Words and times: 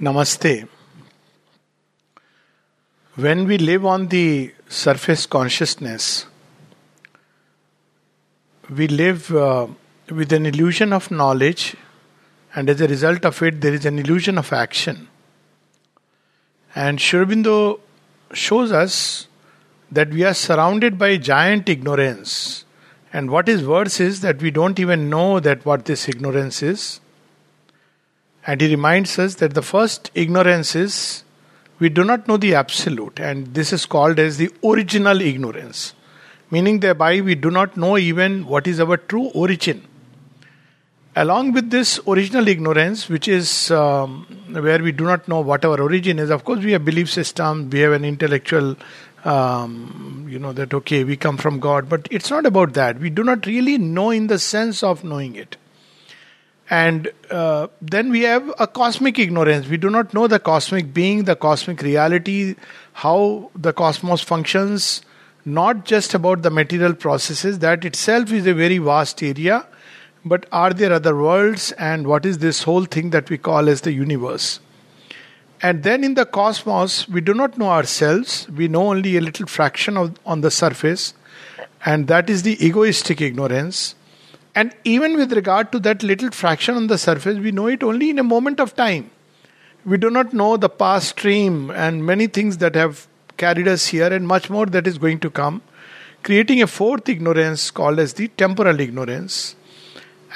Namaste. 0.00 0.68
When 3.14 3.46
we 3.46 3.58
live 3.58 3.86
on 3.86 4.08
the 4.08 4.52
surface 4.68 5.24
consciousness, 5.24 6.26
we 8.68 8.88
live 8.88 9.32
uh, 9.32 9.68
with 10.10 10.32
an 10.32 10.46
illusion 10.46 10.92
of 10.92 11.12
knowledge, 11.12 11.76
and 12.56 12.68
as 12.68 12.80
a 12.80 12.88
result 12.88 13.24
of 13.24 13.40
it, 13.42 13.60
there 13.60 13.72
is 13.72 13.86
an 13.86 14.00
illusion 14.00 14.36
of 14.36 14.52
action. 14.52 15.06
And 16.74 17.00
Sri 17.00 17.20
Aurobindo 17.20 17.78
shows 18.32 18.72
us 18.72 19.28
that 19.92 20.10
we 20.10 20.24
are 20.24 20.34
surrounded 20.34 20.98
by 20.98 21.18
giant 21.18 21.68
ignorance. 21.68 22.64
And 23.12 23.30
what 23.30 23.48
is 23.48 23.64
worse 23.64 24.00
is 24.00 24.22
that 24.22 24.42
we 24.42 24.50
don't 24.50 24.80
even 24.80 25.08
know 25.08 25.38
that 25.38 25.64
what 25.64 25.84
this 25.84 26.08
ignorance 26.08 26.64
is. 26.64 26.98
And 28.46 28.60
he 28.60 28.68
reminds 28.68 29.18
us 29.18 29.36
that 29.36 29.54
the 29.54 29.62
first 29.62 30.10
ignorance 30.14 30.74
is 30.76 31.24
we 31.78 31.88
do 31.88 32.04
not 32.04 32.28
know 32.28 32.36
the 32.36 32.54
absolute, 32.54 33.18
and 33.18 33.52
this 33.54 33.72
is 33.72 33.86
called 33.86 34.18
as 34.18 34.36
the 34.36 34.50
original 34.62 35.20
ignorance, 35.20 35.94
meaning 36.50 36.80
thereby 36.80 37.20
we 37.20 37.34
do 37.34 37.50
not 37.50 37.76
know 37.76 37.96
even 37.98 38.46
what 38.46 38.66
is 38.66 38.80
our 38.80 38.96
true 38.96 39.26
origin. 39.34 39.82
Along 41.16 41.52
with 41.52 41.70
this 41.70 42.00
original 42.06 42.48
ignorance, 42.48 43.08
which 43.08 43.28
is 43.28 43.70
um, 43.70 44.26
where 44.50 44.80
we 44.80 44.92
do 44.92 45.04
not 45.04 45.26
know 45.26 45.40
what 45.40 45.64
our 45.64 45.80
origin 45.80 46.18
is, 46.18 46.30
of 46.30 46.44
course, 46.44 46.62
we 46.64 46.72
have 46.72 46.84
belief 46.84 47.10
system, 47.10 47.70
we 47.70 47.80
have 47.80 47.92
an 47.92 48.04
intellectual, 48.04 48.76
um, 49.24 50.26
you 50.28 50.38
know, 50.38 50.52
that 50.52 50.74
okay, 50.74 51.02
we 51.04 51.16
come 51.16 51.36
from 51.36 51.60
God, 51.60 51.88
but 51.88 52.08
it's 52.10 52.30
not 52.30 52.46
about 52.46 52.74
that. 52.74 52.98
We 52.98 53.10
do 53.10 53.24
not 53.24 53.46
really 53.46 53.78
know 53.78 54.10
in 54.10 54.26
the 54.26 54.38
sense 54.38 54.82
of 54.82 55.02
knowing 55.04 55.36
it. 55.36 55.56
And 56.70 57.12
uh, 57.30 57.68
then 57.82 58.10
we 58.10 58.22
have 58.22 58.50
a 58.58 58.66
cosmic 58.66 59.18
ignorance. 59.18 59.68
We 59.68 59.76
do 59.76 59.90
not 59.90 60.14
know 60.14 60.26
the 60.26 60.38
cosmic 60.38 60.94
being, 60.94 61.24
the 61.24 61.36
cosmic 61.36 61.82
reality, 61.82 62.54
how 62.94 63.50
the 63.54 63.72
cosmos 63.72 64.22
functions, 64.22 65.02
not 65.44 65.84
just 65.84 66.14
about 66.14 66.42
the 66.42 66.50
material 66.50 66.94
processes. 66.94 67.58
That 67.58 67.84
itself 67.84 68.32
is 68.32 68.46
a 68.46 68.54
very 68.54 68.78
vast 68.78 69.22
area. 69.22 69.66
But 70.24 70.46
are 70.52 70.72
there 70.72 70.90
other 70.90 71.14
worlds, 71.14 71.72
and 71.72 72.06
what 72.06 72.24
is 72.24 72.38
this 72.38 72.62
whole 72.62 72.86
thing 72.86 73.10
that 73.10 73.28
we 73.28 73.36
call 73.36 73.68
as 73.68 73.82
the 73.82 73.92
universe? 73.92 74.58
And 75.60 75.82
then 75.82 76.02
in 76.02 76.14
the 76.14 76.24
cosmos, 76.24 77.06
we 77.08 77.20
do 77.20 77.34
not 77.34 77.58
know 77.58 77.68
ourselves. 77.68 78.48
We 78.48 78.68
know 78.68 78.88
only 78.88 79.18
a 79.18 79.20
little 79.20 79.46
fraction 79.46 79.98
of 79.98 80.18
on 80.24 80.40
the 80.40 80.50
surface, 80.50 81.12
and 81.84 82.08
that 82.08 82.30
is 82.30 82.42
the 82.42 82.56
egoistic 82.64 83.20
ignorance 83.20 83.94
and 84.54 84.74
even 84.84 85.16
with 85.16 85.32
regard 85.32 85.72
to 85.72 85.80
that 85.80 86.02
little 86.02 86.30
fraction 86.30 86.76
on 86.76 86.86
the 86.86 86.98
surface, 86.98 87.38
we 87.38 87.50
know 87.50 87.66
it 87.66 87.82
only 87.82 88.10
in 88.10 88.18
a 88.18 88.22
moment 88.22 88.60
of 88.60 88.76
time. 88.76 89.10
We 89.84 89.98
do 89.98 90.10
not 90.10 90.32
know 90.32 90.56
the 90.56 90.68
past 90.68 91.08
stream 91.10 91.70
and 91.70 92.06
many 92.06 92.28
things 92.28 92.58
that 92.58 92.74
have 92.74 93.06
carried 93.36 93.66
us 93.66 93.88
here, 93.88 94.12
and 94.12 94.28
much 94.28 94.48
more 94.48 94.66
that 94.66 94.86
is 94.86 94.96
going 94.96 95.18
to 95.20 95.30
come, 95.30 95.60
creating 96.22 96.62
a 96.62 96.68
fourth 96.68 97.08
ignorance 97.08 97.70
called 97.72 97.98
as 97.98 98.14
the 98.14 98.28
temporal 98.28 98.78
ignorance. 98.78 99.56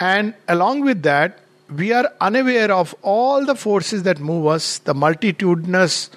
And 0.01 0.35
along 0.49 0.81
with 0.81 1.03
that, 1.05 1.39
we 1.71 1.93
are 1.93 2.13
unaware 2.21 2.73
of 2.73 2.95
all 3.03 3.45
the 3.45 3.55
forces 3.55 4.03
that 4.03 4.19
move 4.19 4.47
us, 4.47 4.79
the 4.79 4.95
multitudinous 4.95 6.11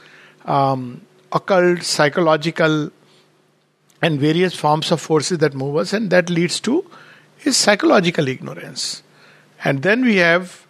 um, 0.45 1.01
occult, 1.31 1.83
psychological, 1.83 2.89
and 4.01 4.19
various 4.19 4.55
forms 4.55 4.91
of 4.91 4.99
forces 4.99 5.37
that 5.37 5.53
move 5.53 5.77
us, 5.77 5.93
and 5.93 6.09
that 6.09 6.31
leads 6.31 6.59
to 6.61 6.83
is 7.45 7.57
psychological 7.57 8.27
ignorance. 8.27 9.03
And 9.63 9.83
then 9.83 10.03
we 10.03 10.17
have 10.17 10.65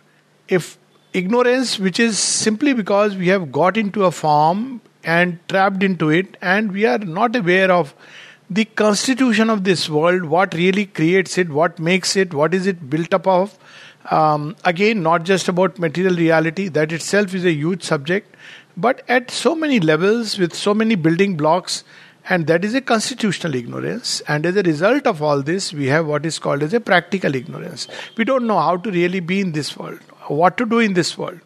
if 0.48 0.78
ignorance 1.14 1.80
which 1.80 2.00
is 2.00 2.18
simply 2.18 2.74
because 2.74 3.16
we 3.16 3.28
have 3.28 3.52
got 3.52 3.78
into 3.78 4.06
a 4.06 4.12
form 4.12 4.82
and 5.04 5.40
trapped 5.50 5.84
into 5.84 6.10
it 6.10 6.38
and 6.42 6.72
we 6.72 6.86
are 6.86 6.98
not 6.98 7.36
aware 7.36 7.72
of 7.72 7.94
the 8.50 8.66
constitution 8.66 9.50
of 9.50 9.64
this 9.64 9.90
world, 9.90 10.26
what 10.26 10.54
really 10.54 10.86
creates 10.86 11.38
it, 11.38 11.50
what 11.50 11.80
makes 11.80 12.18
it, 12.18 12.34
what 12.34 12.54
is 12.54 12.68
it 12.68 12.90
built 12.90 13.14
up 13.14 13.26
of. 13.26 13.58
Um, 14.10 14.58
again, 14.66 15.02
not 15.02 15.24
just 15.24 15.48
about 15.48 15.80
material 15.80 16.16
reality, 16.16 16.68
that 16.68 16.92
itself 16.92 17.34
is 17.34 17.46
a 17.46 17.54
huge 17.54 17.84
subject, 17.84 18.36
but 18.76 19.04
at 19.08 19.32
so 19.32 19.56
many 19.56 19.80
levels 19.80 20.38
with 20.38 20.54
so 20.54 20.74
many 20.74 20.96
building 20.96 21.38
blocks 21.38 21.86
and 22.30 22.48
that 22.48 22.64
is 22.64 22.74
a 22.74 22.82
constitutional 22.82 23.56
ignorance. 23.56 24.22
And 24.28 24.46
as 24.46 24.56
a 24.56 24.64
result 24.64 25.08
of 25.08 25.22
all 25.22 25.42
this, 25.42 25.74
we 25.74 25.88
have 25.88 26.08
what 26.08 26.26
is 26.26 26.40
called 26.40 26.64
as 26.64 26.74
a 26.74 26.80
practical 26.80 27.36
ignorance. 27.36 27.88
We 28.18 28.26
don't 28.26 28.48
know 28.48 28.60
how 28.60 28.78
to 28.78 28.92
really 28.92 29.20
be 29.20 29.42
in 29.42 29.54
this 29.54 29.76
world, 29.78 30.00
what 30.28 30.58
to 30.58 30.66
do 30.66 30.80
in 30.80 30.94
this 30.94 31.18
world. 31.18 31.40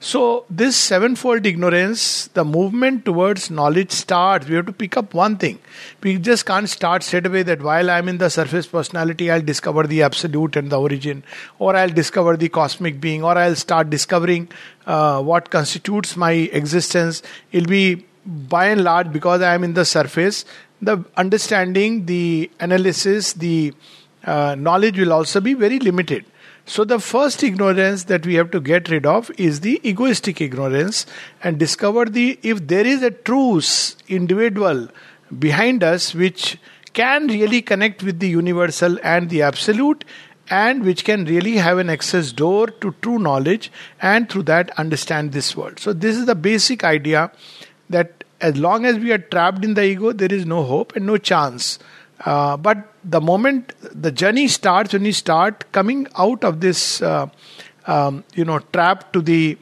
So, 0.00 0.44
this 0.50 0.76
sevenfold 0.76 1.46
ignorance, 1.46 2.26
the 2.34 2.44
movement 2.44 3.06
towards 3.06 3.50
knowledge 3.50 3.90
starts. 3.90 4.46
We 4.46 4.54
have 4.56 4.66
to 4.66 4.72
pick 4.72 4.98
up 4.98 5.14
one 5.14 5.38
thing. 5.38 5.60
We 6.02 6.18
just 6.18 6.44
can't 6.44 6.68
start 6.68 7.02
straight 7.02 7.24
away 7.24 7.42
that 7.44 7.62
while 7.62 7.90
I'm 7.90 8.10
in 8.10 8.18
the 8.18 8.28
surface 8.28 8.66
personality, 8.66 9.30
I'll 9.30 9.40
discover 9.40 9.86
the 9.86 10.02
absolute 10.02 10.56
and 10.56 10.68
the 10.70 10.78
origin, 10.78 11.24
or 11.58 11.74
I'll 11.74 11.88
discover 11.88 12.36
the 12.36 12.50
cosmic 12.50 13.00
being, 13.00 13.24
or 13.24 13.38
I'll 13.38 13.56
start 13.56 13.88
discovering 13.88 14.50
uh, 14.86 15.22
what 15.22 15.48
constitutes 15.48 16.18
my 16.18 16.32
existence. 16.32 17.22
It'll 17.50 17.70
be 17.70 18.04
by 18.26 18.66
and 18.68 18.84
large, 18.84 19.12
because 19.12 19.42
I 19.42 19.54
am 19.54 19.64
in 19.64 19.74
the 19.74 19.84
surface, 19.84 20.44
the 20.80 21.04
understanding, 21.16 22.06
the 22.06 22.50
analysis, 22.60 23.32
the 23.34 23.74
uh, 24.24 24.54
knowledge 24.54 24.98
will 24.98 25.12
also 25.12 25.40
be 25.40 25.54
very 25.54 25.78
limited. 25.78 26.24
So, 26.66 26.84
the 26.84 26.98
first 26.98 27.42
ignorance 27.42 28.04
that 28.04 28.24
we 28.24 28.34
have 28.36 28.50
to 28.52 28.60
get 28.60 28.88
rid 28.88 29.04
of 29.04 29.30
is 29.36 29.60
the 29.60 29.86
egoistic 29.86 30.40
ignorance 30.40 31.04
and 31.42 31.58
discover 31.58 32.06
the 32.06 32.38
if 32.42 32.66
there 32.66 32.86
is 32.86 33.02
a 33.02 33.10
truth 33.10 33.96
individual 34.08 34.88
behind 35.38 35.84
us 35.84 36.14
which 36.14 36.58
can 36.94 37.26
really 37.26 37.60
connect 37.60 38.02
with 38.02 38.18
the 38.18 38.28
universal 38.28 38.98
and 39.02 39.28
the 39.28 39.42
absolute 39.42 40.04
and 40.48 40.84
which 40.84 41.04
can 41.04 41.26
really 41.26 41.56
have 41.56 41.76
an 41.78 41.90
access 41.90 42.32
door 42.32 42.68
to 42.68 42.94
true 43.02 43.18
knowledge 43.18 43.70
and 44.00 44.30
through 44.30 44.44
that 44.44 44.70
understand 44.78 45.32
this 45.32 45.54
world. 45.54 45.78
So, 45.78 45.92
this 45.92 46.16
is 46.16 46.24
the 46.24 46.34
basic 46.34 46.82
idea 46.82 47.30
that 47.94 48.24
as 48.40 48.56
long 48.56 48.84
as 48.84 48.98
we 48.98 49.12
are 49.12 49.18
trapped 49.34 49.64
in 49.64 49.74
the 49.74 49.84
ego, 49.84 50.12
there 50.12 50.32
is 50.32 50.44
no 50.44 50.62
hope 50.62 50.94
and 50.96 51.06
no 51.06 51.16
chance. 51.16 51.78
Uh, 52.24 52.56
but 52.56 52.78
the 53.04 53.20
moment 53.20 53.72
the 54.06 54.12
journey 54.12 54.48
starts, 54.48 54.92
when 54.92 55.04
you 55.04 55.12
start 55.12 55.70
coming 55.72 56.06
out 56.16 56.44
of 56.44 56.60
this, 56.60 57.02
uh, 57.02 57.26
um, 57.86 58.24
you 58.34 58.44
know, 58.44 58.58
trap 58.72 59.12
to 59.12 59.20
the 59.20 59.58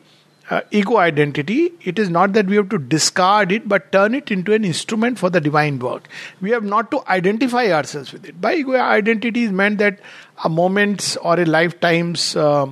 uh, 0.50 0.60
ego 0.70 0.96
identity, 0.98 1.72
it 1.82 1.98
is 1.98 2.10
not 2.10 2.32
that 2.34 2.46
we 2.46 2.56
have 2.56 2.68
to 2.68 2.78
discard 2.78 3.52
it, 3.52 3.68
but 3.68 3.90
turn 3.92 4.14
it 4.14 4.30
into 4.30 4.52
an 4.52 4.64
instrument 4.64 5.18
for 5.18 5.30
the 5.30 5.40
divine 5.40 5.78
work. 5.78 6.08
We 6.40 6.50
have 6.50 6.64
not 6.64 6.90
to 6.90 7.02
identify 7.08 7.72
ourselves 7.72 8.12
with 8.12 8.26
it. 8.26 8.40
By 8.40 8.54
ego 8.56 8.74
identity 8.74 9.44
is 9.44 9.52
meant 9.52 9.78
that 9.78 10.00
a 10.44 10.48
moment's 10.48 11.16
or 11.16 11.38
a 11.40 11.44
lifetime's 11.44 12.36
uh, 12.36 12.66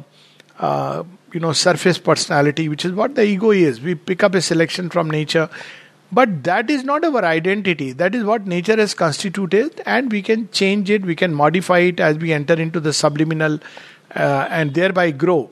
uh, 0.59 1.05
you 1.33 1.41
know 1.41 1.53
surface 1.53 1.99
personality 1.99 2.69
which 2.69 2.85
is 2.85 2.93
what 2.93 3.15
the 3.15 3.25
ego 3.25 3.51
is. 3.51 3.81
We 3.81 3.95
pick 3.95 4.23
up 4.23 4.35
a 4.35 4.41
selection 4.41 4.91
from 4.91 5.11
nature. 5.11 5.49
But 6.13 6.43
that 6.43 6.71
is 6.71 6.83
not 6.83 7.05
our 7.05 7.25
identity. 7.25 7.93
That 7.93 8.17
is 8.17 8.25
what 8.25 8.45
nature 8.45 8.77
has 8.77 8.95
constituted 8.95 9.81
and 9.87 10.11
we 10.11 10.23
can 10.23 10.51
change 10.51 10.91
it 10.91 11.03
we 11.03 11.15
can 11.15 11.33
modify 11.33 11.79
it 11.79 12.01
as 12.01 12.19
we 12.19 12.33
enter 12.33 12.55
into 12.55 12.81
the 12.81 12.93
subliminal 12.93 13.61
uh, 14.17 14.49
and 14.51 14.75
thereby 14.75 15.13
grow. 15.13 15.51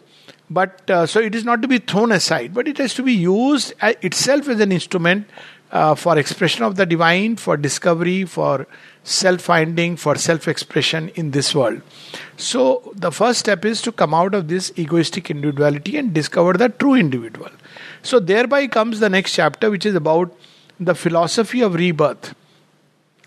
But 0.51 0.91
uh, 0.91 1.07
so 1.07 1.21
it 1.21 1.35
is 1.35 1.45
not 1.45 1.63
to 1.63 1.69
be 1.69 1.79
thrown 1.79 2.11
aside 2.11 2.55
but 2.55 2.67
it 2.67 2.79
has 2.79 2.95
to 2.95 3.03
be 3.03 3.13
used 3.13 3.75
uh, 3.81 3.93
itself 4.03 4.49
as 4.49 4.61
an 4.61 4.73
instrument 4.73 5.29
uh, 5.71 5.95
for 5.95 6.19
expression 6.19 6.65
of 6.65 6.77
the 6.77 6.87
divine 6.87 7.37
for 7.37 7.57
discovery 7.57 8.25
for 8.25 8.67
self 9.05 9.41
finding, 9.41 9.97
for 9.97 10.17
self 10.17 10.49
expression 10.49 11.11
in 11.15 11.31
this 11.33 11.55
world. 11.55 11.81
So, 12.37 12.93
the 12.95 13.11
first 13.11 13.41
step 13.41 13.65
is 13.65 13.83
to 13.83 13.93
come 13.93 14.15
out 14.15 14.35
of 14.35 14.49
this 14.49 14.73
egoistic 14.77 15.31
individuality 15.31 15.97
and 15.97 16.13
discover 16.13 16.55
the 16.55 16.69
true 16.69 16.95
individual. 16.95 17.51
So, 18.03 18.21
thereby 18.21 18.67
comes 18.67 19.01
the 19.01 19.11
next 19.11 19.35
chapter, 19.35 19.71
which 19.71 19.87
is 19.87 19.95
about 19.95 20.35
the 20.81 20.95
philosophy 20.95 21.61
of 21.61 21.75
rebirth. 21.75 22.35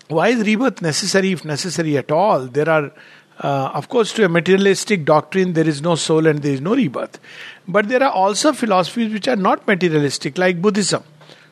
Why 0.08 0.28
is 0.28 0.46
rebirth 0.46 0.82
necessary, 0.82 1.32
if 1.32 1.44
necessary 1.44 1.96
at 1.96 2.10
all? 2.10 2.46
There 2.46 2.68
are 2.68 2.92
uh, 3.38 3.72
of 3.74 3.88
course, 3.88 4.12
to 4.12 4.24
a 4.24 4.28
materialistic 4.28 5.04
doctrine, 5.04 5.54
there 5.54 5.66
is 5.66 5.82
no 5.82 5.96
soul 5.96 6.26
and 6.26 6.42
there 6.42 6.52
is 6.52 6.60
no 6.60 6.76
rebirth. 6.76 7.18
But 7.66 7.88
there 7.88 8.02
are 8.02 8.12
also 8.12 8.52
philosophies 8.52 9.12
which 9.12 9.26
are 9.26 9.36
not 9.36 9.66
materialistic, 9.66 10.38
like 10.38 10.62
Buddhism. 10.62 11.02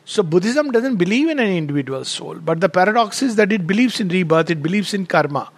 So 0.05 0.23
Buddhism 0.23 0.71
doesn't 0.71 0.95
believe 0.95 1.29
in 1.29 1.39
an 1.39 1.51
individual 1.51 2.03
soul, 2.05 2.35
but 2.35 2.59
the 2.59 2.69
paradox 2.69 3.21
is 3.21 3.35
that 3.35 3.51
it 3.51 3.67
believes 3.67 3.99
in 3.99 4.09
rebirth, 4.09 4.49
it 4.49 4.61
believes 4.61 4.93
in 4.93 5.05
karma. 5.05 5.49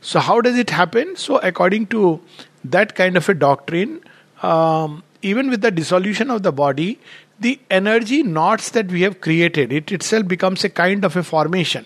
So 0.00 0.20
how 0.20 0.40
does 0.40 0.56
it 0.56 0.70
happen? 0.70 1.16
So 1.16 1.38
according 1.38 1.86
to 1.88 2.20
that 2.64 2.94
kind 2.94 3.16
of 3.16 3.28
a 3.28 3.34
doctrine, 3.34 4.02
um, 4.42 5.02
even 5.22 5.50
with 5.50 5.60
the 5.60 5.70
dissolution 5.70 6.30
of 6.30 6.42
the 6.42 6.52
body, 6.52 6.98
the 7.38 7.58
energy 7.70 8.22
knots 8.22 8.70
that 8.70 8.88
we 8.88 9.02
have 9.02 9.20
created, 9.20 9.72
it 9.72 9.90
itself 9.92 10.26
becomes 10.28 10.64
a 10.64 10.70
kind 10.70 11.04
of 11.04 11.16
a 11.16 11.22
formation. 11.22 11.84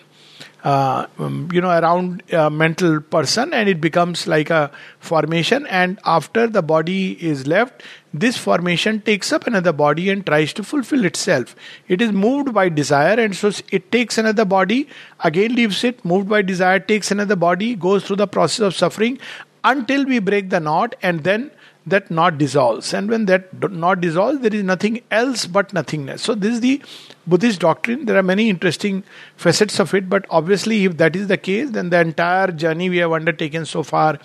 Uh, 0.63 1.07
um, 1.19 1.49
you 1.53 1.61
know, 1.61 1.69
around 1.69 2.23
a 2.33 2.51
mental 2.51 2.99
person, 3.01 3.53
and 3.53 3.69
it 3.69 3.83
becomes 3.83 4.27
like 4.27 4.49
a 4.49 4.71
formation. 4.99 5.67
And 5.67 5.99
after 6.07 6.47
the 6.47 6.63
body 6.63 7.23
is 7.23 7.47
left, 7.47 7.83
this 8.15 8.39
formation 8.39 9.01
takes 9.01 9.33
up 9.33 9.47
another 9.49 9.73
body 9.73 10.09
and 10.09 10.25
tries 10.25 10.53
to 10.53 10.63
fulfill 10.63 11.05
itself. 11.05 11.57
It 11.89 12.01
is 12.01 12.13
moved 12.13 12.55
by 12.55 12.69
desire, 12.69 13.19
and 13.19 13.35
so 13.35 13.51
it 13.73 13.91
takes 13.91 14.17
another 14.19 14.45
body, 14.45 14.89
again 15.25 15.57
leaves 15.57 15.83
it, 15.83 16.05
moved 16.05 16.29
by 16.29 16.43
desire, 16.43 16.79
takes 16.79 17.11
another 17.11 17.35
body, 17.35 17.75
goes 17.75 18.05
through 18.05 18.17
the 18.17 18.29
process 18.29 18.61
of 18.61 18.75
suffering 18.75 19.19
until 19.65 20.05
we 20.05 20.21
break 20.21 20.51
the 20.51 20.61
knot, 20.61 20.95
and 21.03 21.25
then 21.25 21.51
that 21.87 22.11
knot 22.11 22.39
dissolves. 22.39 22.95
And 22.95 23.11
when 23.11 23.27
that 23.27 23.71
knot 23.71 24.01
dissolves, 24.01 24.41
there 24.41 24.55
is 24.55 24.63
nothing 24.63 25.03
else 25.11 25.47
but 25.47 25.73
nothingness. 25.73 26.23
So, 26.23 26.35
this 26.35 26.55
is 26.55 26.61
the 26.61 26.81
Buddhist 27.27 27.61
doctrine. 27.61 28.07
There 28.07 28.17
are 28.17 28.23
many 28.23 28.49
interesting 28.49 29.03
facets 29.37 29.81
of 29.81 29.93
it, 29.93 30.09
but 30.09 30.25
obviously, 30.31 30.85
if 30.85 30.97
that 30.99 31.17
is 31.17 31.27
the 31.27 31.37
case, 31.37 31.71
then 31.71 31.91
the 31.91 32.01
entire 32.01 32.53
journey 32.53 32.91
we 32.91 32.99
have 32.99 33.13
undertaken 33.13 33.67
so 33.67 33.83
far 33.83 34.19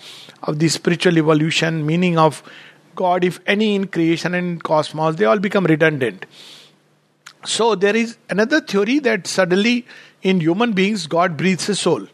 of 0.44 0.58
the 0.58 0.68
spiritual 0.68 1.18
evolution, 1.18 1.84
meaning 1.84 2.18
of 2.18 2.42
God, 2.94 3.24
if 3.24 3.40
any 3.46 3.74
in 3.74 3.86
creation 3.86 4.34
and 4.34 4.62
cosmos, 4.62 5.16
they 5.16 5.24
all 5.24 5.38
become 5.38 5.64
redundant. 5.64 6.26
So 7.44 7.74
there 7.74 7.96
is 7.96 8.18
another 8.28 8.60
theory 8.60 8.98
that 9.00 9.26
suddenly 9.26 9.86
in 10.22 10.40
human 10.40 10.72
beings 10.72 11.06
God 11.06 11.36
breathes 11.36 11.68
a 11.68 11.74
soul. 11.74 12.06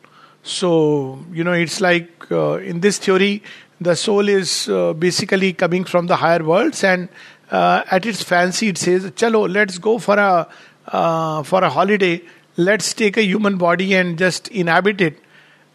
So 0.43 1.25
you 1.33 1.43
know 1.43 1.53
it's 1.53 1.81
like 1.81 2.31
uh, 2.31 2.59
in 2.59 2.81
this 2.81 2.99
theory 2.99 3.43
the 3.81 3.97
soul 3.97 4.29
is 4.29 4.69
uh, 4.69 4.93
basically 4.93 5.53
coming 5.53 5.85
from 5.85 6.07
the 6.07 6.17
higher 6.17 6.43
worlds 6.43 6.85
and 6.85 7.09
uh, 7.51 7.83
at 7.91 8.07
its 8.07 8.23
fancy 8.23 8.69
it 8.69 8.79
says 8.79 9.05
chalo 9.13 9.53
let's 9.53 9.79
go 9.79 9.99
for 9.99 10.17
a 10.19 10.49
uh, 10.87 11.43
for 11.43 11.63
a 11.63 11.69
holiday 11.69 12.23
let's 12.57 12.95
take 12.95 13.17
a 13.17 13.23
human 13.23 13.59
body 13.59 13.93
and 13.95 14.19
just 14.19 14.49
inhabit 14.49 15.01
it 15.01 15.19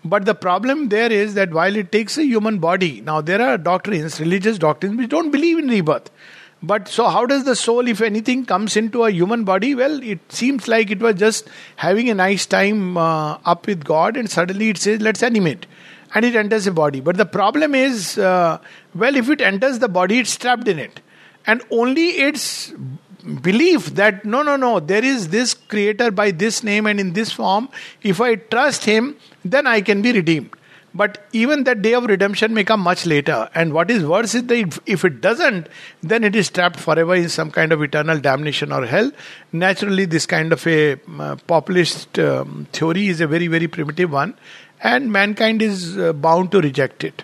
but 0.03 0.25
the 0.25 0.33
problem 0.35 0.89
there 0.89 1.11
is 1.11 1.35
that 1.35 1.51
while 1.51 1.75
it 1.75 1.91
takes 1.91 2.17
a 2.17 2.25
human 2.25 2.59
body, 2.59 3.01
now 3.01 3.21
there 3.21 3.41
are 3.41 3.57
doctrines, 3.57 4.19
religious 4.19 4.57
doctrines, 4.57 4.97
which 4.97 5.09
don't 5.09 5.31
believe 5.31 5.59
in 5.59 5.67
rebirth. 5.67 6.09
But 6.63 6.87
so, 6.87 7.07
how 7.07 7.25
does 7.25 7.43
the 7.43 7.55
soul, 7.55 7.87
if 7.87 8.01
anything, 8.01 8.45
comes 8.45 8.77
into 8.77 9.03
a 9.03 9.11
human 9.11 9.43
body? 9.43 9.73
Well, 9.73 10.01
it 10.03 10.19
seems 10.31 10.67
like 10.67 10.91
it 10.91 10.99
was 10.99 11.15
just 11.15 11.49
having 11.75 12.09
a 12.09 12.13
nice 12.13 12.45
time 12.45 12.97
uh, 12.97 13.39
up 13.45 13.65
with 13.65 13.83
God, 13.83 14.15
and 14.15 14.29
suddenly 14.29 14.69
it 14.69 14.77
says, 14.77 15.01
let's 15.01 15.23
animate. 15.23 15.65
And 16.13 16.23
it 16.23 16.35
enters 16.35 16.67
a 16.67 16.71
body. 16.71 16.99
But 16.99 17.17
the 17.17 17.25
problem 17.25 17.73
is, 17.73 18.17
uh, 18.17 18.59
well, 18.93 19.15
if 19.15 19.29
it 19.29 19.41
enters 19.41 19.79
the 19.79 19.87
body, 19.87 20.19
it's 20.19 20.37
trapped 20.37 20.67
in 20.67 20.77
it. 20.77 20.99
And 21.47 21.63
only 21.71 22.09
its 22.09 22.73
belief 23.41 23.95
that 23.95 24.25
no, 24.25 24.43
no, 24.43 24.55
no, 24.55 24.79
there 24.79 25.03
is 25.03 25.29
this 25.29 25.53
creator 25.53 26.11
by 26.11 26.31
this 26.31 26.63
name 26.63 26.85
and 26.85 26.99
in 26.99 27.13
this 27.13 27.31
form. 27.31 27.69
If 28.03 28.19
I 28.21 28.35
trust 28.35 28.85
him, 28.85 29.15
then 29.43 29.67
I 29.67 29.81
can 29.81 30.01
be 30.01 30.11
redeemed. 30.11 30.51
But 30.93 31.25
even 31.31 31.63
that 31.63 31.81
day 31.81 31.93
of 31.93 32.03
redemption 32.05 32.53
may 32.53 32.65
come 32.65 32.81
much 32.81 33.05
later. 33.05 33.49
And 33.55 33.71
what 33.71 33.89
is 33.89 34.03
worse 34.03 34.35
is 34.35 34.43
that 34.47 34.79
if 34.85 35.05
it 35.05 35.21
doesn't, 35.21 35.67
then 36.03 36.25
it 36.25 36.35
is 36.35 36.49
trapped 36.49 36.79
forever 36.79 37.15
in 37.15 37.29
some 37.29 37.49
kind 37.49 37.71
of 37.71 37.81
eternal 37.81 38.19
damnation 38.19 38.73
or 38.73 38.85
hell. 38.85 39.09
Naturally, 39.53 40.03
this 40.03 40.25
kind 40.25 40.51
of 40.51 40.67
a 40.67 40.99
uh, 41.17 41.37
populist 41.47 42.19
um, 42.19 42.67
theory 42.73 43.07
is 43.07 43.21
a 43.21 43.27
very, 43.27 43.47
very 43.47 43.67
primitive 43.69 44.11
one, 44.11 44.35
and 44.81 45.11
mankind 45.11 45.61
is 45.61 45.97
uh, 45.97 46.11
bound 46.11 46.51
to 46.51 46.59
reject 46.59 47.05
it. 47.05 47.23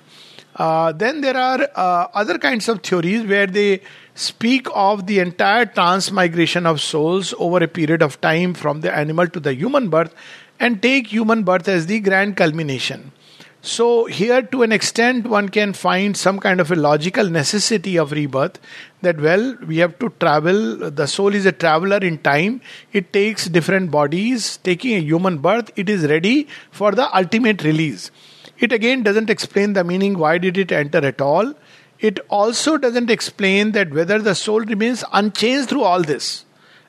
Uh, 0.56 0.92
then 0.92 1.22
there 1.22 1.38
are 1.38 1.68
uh, 1.76 2.08
other 2.14 2.40
kinds 2.40 2.68
of 2.68 2.82
theories 2.82 3.24
where 3.28 3.46
they 3.46 3.80
speak 4.16 4.68
of 4.74 5.06
the 5.06 5.20
entire 5.20 5.66
transmigration 5.66 6.66
of 6.66 6.82
souls 6.82 7.34
over 7.38 7.64
a 7.64 7.68
period 7.68 8.02
of 8.02 8.20
time 8.22 8.56
from 8.56 8.82
the 8.82 8.92
animal 8.92 9.28
to 9.28 9.40
the 9.40 9.54
human 9.54 9.90
birth 9.90 10.16
and 10.60 10.82
take 10.82 11.08
human 11.08 11.44
birth 11.44 11.68
as 11.68 11.86
the 11.86 12.00
grand 12.00 12.38
culmination. 12.38 13.12
So, 13.62 14.06
here 14.06 14.42
to 14.44 14.64
an 14.64 14.72
extent, 14.72 15.28
one 15.28 15.50
can 15.50 15.74
find 15.74 16.16
some 16.16 16.40
kind 16.40 16.62
of 16.62 16.72
a 16.72 16.76
logical 16.76 17.30
necessity 17.30 17.98
of 17.98 18.12
rebirth 18.12 18.60
that, 19.02 19.20
well, 19.20 19.58
we 19.66 19.78
have 19.80 20.00
to 20.00 20.10
travel. 20.20 20.90
The 20.90 21.06
soul 21.08 21.34
is 21.34 21.46
a 21.46 21.52
traveler 21.52 21.98
in 21.98 22.20
time, 22.20 22.62
it 22.94 23.12
takes 23.12 23.48
different 23.48 23.92
bodies. 23.92 24.58
Taking 24.58 24.96
a 24.96 25.02
human 25.02 25.40
birth, 25.40 25.72
it 25.76 25.90
is 25.90 26.08
ready 26.08 26.48
for 26.72 26.92
the 26.92 27.14
ultimate 27.16 27.64
release. 27.64 28.10
It 28.60 28.72
again 28.72 29.04
doesn't 29.04 29.30
explain 29.30 29.74
the 29.74 29.84
meaning 29.84 30.18
why 30.18 30.38
did 30.38 30.58
it 30.58 30.72
enter 30.72 31.06
at 31.06 31.20
all. 31.20 31.54
It 32.00 32.20
also 32.30 32.78
doesn't 32.78 33.10
explain 33.10 33.72
that 33.74 33.92
whether 33.92 34.20
the 34.20 34.36
soul 34.36 34.62
remains 34.62 35.04
unchanged 35.12 35.70
through 35.70 35.84
all 35.84 36.04
this 36.04 36.46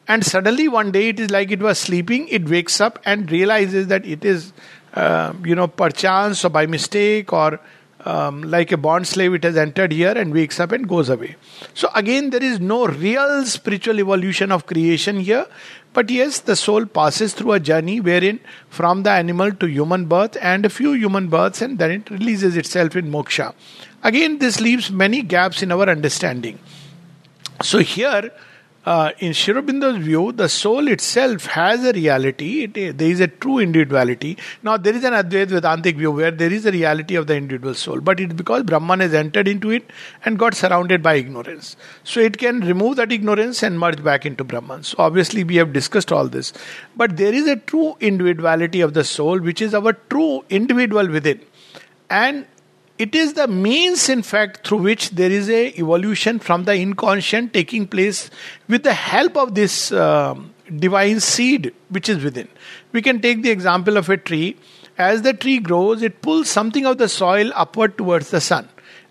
and 0.08 0.24
suddenly 0.24 0.66
one 0.66 0.90
day 0.90 1.10
it 1.10 1.20
is 1.20 1.30
like 1.30 1.50
it 1.50 1.60
was 1.60 1.78
sleeping 1.78 2.26
it 2.28 2.48
wakes 2.48 2.80
up 2.80 2.98
and 3.04 3.30
realizes 3.30 3.86
that 3.88 4.04
it 4.04 4.24
is 4.24 4.52
uh, 4.94 5.32
you 5.44 5.54
know 5.54 5.68
perchance 5.68 6.44
or 6.44 6.48
by 6.48 6.66
mistake 6.66 7.32
or 7.32 7.60
um, 8.04 8.42
like 8.42 8.72
a 8.72 8.76
bond 8.76 9.06
slave 9.06 9.34
it 9.34 9.44
has 9.44 9.56
entered 9.56 9.92
here 9.92 10.12
and 10.16 10.32
wakes 10.32 10.60
up 10.60 10.72
and 10.72 10.88
goes 10.88 11.08
away. 11.08 11.36
So 11.74 11.90
again 11.94 12.30
there 12.30 12.42
is 12.42 12.60
no 12.60 12.86
real 12.86 13.44
spiritual 13.44 13.98
evolution 14.00 14.52
of 14.52 14.66
creation 14.66 15.20
here. 15.20 15.46
But 15.92 16.10
yes 16.10 16.40
the 16.40 16.56
soul 16.56 16.86
passes 16.86 17.34
through 17.34 17.52
a 17.52 17.60
journey 17.60 18.00
wherein 18.00 18.40
from 18.68 19.02
the 19.02 19.10
animal 19.10 19.52
to 19.52 19.66
human 19.66 20.06
birth 20.06 20.36
and 20.40 20.64
a 20.64 20.70
few 20.70 20.92
human 20.92 21.28
births 21.28 21.60
and 21.60 21.78
then 21.78 21.90
it 21.90 22.10
releases 22.10 22.56
itself 22.56 22.96
in 22.96 23.10
moksha. 23.10 23.54
Again 24.02 24.38
this 24.38 24.60
leaves 24.60 24.90
many 24.90 25.22
gaps 25.22 25.62
in 25.62 25.72
our 25.72 25.88
understanding. 25.88 26.58
So 27.62 27.78
here 27.78 28.30
uh, 28.88 29.12
in 29.18 29.34
Sri 29.34 29.52
Aurobindo's 29.52 29.98
view, 30.02 30.32
the 30.32 30.48
soul 30.48 30.88
itself 30.88 31.44
has 31.44 31.84
a 31.84 31.92
reality. 31.92 32.62
It, 32.62 32.96
there 32.96 33.10
is 33.10 33.20
a 33.20 33.28
true 33.28 33.58
individuality. 33.58 34.38
Now, 34.62 34.78
there 34.78 34.94
is 34.94 35.04
an 35.04 35.12
Advaita 35.12 35.48
Vedantic 35.48 35.96
view 35.96 36.10
where 36.10 36.30
there 36.30 36.50
is 36.50 36.64
a 36.64 36.72
reality 36.72 37.14
of 37.14 37.26
the 37.26 37.36
individual 37.36 37.74
soul, 37.74 38.00
but 38.00 38.18
it's 38.18 38.32
because 38.32 38.62
Brahman 38.62 39.00
has 39.00 39.12
entered 39.12 39.46
into 39.46 39.70
it 39.70 39.90
and 40.24 40.38
got 40.38 40.54
surrounded 40.54 41.02
by 41.02 41.16
ignorance. 41.16 41.76
So, 42.02 42.20
it 42.20 42.38
can 42.38 42.60
remove 42.60 42.96
that 42.96 43.12
ignorance 43.12 43.62
and 43.62 43.78
merge 43.78 44.02
back 44.02 44.24
into 44.24 44.42
Brahman. 44.42 44.84
So, 44.84 44.96
obviously, 44.98 45.44
we 45.44 45.56
have 45.56 45.74
discussed 45.74 46.10
all 46.10 46.26
this. 46.26 46.54
But 46.96 47.18
there 47.18 47.34
is 47.34 47.46
a 47.46 47.56
true 47.56 47.94
individuality 48.00 48.80
of 48.80 48.94
the 48.94 49.04
soul, 49.04 49.38
which 49.38 49.60
is 49.60 49.74
our 49.74 49.92
true 49.92 50.46
individual 50.48 51.08
within. 51.08 51.42
And 52.08 52.46
it 52.98 53.14
is 53.14 53.34
the 53.34 53.46
means 53.46 54.08
in 54.08 54.22
fact 54.22 54.66
through 54.66 54.78
which 54.78 55.10
there 55.10 55.30
is 55.30 55.48
a 55.48 55.68
evolution 55.78 56.38
from 56.38 56.64
the 56.64 56.74
inconscient 56.74 57.52
taking 57.54 57.86
place 57.86 58.30
with 58.68 58.82
the 58.82 58.92
help 58.92 59.36
of 59.36 59.54
this 59.54 59.92
uh, 59.92 60.34
divine 60.76 61.20
seed 61.20 61.72
which 61.88 62.08
is 62.08 62.22
within. 62.22 62.48
We 62.92 63.02
can 63.02 63.20
take 63.20 63.42
the 63.42 63.50
example 63.50 63.96
of 63.96 64.08
a 64.08 64.16
tree. 64.16 64.56
As 64.98 65.22
the 65.22 65.32
tree 65.32 65.58
grows 65.58 66.02
it 66.02 66.22
pulls 66.22 66.50
something 66.50 66.84
of 66.84 66.98
the 66.98 67.08
soil 67.08 67.52
upward 67.54 67.96
towards 67.96 68.30
the 68.30 68.40
sun 68.40 68.68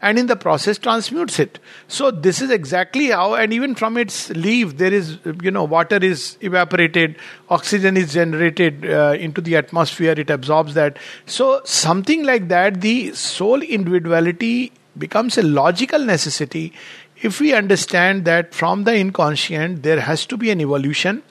and 0.08 0.18
in 0.18 0.28
the 0.28 0.36
process 0.38 0.78
transmutes 0.78 1.38
it. 1.38 1.60
So 1.90 2.12
this 2.12 2.42
is 2.42 2.50
exactly 2.50 3.08
how 3.08 3.34
and 3.36 3.52
even 3.52 3.76
from 3.76 3.98
its 3.98 4.30
leaf 4.30 4.78
there 4.78 4.94
is 4.94 5.18
you 5.42 5.52
know 5.52 5.66
water 5.66 5.98
is 6.10 6.38
evaporated 6.40 7.18
oxygen 7.50 7.98
is 7.98 8.14
generated 8.14 8.90
uh, 8.90 9.16
into 9.20 9.42
the 9.42 9.58
atmosphere 9.58 10.14
it 10.26 10.30
absorbs 10.30 10.76
that. 10.76 10.98
So 11.26 11.62
something 11.66 12.24
like 12.24 12.48
that 12.48 12.80
the 12.82 13.14
soul 13.14 13.62
individuality 13.62 14.72
becomes 14.98 15.38
a 15.38 15.44
logical 15.44 16.00
necessity 16.00 16.72
if 17.22 17.42
we 17.42 17.54
understand 17.54 18.24
that 18.26 18.54
from 18.54 18.86
the 18.86 18.96
inconscient 18.96 19.84
there 19.84 20.00
has 20.00 20.26
to 20.28 20.38
be 20.38 20.52
an 20.52 20.62
evolution. 20.62 21.22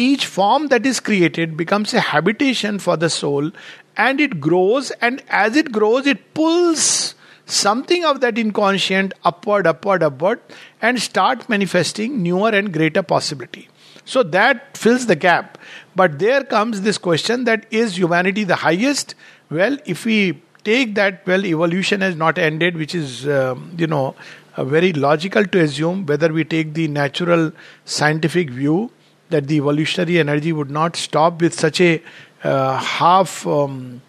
Each 0.00 0.26
form 0.26 0.68
that 0.68 0.86
is 0.86 0.98
created 1.00 1.56
becomes 1.56 1.94
a 1.94 2.00
habitation 2.00 2.78
for 2.78 2.96
the 2.96 3.10
soul 3.10 3.50
and 3.96 4.20
it 4.20 4.40
grows 4.40 4.90
and 5.02 5.22
as 5.28 5.56
it 5.56 5.72
grows 5.72 6.06
it 6.06 6.34
pulls 6.34 7.14
something 7.50 8.04
of 8.04 8.20
that 8.20 8.38
inconscient 8.38 9.14
upward, 9.24 9.66
upward, 9.66 10.02
upward, 10.02 10.40
and 10.80 11.00
start 11.00 11.48
manifesting 11.48 12.22
newer 12.22 12.50
and 12.50 12.72
greater 12.72 13.02
possibility. 13.02 13.68
So 14.04 14.22
that 14.22 14.76
fills 14.76 15.06
the 15.06 15.16
gap. 15.16 15.58
But 15.96 16.18
there 16.18 16.44
comes 16.44 16.82
this 16.82 16.98
question 16.98 17.44
that 17.44 17.66
is 17.70 17.98
humanity 17.98 18.44
the 18.44 18.56
highest? 18.56 19.14
Well, 19.50 19.78
if 19.84 20.04
we 20.04 20.40
take 20.64 20.94
that, 20.94 21.26
well, 21.26 21.44
evolution 21.44 22.00
has 22.02 22.16
not 22.16 22.38
ended, 22.38 22.76
which 22.76 22.94
is, 22.94 23.28
um, 23.28 23.74
you 23.76 23.86
know, 23.86 24.14
very 24.56 24.92
logical 24.92 25.44
to 25.44 25.60
assume, 25.60 26.06
whether 26.06 26.32
we 26.32 26.44
take 26.44 26.74
the 26.74 26.88
natural 26.88 27.52
scientific 27.84 28.50
view 28.50 28.90
that 29.30 29.46
the 29.46 29.56
evolutionary 29.56 30.18
energy 30.18 30.52
would 30.52 30.70
not 30.70 30.96
stop 30.96 31.40
with 31.40 31.54
such 31.54 31.80
a 31.80 32.02
uh, 32.44 32.78
half 32.78 33.46
um, 33.46 34.00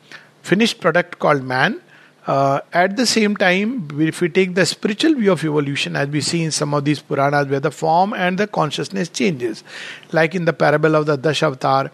finished 0.41 0.79
product 0.79 1.19
called 1.19 1.43
man 1.43 1.81
uh, 2.29 2.62
at 2.74 2.95
the 2.95 3.05
same 3.05 3.36
time, 3.36 3.88
if 4.00 4.21
we 4.21 4.29
take 4.29 4.53
the 4.53 4.65
spiritual 4.65 5.15
view 5.15 5.31
of 5.31 5.43
evolution, 5.43 5.95
as 5.95 6.09
we 6.09 6.21
see 6.21 6.43
in 6.43 6.51
some 6.51 6.75
of 6.75 6.86
these 6.86 7.00
Puranas, 7.00 7.48
where 7.48 7.59
the 7.59 7.71
form 7.71 8.13
and 8.13 8.38
the 8.38 8.45
consciousness 8.45 9.09
changes, 9.09 9.63
like 10.12 10.36
in 10.36 10.45
the 10.45 10.53
parable 10.53 10.95
of 10.95 11.07
the 11.07 11.17
Dashavatar, 11.17 11.89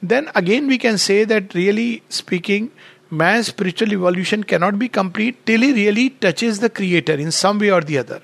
then 0.00 0.30
again 0.34 0.68
we 0.68 0.78
can 0.78 0.96
say 0.96 1.24
that 1.24 1.54
really 1.54 2.04
speaking, 2.08 2.70
man's 3.10 3.48
spiritual 3.48 3.92
evolution 3.92 4.44
cannot 4.44 4.78
be 4.78 4.88
complete 4.88 5.44
till 5.44 5.60
he 5.60 5.72
really 5.72 6.10
touches 6.10 6.60
the 6.60 6.70
Creator 6.70 7.14
in 7.14 7.32
some 7.32 7.58
way 7.58 7.72
or 7.72 7.80
the 7.80 7.98
other. 7.98 8.22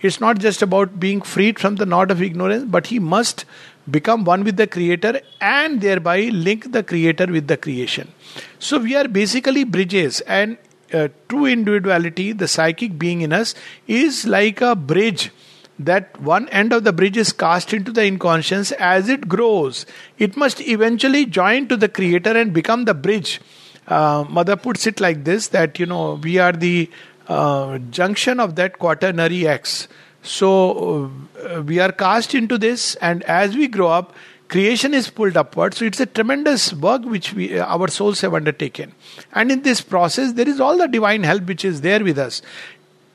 It's 0.00 0.20
not 0.20 0.38
just 0.38 0.62
about 0.62 1.00
being 1.00 1.20
freed 1.22 1.58
from 1.58 1.74
the 1.82 1.86
knot 1.86 2.12
of 2.12 2.22
ignorance, 2.22 2.64
but 2.64 2.86
he 2.86 3.00
must 3.00 3.44
become 3.90 4.24
one 4.24 4.44
with 4.44 4.56
the 4.56 4.68
Creator 4.68 5.20
and 5.40 5.80
thereby 5.80 6.20
link 6.46 6.70
the 6.70 6.84
Creator 6.84 7.26
with 7.26 7.48
the 7.48 7.56
creation. 7.56 8.12
So 8.60 8.78
we 8.78 8.94
are 8.94 9.08
basically 9.08 9.64
bridges, 9.64 10.20
and 10.20 10.56
uh, 10.92 11.08
true 11.28 11.46
individuality, 11.46 12.32
the 12.32 12.48
psychic 12.48 12.98
being 12.98 13.20
in 13.20 13.32
us, 13.32 13.54
is 13.86 14.26
like 14.26 14.60
a 14.60 14.74
bridge 14.74 15.30
that 15.78 16.20
one 16.20 16.48
end 16.48 16.72
of 16.72 16.84
the 16.84 16.92
bridge 16.92 17.16
is 17.16 17.32
cast 17.32 17.72
into 17.72 17.92
the 17.92 18.04
inconscious 18.04 18.72
as 18.72 19.08
it 19.08 19.28
grows 19.28 19.86
it 20.18 20.36
must 20.36 20.60
eventually 20.60 21.24
join 21.24 21.68
to 21.68 21.76
the 21.76 21.88
creator 21.88 22.36
and 22.36 22.52
become 22.52 22.84
the 22.84 22.94
bridge. 22.94 23.40
Uh, 23.86 24.24
mother 24.28 24.56
puts 24.56 24.86
it 24.86 25.00
like 25.00 25.24
this 25.24 25.48
that 25.48 25.78
you 25.78 25.86
know 25.86 26.14
we 26.14 26.38
are 26.38 26.52
the 26.52 26.90
uh, 27.28 27.78
junction 27.90 28.40
of 28.40 28.56
that 28.56 28.78
quaternary 28.78 29.46
x. 29.46 29.88
So 30.22 31.10
uh, 31.42 31.62
we 31.62 31.78
are 31.78 31.92
cast 31.92 32.34
into 32.34 32.58
this 32.58 32.96
and 32.96 33.22
as 33.22 33.56
we 33.56 33.68
grow 33.68 33.88
up 33.88 34.14
creation 34.48 34.94
is 34.94 35.10
pulled 35.10 35.36
upward 35.36 35.74
so 35.74 35.84
it's 35.84 36.00
a 36.00 36.06
tremendous 36.06 36.72
work 36.72 37.04
which 37.04 37.34
we 37.34 37.58
our 37.58 37.88
souls 37.88 38.20
have 38.20 38.34
undertaken 38.34 38.92
and 39.32 39.52
in 39.52 39.62
this 39.62 39.80
process 39.80 40.32
there 40.32 40.48
is 40.48 40.60
all 40.60 40.78
the 40.78 40.88
divine 40.88 41.22
help 41.22 41.42
which 41.44 41.64
is 41.64 41.82
there 41.82 42.02
with 42.02 42.18
us 42.18 42.40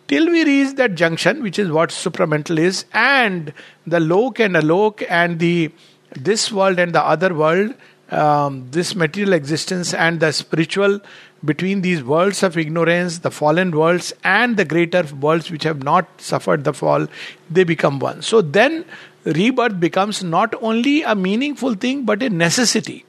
till 0.07 0.29
we 0.29 0.43
reach 0.43 0.75
that 0.75 0.95
junction, 0.95 1.41
which 1.41 1.57
is 1.57 1.71
what 1.71 1.89
supramental 1.89 2.59
is, 2.59 2.85
and 2.93 3.53
the 3.87 3.99
lok 3.99 4.39
and 4.39 4.55
alok 4.55 5.05
and 5.09 5.39
the 5.39 5.71
this 6.15 6.51
world 6.51 6.77
and 6.77 6.93
the 6.93 7.01
other 7.01 7.33
world, 7.33 7.73
um, 8.11 8.69
this 8.69 8.95
material 8.95 9.33
existence 9.33 9.93
and 9.93 10.19
the 10.19 10.31
spiritual 10.31 10.99
between 11.43 11.81
these 11.81 12.03
worlds 12.03 12.43
of 12.43 12.57
ignorance, 12.57 13.19
the 13.19 13.31
fallen 13.31 13.71
worlds 13.71 14.13
and 14.23 14.55
the 14.55 14.63
greater 14.63 15.03
worlds 15.19 15.49
which 15.49 15.63
have 15.63 15.83
not 15.83 16.07
suffered 16.21 16.63
the 16.63 16.73
fall, 16.73 17.07
they 17.49 17.63
become 17.63 17.99
one. 17.99 18.21
So 18.21 18.41
then 18.41 18.85
rebirth 19.25 19.79
becomes 19.79 20.23
not 20.23 20.53
only 20.61 21.01
a 21.03 21.15
meaningful 21.15 21.73
thing 21.73 22.03
but 22.05 22.21
a 22.21 22.29
necessity 22.29 23.05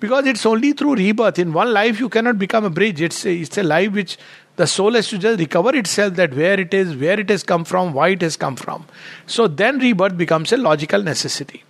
because 0.00 0.26
it's 0.26 0.44
only 0.44 0.72
through 0.72 0.96
rebirth 0.96 1.38
in 1.38 1.52
one 1.52 1.72
life 1.72 2.00
you 2.00 2.08
cannot 2.08 2.38
become 2.38 2.64
a 2.64 2.70
bridge 2.70 3.00
it's 3.00 3.24
a, 3.24 3.32
it's 3.32 3.56
a 3.58 3.62
life 3.62 3.92
which 3.92 4.18
the 4.56 4.66
soul 4.66 4.92
has 4.92 5.08
to 5.08 5.18
just 5.18 5.38
recover 5.38 5.74
itself 5.74 6.14
that 6.14 6.34
where 6.34 6.60
it 6.60 6.74
is, 6.74 6.94
where 6.96 7.18
it 7.18 7.30
has 7.30 7.42
come 7.42 7.64
from, 7.64 7.92
why 7.94 8.08
it 8.08 8.22
has 8.22 8.36
come 8.36 8.56
from. 8.56 8.86
So 9.26 9.48
then 9.48 9.78
rebirth 9.78 10.16
becomes 10.16 10.52
a 10.52 10.56
logical 10.56 11.02
necessity. 11.02 11.64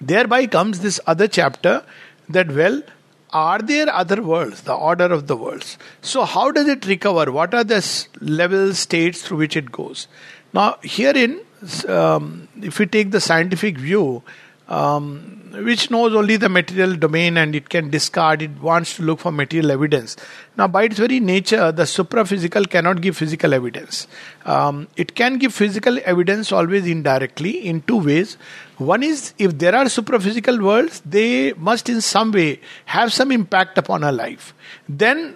Thereby 0.00 0.46
comes 0.46 0.80
this 0.80 1.00
other 1.06 1.28
chapter 1.28 1.84
that, 2.28 2.50
well, 2.50 2.82
are 3.30 3.58
there 3.58 3.88
other 3.90 4.22
worlds, 4.22 4.62
the 4.62 4.74
order 4.74 5.04
of 5.04 5.26
the 5.26 5.36
worlds? 5.36 5.76
So, 6.00 6.24
how 6.24 6.50
does 6.50 6.66
it 6.66 6.86
recover? 6.86 7.30
What 7.30 7.52
are 7.52 7.64
the 7.64 8.06
level 8.20 8.72
states 8.72 9.20
through 9.22 9.38
which 9.38 9.56
it 9.56 9.70
goes? 9.70 10.08
Now, 10.54 10.78
herein, 10.82 11.40
um, 11.88 12.48
if 12.62 12.78
we 12.78 12.86
take 12.86 13.10
the 13.10 13.20
scientific 13.20 13.78
view, 13.78 14.22
um, 14.68 15.38
which 15.64 15.90
knows 15.90 16.14
only 16.14 16.36
the 16.36 16.48
material 16.48 16.94
domain 16.94 17.36
and 17.38 17.54
it 17.54 17.68
can 17.68 17.88
discard, 17.90 18.42
it 18.42 18.60
wants 18.60 18.96
to 18.96 19.02
look 19.02 19.20
for 19.20 19.32
material 19.32 19.70
evidence. 19.70 20.16
Now, 20.56 20.68
by 20.68 20.84
its 20.84 20.98
very 20.98 21.20
nature, 21.20 21.72
the 21.72 21.84
supraphysical 21.84 22.68
cannot 22.68 23.00
give 23.00 23.16
physical 23.16 23.54
evidence. 23.54 24.06
Um, 24.44 24.88
it 24.96 25.14
can 25.14 25.38
give 25.38 25.54
physical 25.54 25.98
evidence 26.04 26.52
always 26.52 26.86
indirectly 26.86 27.66
in 27.66 27.80
two 27.82 27.96
ways. 27.96 28.36
One 28.76 29.02
is 29.02 29.32
if 29.38 29.58
there 29.58 29.74
are 29.74 29.86
supraphysical 29.86 30.62
worlds, 30.62 31.00
they 31.04 31.54
must 31.54 31.88
in 31.88 32.00
some 32.02 32.30
way 32.30 32.60
have 32.84 33.12
some 33.12 33.32
impact 33.32 33.78
upon 33.78 34.04
our 34.04 34.12
life. 34.12 34.54
Then 34.88 35.34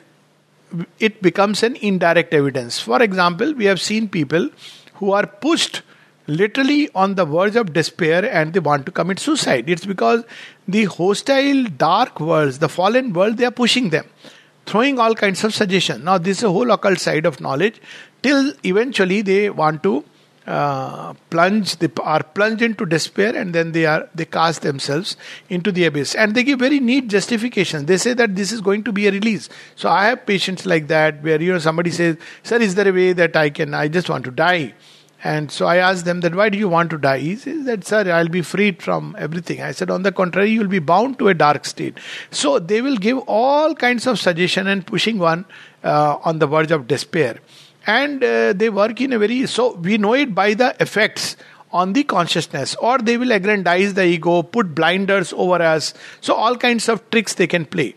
it 0.98 1.22
becomes 1.22 1.62
an 1.62 1.76
indirect 1.76 2.34
evidence. 2.34 2.80
For 2.80 3.02
example, 3.02 3.54
we 3.54 3.64
have 3.64 3.80
seen 3.80 4.08
people 4.08 4.50
who 4.94 5.12
are 5.12 5.26
pushed 5.26 5.82
literally 6.36 6.88
on 6.94 7.14
the 7.14 7.24
verge 7.24 7.56
of 7.56 7.72
despair 7.72 8.24
and 8.24 8.52
they 8.52 8.60
want 8.60 8.86
to 8.86 8.92
commit 8.92 9.18
suicide. 9.18 9.68
It's 9.68 9.86
because 9.86 10.24
the 10.66 10.84
hostile, 10.84 11.64
dark 11.64 12.20
worlds, 12.20 12.58
the 12.58 12.68
fallen 12.68 13.12
world, 13.12 13.36
they 13.36 13.44
are 13.44 13.50
pushing 13.50 13.90
them, 13.90 14.06
throwing 14.66 14.98
all 14.98 15.14
kinds 15.14 15.44
of 15.44 15.54
suggestions. 15.54 16.04
Now, 16.04 16.18
this 16.18 16.38
is 16.38 16.44
a 16.44 16.50
whole 16.50 16.70
occult 16.70 16.98
side 16.98 17.26
of 17.26 17.40
knowledge. 17.40 17.80
Till 18.22 18.52
eventually 18.64 19.22
they 19.22 19.50
want 19.50 19.82
to 19.82 20.04
uh, 20.46 21.14
plunge 21.30 21.76
they 21.76 21.88
are 22.02 22.22
plunged 22.22 22.62
into 22.62 22.84
despair 22.84 23.36
and 23.36 23.54
then 23.54 23.70
they 23.70 23.86
are 23.86 24.08
they 24.12 24.24
cast 24.24 24.62
themselves 24.62 25.16
into 25.48 25.70
the 25.70 25.84
abyss. 25.84 26.16
And 26.16 26.34
they 26.34 26.42
give 26.42 26.58
very 26.58 26.80
neat 26.80 27.06
justifications 27.08 27.84
they 27.84 27.96
say 27.96 28.12
that 28.14 28.34
this 28.34 28.50
is 28.50 28.60
going 28.60 28.82
to 28.84 28.92
be 28.92 29.06
a 29.06 29.12
release. 29.12 29.48
So 29.76 29.88
i 29.88 30.06
have 30.06 30.26
patients 30.26 30.66
like 30.66 30.88
that 30.88 31.22
where 31.22 31.40
you 31.40 31.52
know 31.52 31.60
somebody 31.60 31.90
says 31.90 32.16
sir 32.42 32.56
is 32.56 32.74
there 32.74 32.88
a 32.88 32.92
way 32.92 33.12
that 33.12 33.36
i 33.36 33.50
can 33.50 33.72
i 33.72 33.86
just 33.86 34.08
want 34.08 34.24
to 34.24 34.32
die 34.32 34.74
and 35.24 35.52
so 35.52 35.66
I 35.66 35.76
asked 35.76 36.04
them 36.04 36.20
that 36.22 36.34
why 36.34 36.48
do 36.48 36.58
you 36.58 36.68
want 36.68 36.90
to 36.90 36.98
die? 36.98 37.18
He 37.18 37.36
says 37.36 37.64
that 37.66 37.84
sir, 37.84 38.10
I'll 38.10 38.28
be 38.28 38.42
freed 38.42 38.82
from 38.82 39.14
everything. 39.18 39.62
I 39.62 39.70
said 39.70 39.90
on 39.90 40.02
the 40.02 40.10
contrary, 40.10 40.50
you'll 40.50 40.66
be 40.66 40.80
bound 40.80 41.18
to 41.20 41.28
a 41.28 41.34
dark 41.34 41.64
state. 41.64 41.98
So 42.30 42.58
they 42.58 42.82
will 42.82 42.96
give 42.96 43.18
all 43.20 43.74
kinds 43.74 44.06
of 44.06 44.18
suggestion 44.18 44.66
and 44.66 44.84
pushing 44.84 45.18
one 45.18 45.44
uh, 45.84 46.18
on 46.24 46.40
the 46.40 46.46
verge 46.48 46.72
of 46.72 46.88
despair. 46.88 47.38
And 47.86 48.22
uh, 48.22 48.52
they 48.52 48.68
work 48.68 49.00
in 49.00 49.12
a 49.12 49.18
very 49.18 49.46
so 49.46 49.74
we 49.74 49.96
know 49.96 50.14
it 50.14 50.34
by 50.34 50.54
the 50.54 50.74
effects 50.80 51.36
on 51.72 51.92
the 51.94 52.04
consciousness, 52.04 52.74
or 52.76 52.98
they 52.98 53.16
will 53.16 53.32
aggrandize 53.32 53.94
the 53.94 54.04
ego, 54.04 54.42
put 54.42 54.74
blinders 54.74 55.32
over 55.32 55.62
us. 55.62 55.94
So 56.20 56.34
all 56.34 56.56
kinds 56.56 56.88
of 56.88 57.08
tricks 57.10 57.34
they 57.34 57.46
can 57.46 57.64
play. 57.64 57.94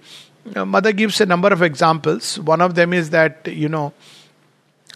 Uh, 0.56 0.64
Mother 0.64 0.94
gives 0.94 1.20
a 1.22 1.26
number 1.26 1.50
of 1.50 1.62
examples. 1.62 2.40
One 2.40 2.62
of 2.62 2.76
them 2.76 2.94
is 2.94 3.10
that 3.10 3.48
you 3.48 3.68
know 3.68 3.94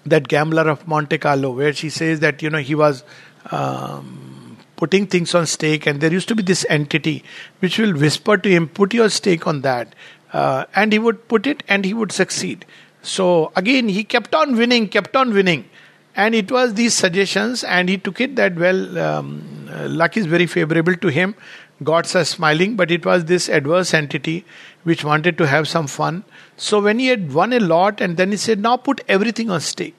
that 0.05 0.27
gambler 0.27 0.69
of 0.69 0.87
Monte 0.87 1.17
Carlo, 1.17 1.51
where 1.51 1.73
she 1.73 1.89
says 1.89 2.19
that 2.21 2.41
you 2.41 2.49
know 2.49 2.59
he 2.59 2.75
was 2.75 3.03
um, 3.51 4.57
putting 4.75 5.07
things 5.07 5.35
on 5.35 5.45
stake, 5.45 5.85
and 5.85 6.01
there 6.01 6.11
used 6.11 6.27
to 6.27 6.35
be 6.35 6.43
this 6.43 6.65
entity 6.69 7.23
which 7.59 7.77
will 7.77 7.93
whisper 7.93 8.37
to 8.37 8.49
him, 8.49 8.67
"Put 8.67 8.93
your 8.93 9.09
stake 9.09 9.47
on 9.47 9.61
that," 9.61 9.93
uh, 10.33 10.65
and 10.75 10.93
he 10.93 10.99
would 10.99 11.27
put 11.27 11.47
it, 11.47 11.63
and 11.67 11.85
he 11.85 11.93
would 11.93 12.11
succeed. 12.11 12.65
So 13.01 13.51
again, 13.55 13.89
he 13.89 14.03
kept 14.03 14.35
on 14.35 14.55
winning, 14.55 14.87
kept 14.87 15.15
on 15.15 15.33
winning, 15.33 15.69
and 16.15 16.35
it 16.35 16.51
was 16.51 16.73
these 16.73 16.93
suggestions, 16.93 17.63
and 17.63 17.89
he 17.89 17.97
took 17.97 18.19
it 18.19 18.35
that 18.35 18.55
well, 18.55 18.97
um, 18.99 19.69
luck 19.87 20.17
is 20.17 20.25
very 20.25 20.45
favorable 20.45 20.95
to 20.95 21.07
him. 21.07 21.35
Gods 21.81 22.13
are 22.15 22.25
smiling, 22.25 22.75
but 22.75 22.91
it 22.91 23.05
was 23.05 23.25
this 23.25 23.47
adverse 23.47 23.93
entity 23.93 24.43
which 24.83 25.03
wanted 25.03 25.37
to 25.37 25.47
have 25.47 25.67
some 25.67 25.87
fun. 25.87 26.23
So 26.59 26.81
when 26.81 26.99
he 26.99 27.07
had 27.07 27.33
won 27.33 27.53
a 27.53 27.59
lot, 27.59 28.01
and 28.01 28.17
then 28.17 28.31
he 28.31 28.37
said, 28.37 28.59
Now 28.59 28.75
put 28.75 29.01
everything 29.07 29.49
on 29.49 29.61
stake. 29.61 29.97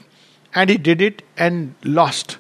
And 0.54 0.68
he 0.68 0.76
did 0.76 1.00
it 1.00 1.22
and 1.38 1.74
lost. 1.84 2.36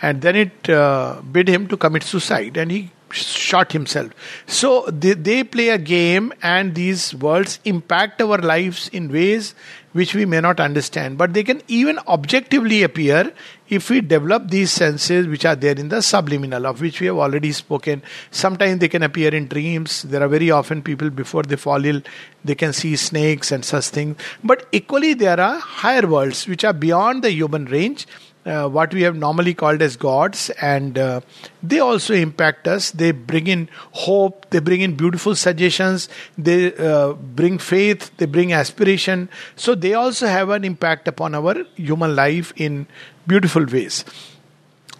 And 0.00 0.22
then 0.22 0.36
it 0.36 0.70
uh, 0.70 1.20
bid 1.32 1.48
him 1.48 1.66
to 1.68 1.76
commit 1.76 2.04
suicide, 2.04 2.56
and 2.56 2.70
he 2.70 2.90
shot 3.10 3.72
himself. 3.72 4.12
So 4.46 4.86
they, 4.86 5.14
they 5.14 5.42
play 5.42 5.70
a 5.70 5.78
game, 5.78 6.32
and 6.40 6.74
these 6.76 7.14
worlds 7.16 7.58
impact 7.64 8.22
our 8.22 8.38
lives 8.38 8.88
in 8.88 9.10
ways 9.10 9.54
which 9.94 10.14
we 10.14 10.26
may 10.26 10.40
not 10.40 10.60
understand. 10.60 11.16
But 11.16 11.32
they 11.32 11.42
can 11.42 11.62
even 11.66 11.98
objectively 12.06 12.82
appear 12.82 13.32
if 13.68 13.88
we 13.88 14.00
develop 14.00 14.48
these 14.48 14.70
senses 14.70 15.26
which 15.26 15.44
are 15.46 15.56
there 15.56 15.76
in 15.76 15.88
the 15.88 16.02
subliminal, 16.02 16.66
of 16.66 16.80
which 16.80 17.00
we 17.00 17.06
have 17.06 17.16
already 17.16 17.52
spoken. 17.52 18.02
Sometimes 18.30 18.80
they 18.80 18.88
can 18.88 19.02
appear 19.04 19.34
in 19.34 19.46
dreams. 19.48 20.02
There 20.02 20.22
are 20.22 20.28
very 20.28 20.50
often 20.50 20.82
people 20.82 21.10
before 21.10 21.44
they 21.44 21.56
fall 21.56 21.84
ill, 21.84 22.02
they 22.44 22.56
can 22.56 22.72
see 22.72 22.96
snakes 22.96 23.52
and 23.52 23.64
such 23.64 23.86
things. 23.86 24.16
But 24.42 24.66
equally, 24.72 25.14
there 25.14 25.40
are 25.40 25.58
higher 25.58 26.06
worlds 26.06 26.46
which 26.46 26.64
are 26.64 26.74
beyond 26.74 27.22
the 27.22 27.30
human 27.30 27.66
range 27.66 28.06
uh, 28.46 28.68
what 28.68 28.92
we 28.92 29.02
have 29.02 29.16
normally 29.16 29.54
called 29.54 29.80
as 29.82 29.96
gods, 29.96 30.50
and 30.60 30.98
uh, 30.98 31.20
they 31.62 31.78
also 31.78 32.14
impact 32.14 32.68
us. 32.68 32.90
They 32.90 33.10
bring 33.10 33.46
in 33.46 33.68
hope, 33.92 34.50
they 34.50 34.58
bring 34.58 34.80
in 34.80 34.94
beautiful 34.96 35.34
suggestions, 35.34 36.08
they 36.36 36.74
uh, 36.76 37.12
bring 37.12 37.58
faith, 37.58 38.16
they 38.18 38.26
bring 38.26 38.52
aspiration. 38.52 39.28
So 39.56 39.74
they 39.74 39.94
also 39.94 40.26
have 40.26 40.50
an 40.50 40.64
impact 40.64 41.08
upon 41.08 41.34
our 41.34 41.64
human 41.76 42.14
life 42.14 42.52
in 42.56 42.86
beautiful 43.26 43.64
ways. 43.64 44.04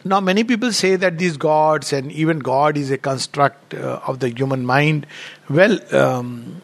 Now, 0.06 0.20
many 0.20 0.44
people 0.44 0.70
say 0.72 0.96
that 0.96 1.16
these 1.16 1.38
gods 1.38 1.92
and 1.92 2.12
even 2.12 2.40
God 2.40 2.76
is 2.76 2.90
a 2.90 2.98
construct 2.98 3.72
uh, 3.72 4.00
of 4.06 4.20
the 4.20 4.28
human 4.28 4.66
mind. 4.66 5.06
Well, 5.48 5.78
um, 5.94 6.60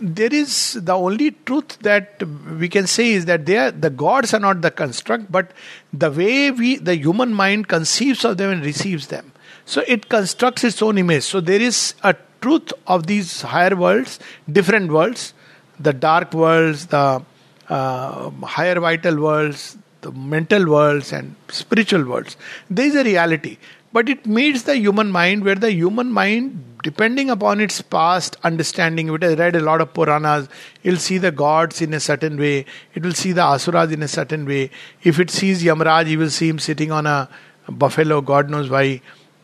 there 0.00 0.32
is 0.32 0.74
the 0.74 0.94
only 0.94 1.32
truth 1.46 1.78
that 1.80 2.22
we 2.58 2.68
can 2.68 2.86
say 2.86 3.12
is 3.12 3.26
that 3.26 3.46
they 3.46 3.56
are 3.56 3.70
the 3.70 3.90
gods 3.90 4.34
are 4.34 4.40
not 4.40 4.60
the 4.62 4.70
construct 4.70 5.30
but 5.30 5.52
the 5.92 6.10
way 6.10 6.50
we 6.50 6.76
the 6.76 6.96
human 6.96 7.32
mind 7.32 7.68
conceives 7.68 8.24
of 8.24 8.36
them 8.36 8.50
and 8.50 8.64
receives 8.64 9.08
them. 9.08 9.32
So 9.64 9.82
it 9.86 10.08
constructs 10.08 10.64
its 10.64 10.80
own 10.80 10.98
image. 10.98 11.24
So 11.24 11.40
there 11.40 11.60
is 11.60 11.94
a 12.02 12.14
truth 12.40 12.72
of 12.86 13.06
these 13.06 13.42
higher 13.42 13.76
worlds 13.76 14.18
different 14.50 14.90
worlds 14.92 15.34
the 15.78 15.92
dark 15.92 16.32
worlds 16.32 16.86
the 16.86 17.22
uh, 17.68 18.30
higher 18.30 18.80
vital 18.80 19.20
worlds 19.20 19.76
the 20.00 20.12
mental 20.12 20.68
worlds 20.70 21.12
and 21.12 21.34
spiritual 21.48 22.04
worlds. 22.04 22.36
There 22.70 22.86
is 22.86 22.94
a 22.94 23.04
reality 23.04 23.58
but 23.98 24.08
it 24.08 24.26
meets 24.26 24.62
the 24.62 24.76
human 24.76 25.10
mind 25.10 25.44
where 25.44 25.60
the 25.66 25.72
human 25.72 26.12
mind 26.12 26.64
depending 26.82 27.30
upon 27.30 27.60
its 27.60 27.80
past 27.82 28.36
understanding, 28.44 29.12
it 29.12 29.22
has 29.22 29.36
read 29.36 29.56
a 29.56 29.60
lot 29.60 29.80
of 29.80 29.92
Puranas, 29.92 30.48
it'll 30.84 30.98
see 30.98 31.18
the 31.18 31.32
gods 31.32 31.80
in 31.82 31.92
a 31.92 32.00
certain 32.00 32.36
way, 32.38 32.64
it 32.94 33.02
will 33.02 33.12
see 33.12 33.32
the 33.32 33.42
Asuras 33.42 33.90
in 33.90 34.02
a 34.02 34.08
certain 34.08 34.46
way. 34.46 34.70
If 35.02 35.18
it 35.18 35.30
sees 35.30 35.64
Yamraj, 35.64 36.06
he 36.06 36.16
will 36.16 36.30
see 36.30 36.48
him 36.48 36.60
sitting 36.60 36.92
on 36.92 37.06
a 37.06 37.28
buffalo, 37.68 38.20
God 38.20 38.48
knows 38.50 38.70
why. 38.70 39.00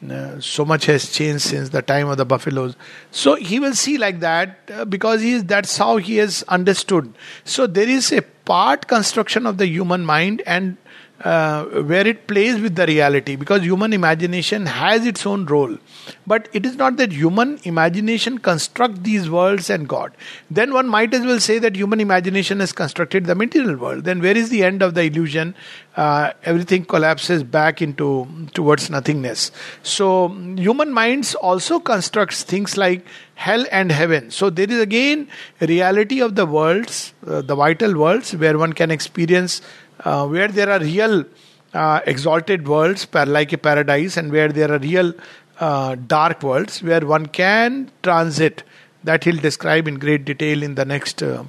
Uh, 0.08 0.38
so 0.38 0.66
much 0.66 0.84
has 0.84 1.10
changed 1.10 1.40
since 1.40 1.70
the 1.70 1.80
time 1.80 2.08
of 2.08 2.18
the 2.18 2.26
buffaloes. 2.26 2.76
So 3.10 3.36
he 3.36 3.58
will 3.58 3.72
see 3.72 3.96
like 3.96 4.20
that 4.20 4.70
uh, 4.70 4.84
because 4.84 5.22
he 5.22 5.32
is, 5.32 5.44
that's 5.44 5.78
how 5.78 5.96
he 5.96 6.18
has 6.18 6.42
understood. 6.42 7.14
So 7.44 7.66
there 7.66 7.88
is 7.88 8.12
a 8.12 8.20
part 8.20 8.86
construction 8.86 9.46
of 9.46 9.56
the 9.56 9.66
human 9.66 10.04
mind, 10.04 10.42
and 10.46 10.76
uh, 11.24 11.64
where 11.64 12.06
it 12.06 12.26
plays 12.26 12.60
with 12.60 12.74
the 12.76 12.86
reality 12.86 13.34
because 13.34 13.62
human 13.62 13.94
imagination 13.94 14.66
has 14.66 15.06
its 15.06 15.24
own 15.24 15.46
role. 15.46 15.78
But 16.26 16.48
it 16.52 16.66
is 16.66 16.76
not 16.76 16.98
that 16.98 17.12
human 17.12 17.58
imagination 17.64 18.38
construct 18.38 19.02
these 19.04 19.30
worlds 19.30 19.70
and 19.70 19.88
god. 19.88 20.12
Then 20.50 20.74
one 20.74 20.86
might 20.86 21.14
as 21.14 21.24
well 21.24 21.40
say 21.40 21.58
that 21.60 21.76
human 21.76 22.00
imagination 22.00 22.60
has 22.60 22.72
constructed 22.72 23.24
the 23.24 23.34
material 23.34 23.76
world. 23.76 24.04
Then 24.04 24.20
where 24.20 24.36
is 24.36 24.50
the 24.50 24.62
end 24.64 24.82
of 24.82 24.94
the 24.94 25.04
illusion? 25.04 25.54
Uh, 25.96 26.32
everything 26.42 26.84
collapses 26.84 27.42
back 27.42 27.80
into 27.80 28.28
towards 28.52 28.90
nothingness. 28.90 29.50
So 29.82 30.28
human 30.28 30.92
minds 30.92 31.34
also 31.34 31.80
constructs 31.80 32.42
things 32.42 32.76
like 32.76 33.06
hell 33.36 33.64
and 33.72 33.90
heaven. 33.90 34.30
So 34.30 34.50
there 34.50 34.70
is 34.70 34.78
again 34.78 35.28
reality 35.60 36.20
of 36.20 36.34
the 36.34 36.46
worlds 36.46 37.14
uh, 37.26 37.40
the 37.40 37.54
vital 37.54 37.96
worlds 37.96 38.34
where 38.36 38.58
one 38.58 38.72
can 38.72 38.90
experience 38.90 39.62
uh, 40.04 40.26
where 40.26 40.48
there 40.48 40.70
are 40.70 40.80
real 40.80 41.24
uh, 41.72 42.00
exalted 42.06 42.68
worlds, 42.68 43.06
like 43.12 43.52
a 43.52 43.58
paradise, 43.58 44.16
and 44.16 44.30
where 44.30 44.48
there 44.48 44.70
are 44.72 44.78
real 44.78 45.12
uh, 45.60 45.96
dark 46.06 46.42
worlds, 46.42 46.82
where 46.82 47.00
one 47.00 47.26
can 47.26 47.90
transit. 48.02 48.62
That 49.02 49.24
he'll 49.24 49.36
describe 49.36 49.86
in 49.86 49.98
great 49.98 50.24
detail 50.24 50.62
in 50.62 50.76
the 50.76 50.84
next 50.86 51.22
uh, 51.22 51.44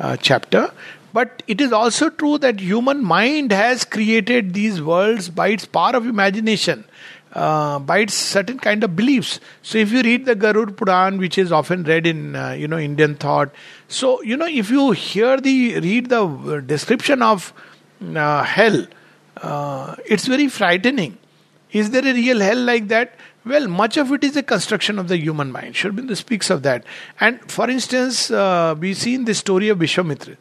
uh, 0.00 0.16
chapter. 0.16 0.72
But 1.12 1.42
it 1.46 1.60
is 1.60 1.72
also 1.72 2.10
true 2.10 2.36
that 2.38 2.58
human 2.58 3.04
mind 3.04 3.52
has 3.52 3.84
created 3.84 4.54
these 4.54 4.82
worlds 4.82 5.28
by 5.28 5.48
its 5.48 5.64
power 5.64 5.94
of 5.94 6.06
imagination. 6.06 6.84
Uh, 7.32 7.78
by 7.78 7.98
its 7.98 8.14
certain 8.14 8.58
kind 8.58 8.82
of 8.82 8.96
beliefs. 8.96 9.40
So 9.60 9.76
if 9.76 9.92
you 9.92 10.00
read 10.00 10.24
the 10.24 10.34
Garud 10.34 10.74
Puran, 10.74 11.18
which 11.18 11.36
is 11.36 11.52
often 11.52 11.82
read 11.82 12.06
in 12.06 12.34
uh, 12.34 12.52
you 12.52 12.66
know 12.66 12.78
Indian 12.78 13.14
thought, 13.14 13.50
so 13.88 14.22
you 14.22 14.38
know 14.38 14.46
if 14.46 14.70
you 14.70 14.92
hear 14.92 15.38
the 15.38 15.78
read 15.80 16.08
the 16.08 16.62
description 16.66 17.20
of 17.20 17.52
uh, 18.00 18.42
hell, 18.44 18.86
uh, 19.38 19.96
it's 20.06 20.26
very 20.26 20.48
frightening. 20.48 21.18
Is 21.72 21.90
there 21.90 22.06
a 22.06 22.12
real 22.12 22.40
hell 22.40 22.58
like 22.58 22.88
that? 22.88 23.14
Well, 23.44 23.68
much 23.68 23.96
of 23.96 24.10
it 24.12 24.24
is 24.24 24.36
a 24.36 24.42
construction 24.42 24.98
of 24.98 25.08
the 25.08 25.18
human 25.18 25.52
mind. 25.52 25.76
Sri 25.76 26.14
speaks 26.14 26.50
of 26.50 26.62
that. 26.62 26.84
And 27.20 27.40
for 27.50 27.70
instance, 27.70 28.30
uh, 28.30 28.74
we 28.78 28.94
see 28.94 29.14
in 29.14 29.24
the 29.24 29.34
story 29.34 29.68
of 29.68 29.78
Vishwamitra 29.78 30.36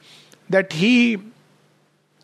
that 0.50 0.74
he, 0.74 1.18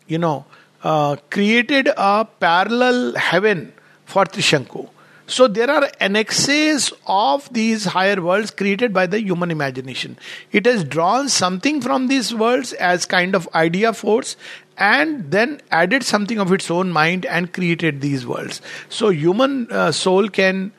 you 0.06 0.18
know, 0.18 0.44
uh, 0.82 1.16
created 1.30 1.88
a 1.96 2.24
parallel 2.40 3.14
heaven 3.14 3.72
for 4.04 4.24
Trishanku. 4.24 4.88
So 5.26 5.46
there 5.48 5.70
are 5.70 5.88
annexes 6.00 6.92
of 7.06 7.50
these 7.52 7.84
higher 7.84 8.20
worlds 8.20 8.50
created 8.50 8.92
by 8.92 9.06
the 9.06 9.20
human 9.20 9.50
imagination. 9.50 10.18
It 10.50 10.66
has 10.66 10.84
drawn 10.84 11.28
something 11.28 11.80
from 11.80 12.08
these 12.08 12.34
worlds 12.34 12.72
as 12.74 13.06
kind 13.06 13.34
of 13.34 13.48
idea 13.54 13.92
force 13.92 14.36
and 14.76 15.30
then 15.30 15.60
added 15.70 16.02
something 16.02 16.38
of 16.38 16.52
its 16.52 16.70
own 16.70 16.90
mind 16.90 17.26
and 17.26 17.52
created 17.52 18.00
these 18.00 18.26
worlds. 18.26 18.60
So 18.88 19.10
human 19.10 19.70
uh, 19.70 19.92
soul 19.92 20.28
can 20.28 20.72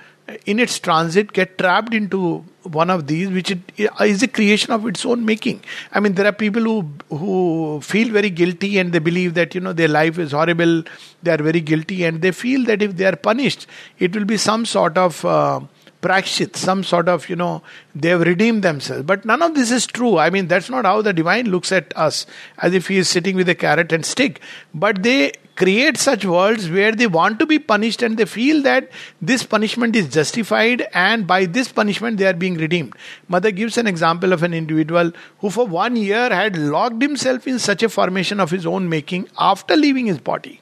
in 0.45 0.59
its 0.59 0.79
transit 0.79 1.33
get 1.33 1.57
trapped 1.57 1.93
into 1.93 2.43
one 2.63 2.89
of 2.89 3.07
these 3.07 3.29
which 3.29 3.51
it, 3.51 3.59
is 4.01 4.23
a 4.23 4.27
creation 4.27 4.71
of 4.71 4.85
its 4.88 5.05
own 5.05 5.25
making 5.25 5.62
i 5.91 6.00
mean 6.00 6.13
there 6.13 6.25
are 6.25 6.31
people 6.31 6.62
who 6.62 7.17
who 7.17 7.81
feel 7.81 8.09
very 8.09 8.29
guilty 8.29 8.77
and 8.77 8.93
they 8.93 9.00
believe 9.00 9.33
that 9.33 9.53
you 9.53 9.59
know 9.59 9.73
their 9.73 9.89
life 9.89 10.17
is 10.17 10.31
horrible 10.31 10.81
they 11.23 11.31
are 11.31 11.43
very 11.43 11.59
guilty 11.59 12.05
and 12.05 12.21
they 12.21 12.31
feel 12.31 12.63
that 12.63 12.81
if 12.81 12.95
they 12.95 13.05
are 13.05 13.17
punished 13.17 13.67
it 14.00 14.15
will 14.15 14.23
be 14.23 14.38
some 14.38 14.65
sort 14.65 14.97
of 14.97 15.25
uh, 15.25 15.59
prayashchit, 16.03 16.55
some 16.55 16.83
sort 16.83 17.07
of, 17.07 17.29
you 17.29 17.36
know, 17.36 17.63
they 17.95 18.10
have 18.10 18.22
redeemed 18.22 18.63
themselves. 18.63 19.03
But 19.03 19.25
none 19.25 19.41
of 19.41 19.55
this 19.55 19.72
is 19.72 19.88
true. 19.88 20.17
I 20.17 20.29
mean, 20.29 20.48
that's 20.48 20.69
not 20.69 20.86
how 20.86 21.01
the 21.01 21.13
divine 21.13 21.50
looks 21.50 21.72
at 21.72 21.95
us, 21.98 22.25
as 22.60 22.74
if 22.74 22.88
he 22.89 22.98
is 22.98 23.10
sitting 23.10 23.36
with 23.36 23.50
a 23.50 23.55
carrot 23.55 23.91
and 23.91 24.05
stick. 24.05 24.41
But 24.74 25.01
they 25.01 25.31
create 25.55 25.98
such 25.98 26.25
worlds 26.25 26.69
where 26.69 26.91
they 26.91 27.07
want 27.07 27.39
to 27.39 27.45
be 27.45 27.60
punished 27.60 28.01
and 28.01 28.17
they 28.17 28.25
feel 28.25 28.62
that 28.63 28.89
this 29.22 29.43
punishment 29.43 29.95
is 29.95 30.10
justified 30.10 30.88
and 30.93 31.27
by 31.27 31.45
this 31.45 31.72
punishment 31.72 32.17
they 32.17 32.25
are 32.25 32.33
being 32.33 32.55
redeemed. 32.55 32.93
Mother 33.28 33.51
gives 33.51 33.78
an 33.78 33.88
example 33.88 34.34
of 34.34 34.43
an 34.43 34.54
individual 34.54 35.12
who 35.39 35.49
for 35.49 35.67
one 35.67 35.95
year 35.95 36.30
had 36.30 36.58
locked 36.58 37.01
himself 37.01 37.47
in 37.47 37.60
such 37.60 37.84
a 37.84 37.89
formation 37.89 38.39
of 38.39 38.49
his 38.49 38.65
own 38.65 38.89
making 38.89 39.28
after 39.38 39.75
leaving 39.75 40.08
his 40.08 40.19
body. 40.19 40.60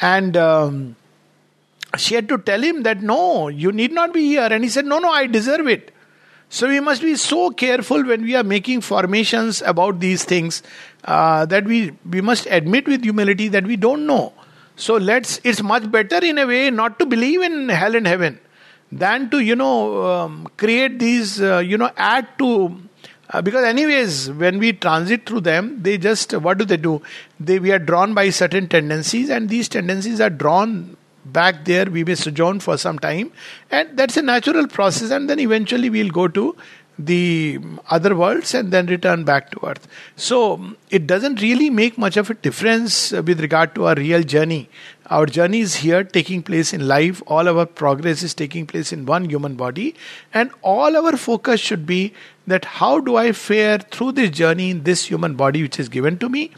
And 0.00 0.36
um, 0.36 0.96
she 1.96 2.14
had 2.14 2.28
to 2.28 2.38
tell 2.38 2.62
him 2.62 2.82
that 2.82 3.02
no, 3.02 3.48
you 3.48 3.72
need 3.72 3.92
not 3.92 4.12
be 4.12 4.26
here. 4.26 4.48
And 4.50 4.64
he 4.64 4.70
said, 4.70 4.86
no, 4.86 4.98
no, 4.98 5.10
I 5.10 5.26
deserve 5.26 5.66
it. 5.66 5.92
So 6.48 6.68
we 6.68 6.80
must 6.80 7.02
be 7.02 7.16
so 7.16 7.50
careful 7.50 8.04
when 8.04 8.22
we 8.22 8.36
are 8.36 8.44
making 8.44 8.80
formations 8.80 9.62
about 9.62 9.98
these 9.98 10.24
things 10.24 10.62
uh, 11.04 11.46
that 11.46 11.64
we, 11.64 11.92
we 12.08 12.20
must 12.20 12.46
admit 12.46 12.86
with 12.86 13.02
humility 13.02 13.48
that 13.48 13.66
we 13.66 13.76
don't 13.76 14.06
know. 14.06 14.32
So 14.76 14.96
let's, 14.96 15.40
it's 15.42 15.62
much 15.62 15.90
better 15.90 16.24
in 16.24 16.38
a 16.38 16.46
way 16.46 16.70
not 16.70 16.98
to 16.98 17.06
believe 17.06 17.42
in 17.42 17.68
hell 17.68 17.96
and 17.96 18.06
heaven 18.06 18.38
than 18.92 19.30
to, 19.30 19.40
you 19.40 19.56
know, 19.56 20.04
um, 20.04 20.48
create 20.56 20.98
these, 20.98 21.40
uh, 21.40 21.58
you 21.58 21.78
know, 21.78 21.90
add 21.96 22.28
to 22.38 22.80
uh, 23.30 23.42
because 23.42 23.64
anyways 23.64 24.30
when 24.30 24.58
we 24.58 24.72
transit 24.72 25.26
through 25.26 25.40
them 25.40 25.82
they 25.82 25.98
just 25.98 26.32
what 26.34 26.58
do 26.58 26.64
they 26.64 26.76
do 26.76 27.02
they 27.40 27.58
we 27.58 27.72
are 27.72 27.78
drawn 27.78 28.14
by 28.14 28.30
certain 28.30 28.68
tendencies 28.68 29.28
and 29.30 29.48
these 29.48 29.68
tendencies 29.68 30.20
are 30.20 30.30
drawn 30.30 30.95
back 31.32 31.64
there 31.64 31.86
we 31.86 32.04
may 32.04 32.14
sojourn 32.14 32.60
for 32.60 32.76
some 32.76 32.98
time 32.98 33.32
and 33.70 33.96
that's 33.96 34.16
a 34.16 34.22
natural 34.22 34.66
process 34.66 35.10
and 35.10 35.28
then 35.28 35.40
eventually 35.40 35.90
we'll 35.90 36.10
go 36.10 36.28
to 36.28 36.56
the 36.98 37.60
other 37.90 38.14
worlds 38.14 38.54
and 38.54 38.72
then 38.72 38.86
return 38.86 39.24
back 39.24 39.50
to 39.50 39.66
earth. 39.66 39.86
So 40.16 40.76
it 40.90 41.06
doesn't 41.06 41.42
really 41.42 41.68
make 41.68 41.98
much 41.98 42.16
of 42.16 42.30
a 42.30 42.34
difference 42.34 43.12
with 43.12 43.40
regard 43.40 43.74
to 43.74 43.86
our 43.86 43.94
real 43.94 44.22
journey. 44.22 44.70
Our 45.08 45.26
journey 45.26 45.60
is 45.60 45.76
here 45.76 46.04
taking 46.04 46.42
place 46.42 46.72
in 46.72 46.88
life. 46.88 47.22
All 47.26 47.48
our 47.48 47.66
progress 47.66 48.22
is 48.22 48.34
taking 48.34 48.66
place 48.66 48.92
in 48.92 49.04
one 49.04 49.28
human 49.28 49.56
body. 49.56 49.94
And 50.32 50.50
all 50.62 50.96
our 50.96 51.16
focus 51.16 51.60
should 51.60 51.86
be 51.86 52.14
that 52.46 52.64
how 52.64 53.00
do 53.00 53.16
i 53.16 53.32
fare 53.32 53.78
through 53.78 54.12
this 54.12 54.30
journey 54.30 54.70
in 54.70 54.84
this 54.84 55.04
human 55.04 55.34
body 55.34 55.62
which 55.62 55.78
is 55.78 55.88
given 55.88 56.18
to 56.18 56.28
me? 56.28 56.50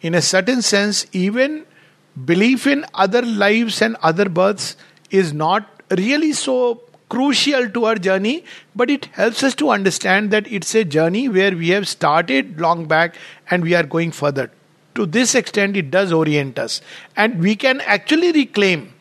In 0.00 0.14
a 0.14 0.22
certain 0.22 0.62
sense 0.62 1.06
even 1.12 1.64
belief 2.24 2.66
in 2.66 2.84
other 2.94 3.22
lives 3.22 3.82
and 3.82 3.96
other 4.02 4.28
births 4.28 4.76
is 5.10 5.32
not 5.32 5.82
really 5.90 6.32
so 6.32 6.82
crucial 7.08 7.68
to 7.70 7.86
our 7.86 7.94
journey, 7.94 8.44
but 8.76 8.90
it 8.90 9.06
helps 9.06 9.42
us 9.42 9.54
to 9.54 9.70
understand 9.70 10.30
that 10.30 10.50
it's 10.52 10.74
a 10.74 10.84
journey 10.84 11.28
where 11.28 11.56
we 11.56 11.70
have 11.70 11.88
started 11.88 12.60
long 12.60 12.86
back 12.86 13.16
and 13.50 13.62
we 13.62 13.74
are 13.74 13.82
going 13.82 14.10
further. 14.10 14.50
To 14.94 15.06
this 15.06 15.34
extent, 15.34 15.76
it 15.76 15.90
does 15.90 16.12
orient 16.12 16.58
us, 16.58 16.80
and 17.16 17.40
we 17.40 17.54
can 17.54 17.80
actually 17.82 18.32
reclaim 18.32 18.94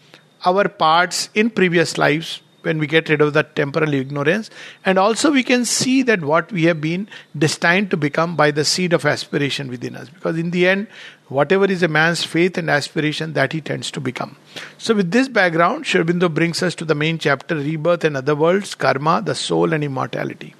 our 0.45 0.69
parts 0.69 1.29
in 1.33 1.49
previous 1.49 1.97
lives 1.97 2.41
when 2.61 2.77
we 2.77 2.85
get 2.85 3.09
rid 3.09 3.21
of 3.21 3.33
that 3.33 3.55
temporal 3.55 3.93
ignorance. 3.93 4.49
And 4.85 4.99
also, 4.99 5.31
we 5.31 5.41
can 5.41 5.65
see 5.65 6.03
that 6.03 6.21
what 6.21 6.51
we 6.51 6.63
have 6.65 6.81
been 6.81 7.07
destined 7.37 7.89
to 7.91 7.97
become 7.97 8.35
by 8.35 8.51
the 8.51 8.65
seed 8.65 8.93
of 8.93 9.05
aspiration 9.05 9.69
within 9.69 9.95
us. 9.95 10.09
Because 10.09 10.37
in 10.37 10.51
the 10.51 10.67
end, 10.67 10.87
whatever 11.29 11.65
is 11.65 11.83
a 11.83 11.87
man's 11.87 12.23
faith 12.23 12.57
and 12.57 12.69
aspiration, 12.69 13.33
that 13.33 13.53
he 13.53 13.61
tends 13.61 13.91
to 13.91 13.99
become. 13.99 14.35
So, 14.77 14.95
with 14.95 15.11
this 15.11 15.27
background, 15.27 15.85
Sri 15.85 16.03
brings 16.03 16.63
us 16.63 16.75
to 16.75 16.85
the 16.85 16.95
main 16.95 17.17
chapter 17.17 17.55
Rebirth 17.55 18.03
and 18.03 18.17
Other 18.17 18.35
Worlds, 18.35 18.75
Karma, 18.75 19.21
the 19.23 19.35
Soul, 19.35 19.73
and 19.73 19.83
Immortality. 19.83 20.55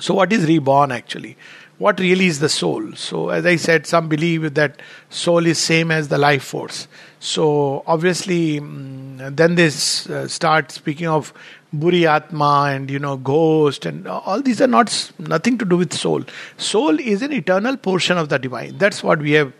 So, 0.00 0.14
what 0.14 0.32
is 0.32 0.46
reborn 0.46 0.92
actually? 0.92 1.36
what 1.78 1.98
really 1.98 2.26
is 2.26 2.38
the 2.38 2.48
soul 2.48 2.92
so 2.94 3.30
as 3.30 3.44
i 3.44 3.56
said 3.56 3.86
some 3.86 4.08
believe 4.08 4.54
that 4.54 4.80
soul 5.10 5.44
is 5.44 5.58
same 5.58 5.90
as 5.90 6.08
the 6.08 6.18
life 6.18 6.44
force 6.44 6.86
so 7.18 7.82
obviously 7.86 8.60
mm, 8.60 9.36
then 9.36 9.56
they 9.56 9.66
uh, 9.66 10.28
start 10.28 10.70
speaking 10.70 11.08
of 11.08 11.32
buri 11.74 12.04
atma 12.06 12.70
and 12.72 12.90
you 12.90 12.98
know 12.98 13.16
ghost 13.16 13.84
and 13.84 14.06
all 14.06 14.40
these 14.40 14.60
are 14.60 14.68
not 14.68 15.12
nothing 15.18 15.58
to 15.58 15.64
do 15.64 15.76
with 15.76 15.92
soul 15.92 16.22
soul 16.56 17.00
is 17.00 17.22
an 17.22 17.32
eternal 17.32 17.76
portion 17.76 18.16
of 18.16 18.28
the 18.28 18.38
divine 18.38 18.78
that's 18.78 19.02
what 19.02 19.18
we 19.18 19.32
have 19.32 19.52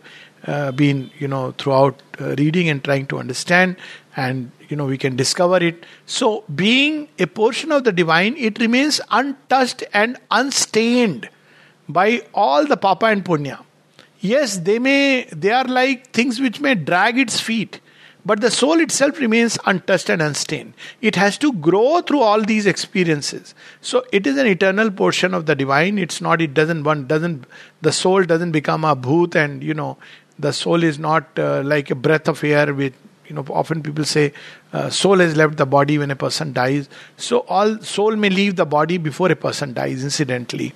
uh, 0.46 0.72
been 0.72 1.10
you 1.18 1.28
know 1.28 1.52
throughout 1.52 2.02
uh, 2.20 2.34
reading 2.36 2.68
and 2.68 2.84
trying 2.84 3.06
to 3.06 3.18
understand 3.18 3.76
and 4.16 4.50
you 4.68 4.76
know 4.76 4.84
we 4.84 4.98
can 4.98 5.16
discover 5.16 5.56
it 5.56 5.84
so 6.06 6.44
being 6.54 7.08
a 7.18 7.26
portion 7.26 7.72
of 7.72 7.84
the 7.84 7.92
divine 7.92 8.36
it 8.36 8.58
remains 8.58 9.00
untouched 9.10 9.82
and 9.92 10.18
unstained 10.30 11.28
by 11.88 12.22
all 12.32 12.66
the 12.66 12.76
papa 12.76 13.06
and 13.06 13.24
punya. 13.24 13.62
Yes, 14.20 14.58
they 14.58 14.78
may 14.78 15.24
they 15.24 15.50
are 15.50 15.64
like 15.64 16.10
things 16.12 16.40
which 16.40 16.60
may 16.60 16.74
drag 16.74 17.18
its 17.18 17.40
feet, 17.40 17.80
but 18.24 18.40
the 18.40 18.50
soul 18.50 18.80
itself 18.80 19.20
remains 19.20 19.58
untouched 19.66 20.08
and 20.08 20.22
unstained. 20.22 20.72
It 21.02 21.16
has 21.16 21.36
to 21.38 21.52
grow 21.52 22.00
through 22.00 22.20
all 22.20 22.40
these 22.40 22.64
experiences. 22.64 23.54
So 23.82 24.04
it 24.12 24.26
is 24.26 24.38
an 24.38 24.46
eternal 24.46 24.90
portion 24.90 25.34
of 25.34 25.44
the 25.44 25.54
divine. 25.54 25.98
It's 25.98 26.22
not. 26.22 26.40
It 26.40 26.54
doesn't 26.54 26.84
one 26.84 27.06
doesn't 27.06 27.44
the 27.82 27.92
soul 27.92 28.24
doesn't 28.24 28.52
become 28.52 28.84
a 28.84 28.96
bhoot 28.96 29.34
and 29.34 29.62
you 29.62 29.74
know 29.74 29.98
the 30.38 30.52
soul 30.52 30.82
is 30.82 30.98
not 30.98 31.38
uh, 31.38 31.62
like 31.64 31.90
a 31.90 31.94
breath 31.94 32.28
of 32.28 32.42
air 32.42 32.74
with 32.74 32.94
you 33.26 33.34
know 33.34 33.44
often 33.48 33.82
people 33.82 34.04
say 34.04 34.32
uh, 34.72 34.90
soul 34.90 35.18
has 35.18 35.36
left 35.36 35.56
the 35.56 35.64
body 35.64 35.98
when 35.98 36.10
a 36.10 36.16
person 36.16 36.52
dies. 36.52 36.88
So 37.16 37.40
all 37.40 37.78
soul 37.78 38.16
may 38.16 38.28
leave 38.28 38.56
the 38.56 38.66
body 38.66 38.98
before 38.98 39.30
a 39.30 39.36
person 39.36 39.72
dies 39.72 40.02
incidentally. 40.02 40.74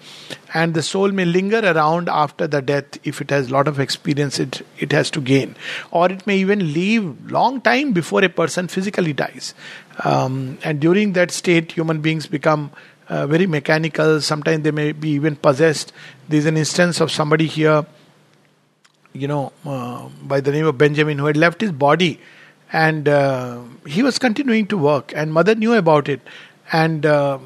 And 0.54 0.74
the 0.74 0.82
soul 0.82 1.10
may 1.10 1.24
linger 1.24 1.58
around 1.58 2.08
after 2.08 2.46
the 2.46 2.62
death 2.62 2.98
if 3.04 3.20
it 3.20 3.30
has 3.30 3.48
a 3.48 3.52
lot 3.52 3.68
of 3.68 3.80
experience 3.80 4.38
it 4.38 4.64
it 4.78 4.92
has 4.92 5.10
to 5.12 5.20
gain. 5.20 5.56
Or 5.90 6.10
it 6.10 6.26
may 6.26 6.38
even 6.38 6.72
leave 6.72 7.30
long 7.30 7.60
time 7.60 7.92
before 7.92 8.24
a 8.24 8.28
person 8.28 8.68
physically 8.68 9.12
dies. 9.12 9.54
Um, 10.04 10.58
and 10.62 10.80
during 10.80 11.12
that 11.14 11.30
state 11.30 11.72
human 11.72 12.00
beings 12.00 12.26
become 12.26 12.70
uh, 13.08 13.26
very 13.26 13.46
mechanical. 13.46 14.20
Sometimes 14.20 14.62
they 14.62 14.70
may 14.70 14.92
be 14.92 15.10
even 15.10 15.36
possessed. 15.36 15.92
There's 16.28 16.46
an 16.46 16.56
instance 16.56 17.00
of 17.00 17.10
somebody 17.10 17.46
here 17.46 17.84
you 19.12 19.28
know, 19.28 19.52
uh, 19.64 20.08
by 20.22 20.40
the 20.40 20.52
name 20.52 20.66
of 20.66 20.78
Benjamin, 20.78 21.18
who 21.18 21.26
had 21.26 21.36
left 21.36 21.60
his 21.60 21.72
body. 21.72 22.20
And 22.70 23.08
uh, 23.08 23.62
he 23.86 24.02
was 24.02 24.18
continuing 24.18 24.66
to 24.66 24.76
work, 24.76 25.12
and 25.16 25.32
mother 25.32 25.54
knew 25.54 25.72
about 25.72 26.06
it, 26.06 26.20
and 26.70 27.06
uh, 27.06 27.38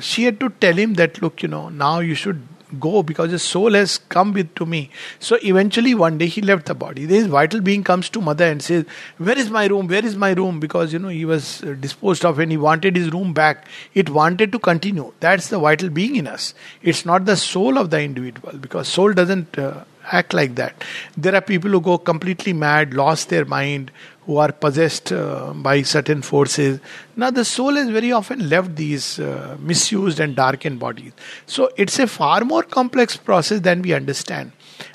she 0.00 0.24
had 0.24 0.38
to 0.40 0.50
tell 0.50 0.74
him 0.74 0.94
that, 0.94 1.22
look, 1.22 1.42
you 1.42 1.48
know, 1.48 1.70
now 1.70 2.00
you 2.00 2.14
should 2.14 2.46
go 2.78 3.02
because 3.02 3.30
his 3.30 3.42
soul 3.42 3.72
has 3.72 3.98
come 3.98 4.32
with 4.32 4.54
to 4.54 4.66
me. 4.66 4.90
So 5.18 5.38
eventually 5.42 5.94
one 5.94 6.18
day 6.18 6.26
he 6.26 6.42
left 6.42 6.66
the 6.66 6.74
body. 6.74 7.06
This 7.06 7.26
vital 7.26 7.60
being 7.60 7.82
comes 7.82 8.08
to 8.10 8.20
mother 8.20 8.44
and 8.44 8.62
says, 8.62 8.84
Where 9.18 9.38
is 9.38 9.50
my 9.50 9.66
room? 9.66 9.88
Where 9.88 10.04
is 10.04 10.16
my 10.16 10.32
room? 10.32 10.60
Because 10.60 10.92
you 10.92 10.98
know 10.98 11.08
he 11.08 11.24
was 11.24 11.60
disposed 11.80 12.24
of 12.24 12.38
and 12.38 12.50
he 12.50 12.56
wanted 12.56 12.96
his 12.96 13.10
room 13.12 13.32
back. 13.32 13.66
It 13.94 14.10
wanted 14.10 14.52
to 14.52 14.58
continue. 14.58 15.12
That's 15.20 15.48
the 15.48 15.58
vital 15.58 15.88
being 15.88 16.16
in 16.16 16.26
us. 16.26 16.54
It's 16.82 17.04
not 17.04 17.24
the 17.24 17.36
soul 17.36 17.78
of 17.78 17.90
the 17.90 18.00
individual 18.00 18.58
because 18.58 18.88
soul 18.88 19.12
doesn't 19.12 19.58
uh, 19.58 19.84
act 20.12 20.34
like 20.34 20.54
that. 20.56 20.84
There 21.16 21.34
are 21.34 21.40
people 21.40 21.70
who 21.70 21.80
go 21.80 21.98
completely 21.98 22.52
mad, 22.52 22.94
lost 22.94 23.28
their 23.28 23.44
mind, 23.44 23.90
who 24.30 24.36
are 24.36 24.52
possessed 24.52 25.10
uh, 25.10 25.52
by 25.56 25.82
certain 25.82 26.22
forces. 26.22 26.78
Now, 27.16 27.30
the 27.32 27.44
soul 27.44 27.74
has 27.74 27.88
very 27.88 28.12
often 28.12 28.48
left 28.48 28.76
these 28.76 29.18
uh, 29.18 29.56
misused 29.58 30.20
and 30.20 30.36
darkened 30.36 30.78
bodies. 30.78 31.12
So, 31.46 31.68
it's 31.76 31.98
a 31.98 32.06
far 32.06 32.42
more 32.44 32.62
complex 32.62 33.16
process 33.16 33.58
than 33.62 33.82
we 33.82 33.92
understand. 33.92 34.52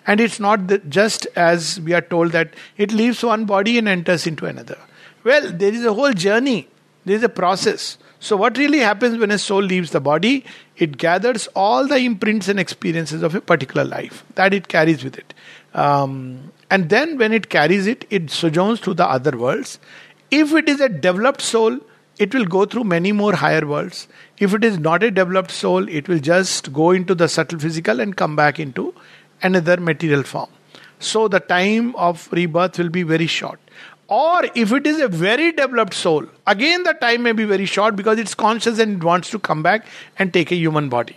And 0.08 0.22
it's 0.22 0.40
not 0.40 0.62
just 0.88 1.28
as 1.36 1.82
we 1.82 1.92
are 1.92 2.06
told 2.14 2.32
that 2.32 2.54
it 2.78 2.94
leaves 2.94 3.26
one 3.26 3.44
body 3.44 3.78
and 3.78 3.90
enters 3.90 4.26
into 4.26 4.46
another. 4.46 4.78
Well, 5.26 5.52
there 5.52 5.74
is 5.74 5.84
a 5.84 5.94
whole 5.94 6.14
journey, 6.14 6.70
there 7.04 7.18
is 7.18 7.24
a 7.24 7.28
process. 7.44 7.98
So, 8.22 8.38
what 8.38 8.58
really 8.58 8.80
happens 8.80 9.18
when 9.18 9.32
a 9.32 9.38
soul 9.38 9.62
leaves 9.62 9.92
the 9.92 10.00
body? 10.00 10.46
It 10.78 10.98
gathers 10.98 11.48
all 11.56 11.90
the 11.90 11.98
imprints 11.98 12.48
and 12.48 12.58
experiences 12.58 13.22
of 13.22 13.36
a 13.36 13.42
particular 13.42 13.84
life 13.84 14.24
that 14.36 14.54
it 14.54 14.70
carries 14.70 15.04
with 15.04 15.18
it. 15.18 15.34
Um, 15.74 16.54
and 16.70 16.90
then, 16.90 17.18
when 17.18 17.32
it 17.32 17.50
carries 17.50 17.88
it, 17.88 18.06
it 18.10 18.30
sojourns 18.30 18.80
to 18.82 18.94
the 18.94 19.06
other 19.06 19.38
worlds. 19.38 19.80
If 20.32 20.54
it 20.54 20.68
is 20.68 20.82
a 20.82 20.90
developed 20.90 21.42
soul, 21.42 21.80
it 22.18 22.34
will 22.34 22.46
go 22.46 22.66
through 22.66 22.86
many 22.86 23.12
more 23.12 23.36
higher 23.36 23.66
worlds. 23.66 24.08
If 24.40 24.54
it 24.54 24.64
is 24.64 24.80
not 24.80 25.04
a 25.04 25.12
developed 25.12 25.52
soul, 25.52 25.88
it 25.88 26.08
will 26.08 26.20
just 26.20 26.74
go 26.74 26.92
into 26.92 27.14
the 27.14 27.28
subtle 27.28 27.60
physical 27.60 28.00
and 28.00 28.16
come 28.16 28.36
back 28.36 28.60
into 28.60 28.94
another 29.44 29.78
material 29.78 30.24
form. 30.24 30.50
So, 31.00 31.28
the 31.28 31.40
time 31.40 31.96
of 31.96 32.28
rebirth 32.32 32.80
will 32.80 32.90
be 32.90 33.04
very 33.04 33.28
short. 33.28 33.60
Or 34.08 34.44
if 34.56 34.72
it 34.72 34.86
is 34.86 35.02
a 35.02 35.08
very 35.08 35.52
developed 35.52 35.94
soul, 35.94 36.28
again 36.46 36.84
the 36.84 36.94
time 36.94 37.24
may 37.24 37.32
be 37.32 37.44
very 37.44 37.66
short 37.66 37.96
because 37.96 38.20
it's 38.20 38.36
conscious 38.36 38.78
and 38.78 38.98
it 38.98 39.04
wants 39.04 39.32
to 39.32 39.40
come 39.40 39.64
back 39.64 39.88
and 40.20 40.32
take 40.32 40.52
a 40.52 40.56
human 40.56 40.90
body. 40.90 41.16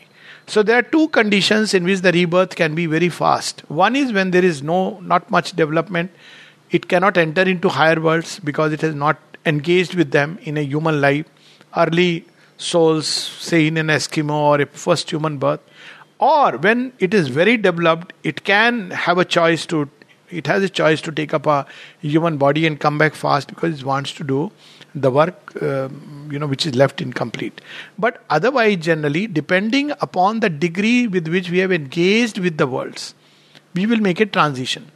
So 0.48 0.62
there 0.62 0.78
are 0.78 0.82
two 0.82 1.08
conditions 1.08 1.74
in 1.74 1.84
which 1.84 2.00
the 2.00 2.10
rebirth 2.10 2.56
can 2.56 2.74
be 2.74 2.86
very 2.86 3.10
fast. 3.10 3.60
One 3.68 3.94
is 3.94 4.14
when 4.14 4.30
there 4.30 4.44
is 4.44 4.62
no 4.62 4.98
not 5.00 5.30
much 5.30 5.52
development, 5.52 6.10
it 6.70 6.88
cannot 6.88 7.18
enter 7.18 7.42
into 7.42 7.68
higher 7.68 8.00
worlds 8.00 8.38
because 8.38 8.72
it 8.72 8.80
has 8.80 8.94
not 8.94 9.18
engaged 9.44 9.94
with 9.94 10.10
them 10.10 10.38
in 10.42 10.56
a 10.56 10.62
human 10.62 11.02
life. 11.02 11.26
Early 11.76 12.24
souls, 12.56 13.06
say 13.06 13.66
in 13.66 13.76
an 13.76 13.88
Eskimo 13.88 14.32
or 14.32 14.62
a 14.62 14.66
first 14.66 15.10
human 15.10 15.36
birth, 15.36 15.60
or 16.18 16.56
when 16.56 16.94
it 16.98 17.12
is 17.12 17.28
very 17.28 17.58
developed, 17.58 18.14
it 18.22 18.42
can 18.44 18.90
have 18.90 19.18
a 19.18 19.26
choice 19.26 19.66
to 19.66 19.90
it 20.30 20.46
has 20.46 20.62
a 20.62 20.68
choice 20.68 21.00
to 21.02 21.12
take 21.12 21.32
up 21.32 21.46
a 21.46 21.66
human 22.00 22.36
body 22.38 22.66
and 22.66 22.80
come 22.80 22.98
back 22.98 23.14
fast 23.14 23.48
because 23.48 23.80
it 23.80 23.84
wants 23.84 24.12
to 24.12 24.24
do 24.24 24.50
the 25.00 25.10
work 25.10 25.52
uh, 25.62 25.88
you 26.30 26.38
know 26.38 26.46
which 26.46 26.66
is 26.66 26.74
left 26.74 27.00
incomplete. 27.00 27.60
But 27.98 28.24
otherwise 28.30 28.76
generally 28.76 29.26
depending 29.26 29.90
upon 30.00 30.40
the 30.40 30.50
degree 30.50 31.06
with 31.06 31.28
which 31.28 31.50
we 31.50 31.58
have 31.58 31.72
engaged 31.72 32.38
with 32.38 32.58
the 32.58 32.66
worlds 32.66 33.14
we 33.74 33.86
will 33.86 34.00
make 34.00 34.20
a 34.20 34.26
transition. 34.26 34.90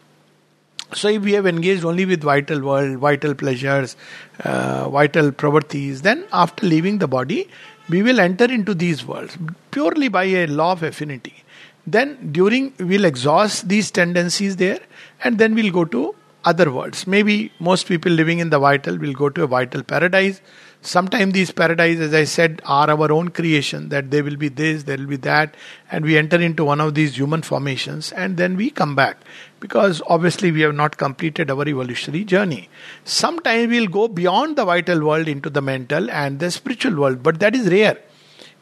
So 0.94 1.08
if 1.08 1.22
we 1.22 1.32
have 1.32 1.46
engaged 1.46 1.84
only 1.84 2.04
with 2.04 2.22
vital 2.22 2.60
world 2.60 2.98
vital 2.98 3.34
pleasures 3.34 3.96
uh, 4.44 4.88
vital 4.88 5.32
properties 5.32 6.02
then 6.02 6.24
after 6.32 6.66
leaving 6.66 6.98
the 6.98 7.08
body 7.08 7.48
we 7.88 8.02
will 8.02 8.20
enter 8.20 8.44
into 8.44 8.74
these 8.74 9.04
worlds 9.04 9.36
purely 9.70 10.08
by 10.08 10.24
a 10.24 10.46
law 10.46 10.72
of 10.72 10.82
affinity. 10.82 11.44
Then 11.86 12.32
during 12.32 12.72
we'll 12.78 13.04
exhaust 13.04 13.68
these 13.68 13.90
tendencies 13.90 14.56
there 14.56 14.80
and 15.24 15.38
then 15.38 15.54
we'll 15.54 15.72
go 15.72 15.84
to 15.84 16.14
other 16.44 16.70
worlds. 16.70 17.06
Maybe 17.06 17.52
most 17.58 17.86
people 17.86 18.12
living 18.12 18.38
in 18.38 18.50
the 18.50 18.58
vital 18.58 18.96
will 18.98 19.12
go 19.12 19.28
to 19.28 19.44
a 19.44 19.46
vital 19.46 19.82
paradise. 19.82 20.40
Sometimes 20.80 21.32
these 21.32 21.52
paradises, 21.52 22.08
as 22.08 22.14
I 22.14 22.24
said, 22.24 22.60
are 22.64 22.90
our 22.90 23.12
own 23.12 23.28
creation, 23.28 23.88
that 23.90 24.10
there 24.10 24.24
will 24.24 24.36
be 24.36 24.48
this, 24.48 24.82
there 24.82 24.98
will 24.98 25.06
be 25.06 25.16
that, 25.18 25.54
and 25.92 26.04
we 26.04 26.18
enter 26.18 26.40
into 26.40 26.64
one 26.64 26.80
of 26.80 26.94
these 26.94 27.16
human 27.16 27.42
formations 27.42 28.10
and 28.10 28.36
then 28.36 28.56
we 28.56 28.68
come 28.70 28.96
back 28.96 29.18
because 29.60 30.02
obviously 30.08 30.50
we 30.50 30.60
have 30.62 30.74
not 30.74 30.96
completed 30.96 31.50
our 31.50 31.68
evolutionary 31.68 32.24
journey. 32.24 32.68
Sometimes 33.04 33.68
we'll 33.68 33.86
go 33.86 34.08
beyond 34.08 34.56
the 34.56 34.64
vital 34.64 35.06
world 35.06 35.28
into 35.28 35.48
the 35.48 35.62
mental 35.62 36.10
and 36.10 36.40
the 36.40 36.50
spiritual 36.50 36.96
world, 36.96 37.22
but 37.22 37.38
that 37.38 37.54
is 37.54 37.68
rare 37.68 37.98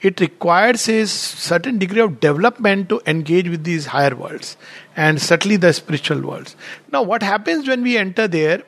it 0.01 0.21
requires 0.21 0.89
a 0.89 1.07
certain 1.07 1.79
degree 1.79 2.01
of 2.01 2.21
development 2.21 2.89
to 2.89 3.03
engage 3.07 3.49
with 3.49 3.65
these 3.65 3.87
higher 3.87 4.15
worlds 4.15 4.57
and 4.97 5.21
certainly 5.21 5.57
the 5.57 5.73
spiritual 5.73 6.21
worlds. 6.23 6.57
Now, 6.91 7.03
what 7.03 7.23
happens 7.23 7.69
when 7.69 7.83
we 7.83 7.99
enter 7.99 8.27
there? 8.27 8.63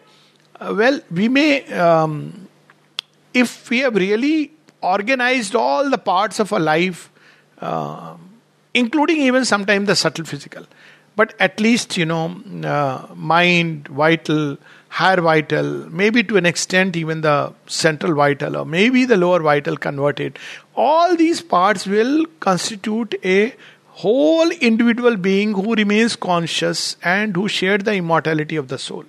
Uh, 0.60 0.74
well, 0.76 1.00
we 1.10 1.28
may, 1.28 1.64
um, 1.72 2.48
if 3.32 3.70
we 3.70 3.78
have 3.78 3.94
really 3.94 4.52
organized 4.82 5.54
all 5.54 5.88
the 5.88 5.98
parts 5.98 6.38
of 6.38 6.52
our 6.52 6.60
life, 6.60 7.10
uh, 7.60 8.16
including 8.74 9.16
even 9.20 9.44
sometimes 9.44 9.86
the 9.86 9.96
subtle 9.96 10.24
physical, 10.24 10.66
but 11.14 11.34
at 11.38 11.60
least, 11.60 11.96
you 11.96 12.06
know, 12.06 12.36
uh, 12.64 13.06
mind, 13.14 13.88
vital, 13.88 14.56
higher 14.88 15.20
vital, 15.20 15.90
maybe 15.90 16.22
to 16.22 16.36
an 16.36 16.46
extent 16.46 16.96
even 16.96 17.20
the 17.22 17.52
central 17.66 18.14
vital, 18.14 18.56
or 18.56 18.64
maybe 18.66 19.04
the 19.04 19.16
lower 19.16 19.40
vital 19.40 19.76
converted. 19.76 20.38
All 20.74 21.16
these 21.16 21.40
parts 21.40 21.86
will 21.86 22.26
constitute 22.40 23.14
a 23.24 23.54
whole 23.88 24.50
individual 24.50 25.16
being 25.16 25.52
who 25.52 25.74
remains 25.74 26.16
conscious 26.16 26.96
and 27.02 27.36
who 27.36 27.46
shared 27.48 27.84
the 27.84 27.94
immortality 27.94 28.56
of 28.56 28.68
the 28.68 28.78
soul. 28.78 29.04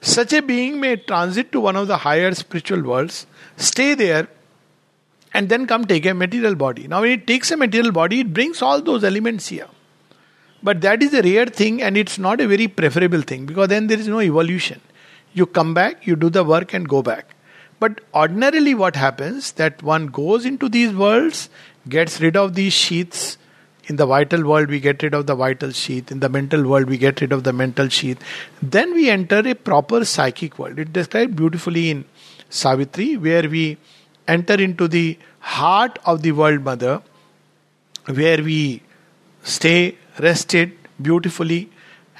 Such 0.00 0.32
a 0.32 0.42
being 0.42 0.80
may 0.80 0.96
transit 0.96 1.52
to 1.52 1.60
one 1.60 1.76
of 1.76 1.86
the 1.86 1.98
higher 1.98 2.34
spiritual 2.34 2.82
worlds, 2.82 3.26
stay 3.56 3.94
there, 3.94 4.26
and 5.32 5.48
then 5.48 5.66
come 5.66 5.84
take 5.84 6.04
a 6.04 6.14
material 6.14 6.56
body. 6.56 6.88
Now, 6.88 7.02
when 7.02 7.12
it 7.12 7.26
takes 7.26 7.52
a 7.52 7.56
material 7.56 7.92
body, 7.92 8.20
it 8.20 8.34
brings 8.34 8.60
all 8.60 8.82
those 8.82 9.04
elements 9.04 9.46
here. 9.48 9.68
But 10.62 10.80
that 10.80 11.02
is 11.02 11.14
a 11.14 11.22
rare 11.22 11.46
thing 11.46 11.80
and 11.82 11.96
it's 11.96 12.18
not 12.18 12.40
a 12.40 12.48
very 12.48 12.68
preferable 12.68 13.22
thing 13.22 13.46
because 13.46 13.68
then 13.68 13.86
there 13.86 13.98
is 13.98 14.08
no 14.08 14.20
evolution. 14.20 14.80
You 15.32 15.46
come 15.46 15.74
back, 15.74 16.06
you 16.06 16.16
do 16.16 16.28
the 16.28 16.44
work 16.44 16.74
and 16.74 16.88
go 16.88 17.02
back. 17.02 17.34
But 17.82 18.00
ordinarily, 18.14 18.74
what 18.74 18.94
happens 18.94 19.52
that 19.60 19.82
one 19.82 20.06
goes 20.06 20.44
into 20.46 20.68
these 20.68 20.92
worlds, 20.94 21.48
gets 21.88 22.20
rid 22.20 22.36
of 22.36 22.54
these 22.54 22.72
sheaths. 22.72 23.38
In 23.86 23.96
the 23.96 24.06
vital 24.06 24.44
world, 24.44 24.68
we 24.68 24.78
get 24.78 25.02
rid 25.02 25.14
of 25.14 25.26
the 25.26 25.34
vital 25.34 25.72
sheath. 25.72 26.12
In 26.12 26.20
the 26.20 26.28
mental 26.28 26.62
world, 26.62 26.88
we 26.88 26.96
get 26.96 27.20
rid 27.20 27.32
of 27.32 27.42
the 27.42 27.52
mental 27.52 27.88
sheath. 27.88 28.20
Then 28.62 28.94
we 28.94 29.10
enter 29.10 29.38
a 29.38 29.54
proper 29.54 30.04
psychic 30.04 30.60
world. 30.60 30.78
It 30.78 30.92
described 30.92 31.34
beautifully 31.34 31.90
in 31.90 32.04
Savitri, 32.50 33.16
where 33.16 33.48
we 33.48 33.78
enter 34.28 34.54
into 34.54 34.86
the 34.86 35.18
heart 35.40 35.98
of 36.04 36.22
the 36.22 36.30
world 36.30 36.62
mother, 36.62 37.02
where 38.06 38.42
we 38.44 38.82
stay 39.42 39.96
rested 40.20 40.78
beautifully 41.00 41.68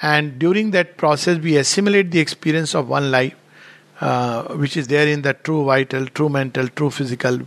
and 0.03 0.37
during 0.41 0.73
that 0.73 0.97
process, 0.97 1.39
we 1.39 1.57
assimilate 1.57 2.11
the 2.11 2.19
experience 2.19 2.75
of 2.75 2.89
one 2.89 3.13
life, 3.13 3.37
uh, 4.03 4.43
which 4.57 4.77
is 4.77 4.89
there 4.89 5.07
in 5.07 5.23
the 5.23 5.33
true 5.33 5.65
vital, 5.65 6.07
true 6.07 6.29
mental, 6.29 6.67
true 6.67 6.91
physical, 6.91 7.39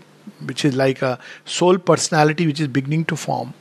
which 0.45 0.63
is 0.63 0.73
like 0.73 1.01
a 1.01 1.19
soul 1.43 1.77
personality 1.77 2.47
which 2.47 2.61
is 2.61 2.69
beginning 2.69 3.03
to 3.05 3.17
form. 3.17 3.53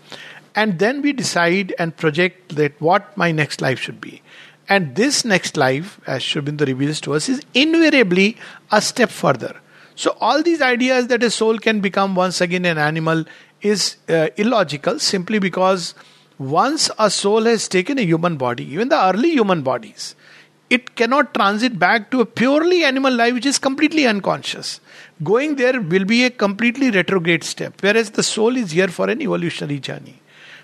And 0.55 0.79
then 0.79 1.03
we 1.03 1.13
decide 1.13 1.75
and 1.77 1.97
project 1.97 2.55
that 2.55 2.81
what 2.81 3.17
my 3.17 3.33
next 3.33 3.61
life 3.61 3.81
should 3.81 4.01
be. 4.01 4.23
And 4.69 4.95
this 4.95 5.25
next 5.25 5.57
life, 5.57 6.01
as 6.07 6.23
Aurobindo 6.23 6.67
reveals 6.67 7.01
to 7.01 7.15
us, 7.15 7.29
is 7.29 7.43
invariably 7.53 8.37
a 8.71 8.81
step 8.81 9.11
further. 9.11 9.57
So, 9.97 10.17
all 10.21 10.43
these 10.43 10.63
ideas 10.63 11.09
that 11.09 11.25
a 11.25 11.31
soul 11.31 11.59
can 11.59 11.81
become 11.81 12.15
once 12.15 12.41
again 12.41 12.65
an 12.65 12.79
animal 12.79 13.25
is 13.61 13.97
uh, 14.09 14.29
illogical 14.37 15.01
simply 15.01 15.41
because 15.41 15.95
once 16.39 16.91
a 16.99 17.11
soul 17.11 17.43
has 17.45 17.67
taken 17.67 17.99
a 17.99 18.03
human 18.03 18.37
body, 18.37 18.65
even 18.73 18.89
the 18.89 19.05
early 19.05 19.31
human 19.31 19.63
bodies, 19.63 20.15
it 20.70 20.94
cannot 20.96 21.35
transit 21.35 21.79
back 21.79 22.11
to 22.11 22.20
a 22.20 22.27
purely 22.27 22.85
animal 22.85 23.12
life 23.12 23.35
which 23.35 23.46
is 23.46 23.59
completely 23.59 24.07
unconscious. 24.07 24.81
Going 25.22 25.57
there 25.57 25.81
will 25.81 26.05
be 26.05 26.24
a 26.24 26.31
completely 26.31 26.90
retrograde 26.90 27.44
step, 27.44 27.74
whereas 27.81 28.11
the 28.11 28.22
soul 28.22 28.57
is 28.57 28.72
here 28.72 28.88
for 28.88 29.09
an 29.09 29.20
evolutionary 29.22 29.79
journey. 29.79 30.20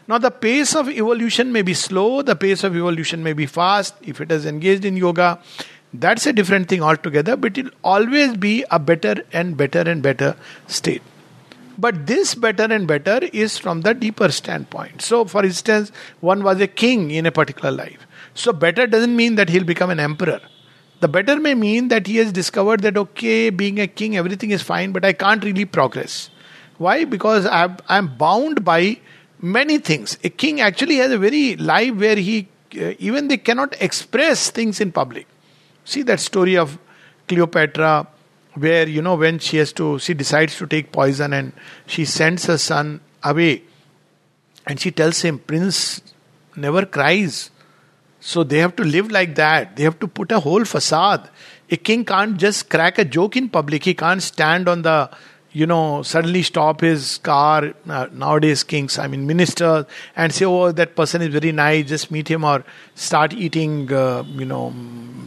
Now, 0.08 0.18
the 0.18 0.30
pace 0.30 0.74
of 0.74 0.88
evolution 0.88 1.52
may 1.52 1.62
be 1.62 1.74
slow, 1.74 2.22
the 2.22 2.34
pace 2.34 2.64
of 2.64 2.74
evolution 2.74 3.22
may 3.22 3.32
be 3.32 3.46
fast. 3.46 3.94
If 4.02 4.20
it 4.20 4.32
is 4.32 4.44
engaged 4.44 4.84
in 4.84 4.96
yoga, 4.96 5.38
that's 5.94 6.26
a 6.26 6.32
different 6.32 6.68
thing 6.68 6.82
altogether, 6.82 7.36
but 7.36 7.56
it'll 7.56 7.70
always 7.84 8.36
be 8.36 8.64
a 8.70 8.78
better 8.78 9.22
and 9.32 9.56
better 9.56 9.80
and 9.80 10.02
better 10.02 10.34
state. 10.66 11.02
But 11.78 12.06
this 12.06 12.34
better 12.34 12.64
and 12.64 12.86
better 12.86 13.20
is 13.32 13.56
from 13.56 13.82
the 13.82 13.94
deeper 13.94 14.30
standpoint. 14.30 15.00
So, 15.02 15.24
for 15.24 15.44
instance, 15.44 15.92
one 16.20 16.42
was 16.42 16.60
a 16.60 16.66
king 16.66 17.10
in 17.10 17.26
a 17.26 17.32
particular 17.32 17.70
life. 17.70 18.06
So, 18.34 18.52
better 18.52 18.86
doesn't 18.86 19.14
mean 19.14 19.34
that 19.36 19.48
he'll 19.48 19.64
become 19.64 19.90
an 19.90 20.00
emperor. 20.00 20.40
The 21.00 21.08
better 21.08 21.40
may 21.40 21.54
mean 21.54 21.88
that 21.88 22.06
he 22.06 22.16
has 22.16 22.30
discovered 22.30 22.82
that, 22.82 22.96
okay, 22.96 23.50
being 23.50 23.80
a 23.80 23.86
king, 23.86 24.16
everything 24.16 24.50
is 24.50 24.62
fine, 24.62 24.92
but 24.92 25.04
I 25.04 25.14
can't 25.14 25.42
really 25.42 25.64
progress. 25.64 26.30
Why? 26.76 27.04
Because 27.04 27.46
I'm, 27.46 28.16
bound 28.16 28.64
by 28.64 29.00
many 29.40 29.78
things. 29.78 30.18
A 30.24 30.28
king 30.28 30.60
actually 30.60 30.96
has 30.96 31.10
a 31.10 31.18
very 31.18 31.56
life 31.56 31.94
where 31.94 32.16
he, 32.16 32.48
uh, 32.78 32.92
even 32.98 33.28
they 33.28 33.38
cannot 33.38 33.80
express 33.80 34.50
things 34.50 34.80
in 34.80 34.92
public. 34.92 35.26
See 35.84 36.02
that 36.02 36.20
story 36.20 36.56
of 36.56 36.78
Cleopatra, 37.28 38.06
where, 38.54 38.86
you 38.86 39.00
know, 39.00 39.14
when 39.14 39.38
she 39.38 39.56
has 39.56 39.72
to, 39.74 39.98
she 39.98 40.12
decides 40.12 40.56
to 40.58 40.66
take 40.66 40.92
poison 40.92 41.32
and 41.32 41.52
she 41.86 42.04
sends 42.04 42.44
her 42.46 42.58
son 42.58 43.00
away. 43.22 43.62
And 44.66 44.78
she 44.78 44.90
tells 44.90 45.22
him, 45.22 45.38
Prince 45.38 46.02
never 46.56 46.84
cries. 46.84 47.50
So 48.20 48.44
they 48.44 48.58
have 48.58 48.76
to 48.76 48.84
live 48.84 49.10
like 49.10 49.34
that. 49.36 49.76
They 49.76 49.82
have 49.82 49.98
to 50.00 50.06
put 50.06 50.30
a 50.30 50.40
whole 50.40 50.64
facade. 50.64 51.28
A 51.70 51.76
king 51.76 52.04
can't 52.04 52.36
just 52.36 52.68
crack 52.68 52.98
a 52.98 53.04
joke 53.04 53.36
in 53.36 53.48
public. 53.48 53.84
He 53.84 53.94
can't 53.94 54.22
stand 54.22 54.68
on 54.68 54.82
the, 54.82 55.10
you 55.52 55.66
know, 55.66 56.02
suddenly 56.02 56.42
stop 56.42 56.82
his 56.82 57.18
car. 57.18 57.72
Uh, 57.88 58.08
nowadays, 58.12 58.62
kings, 58.62 58.98
I 58.98 59.06
mean, 59.06 59.26
ministers, 59.26 59.86
and 60.16 60.32
say, 60.32 60.44
oh, 60.44 60.70
that 60.70 60.96
person 60.96 61.22
is 61.22 61.28
very 61.28 61.50
nice, 61.50 61.88
just 61.88 62.10
meet 62.10 62.28
him 62.28 62.44
or 62.44 62.62
start 62.94 63.32
eating, 63.32 63.90
uh, 63.92 64.22
you 64.26 64.44
know, 64.44 64.74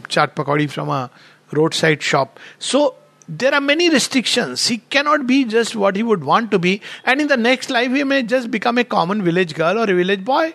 chaat 0.08 0.34
pakodi 0.34 0.70
from 0.70 0.88
a 0.88 1.10
roadside 1.50 2.02
shop. 2.02 2.38
So 2.58 2.94
there 3.28 3.54
are 3.54 3.60
many 3.60 3.90
restrictions. 3.90 4.68
He 4.68 4.78
cannot 4.78 5.26
be 5.26 5.44
just 5.44 5.74
what 5.74 5.96
he 5.96 6.02
would 6.02 6.22
want 6.22 6.50
to 6.52 6.58
be. 6.60 6.80
And 7.04 7.20
in 7.20 7.26
the 7.26 7.36
next 7.36 7.70
life, 7.70 7.90
he 7.90 8.04
may 8.04 8.22
just 8.22 8.50
become 8.50 8.78
a 8.78 8.84
common 8.84 9.22
village 9.22 9.54
girl 9.54 9.78
or 9.78 9.84
a 9.84 9.94
village 9.94 10.24
boy 10.24 10.54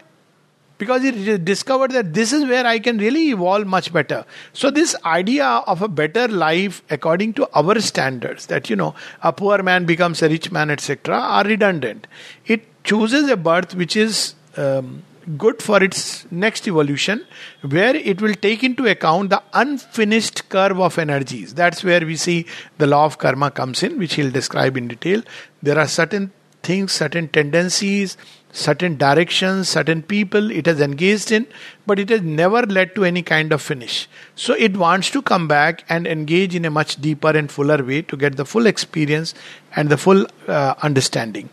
because 0.80 1.04
he 1.04 1.38
discovered 1.38 1.92
that 1.92 2.14
this 2.14 2.34
is 2.34 2.46
where 2.46 2.66
I 2.66 2.80
can 2.80 2.98
really 2.98 3.30
evolve 3.30 3.68
much 3.68 3.94
better. 3.94 4.26
So, 4.54 4.72
this 4.72 4.96
idea 5.06 5.46
of 5.46 5.84
a 5.84 5.88
better 5.88 6.28
life 6.28 6.82
according 6.90 7.34
to 7.34 7.48
our 7.54 7.80
standards, 7.82 8.48
that 8.48 8.70
you 8.70 8.76
know, 8.76 8.96
a 9.22 9.32
poor 9.32 9.62
man 9.62 9.86
becomes 9.86 10.24
a 10.24 10.30
rich 10.30 10.52
man, 10.52 10.72
etc., 10.72 11.16
are 11.16 11.44
redundant. 11.44 12.08
It 12.48 12.66
chooses 12.84 13.30
a 13.30 13.38
birth 13.38 13.76
which 13.76 13.96
is 13.98 14.34
um, 14.56 15.04
good 15.38 15.62
for 15.62 15.84
its 15.84 16.26
next 16.32 16.68
evolution, 16.68 17.26
where 17.62 17.96
it 17.96 18.22
will 18.22 18.34
take 18.34 18.64
into 18.64 18.88
account 18.88 19.30
the 19.30 19.44
unfinished 19.54 20.48
curve 20.50 20.80
of 20.80 20.98
energies. 20.98 21.54
That's 21.54 21.84
where 21.84 22.06
we 22.06 22.16
see 22.16 22.46
the 22.78 22.88
law 22.88 23.06
of 23.06 23.18
karma 23.18 23.52
comes 23.52 23.84
in, 23.84 24.00
which 24.00 24.14
he'll 24.14 24.32
describe 24.32 24.78
in 24.78 24.88
detail. 24.88 25.22
There 25.62 25.78
are 25.78 25.88
certain 25.88 26.32
things, 26.64 26.94
certain 26.94 27.28
tendencies 27.28 28.18
certain 28.52 28.98
directions, 28.98 29.70
certain 29.70 30.02
people 30.02 30.52
it 30.52 30.66
has 30.66 30.82
engaged 30.82 31.32
in, 31.32 31.46
but 31.86 32.00
it 32.00 32.10
has 32.10 32.22
never 32.22 32.64
led 32.64 32.96
to 32.96 33.06
any 33.06 33.22
kind 33.22 33.52
of 33.54 33.62
finish. 33.62 34.08
So 34.36 34.54
it 34.54 34.76
wants 34.76 35.12
to 35.12 35.22
come 35.22 35.48
back 35.48 35.84
and 35.90 36.08
engage 36.08 36.56
in 36.56 36.66
a 36.66 36.70
much 36.70 36.96
deeper 36.96 37.30
and 37.30 37.52
fuller 37.52 37.84
way 37.84 38.02
to 38.04 38.18
get 38.18 38.38
the 38.38 38.46
full 38.46 38.66
experience 38.66 39.34
and 39.76 39.90
the 39.90 39.98
full 39.98 40.26
uh, 40.48 40.76
understanding. 40.82 41.50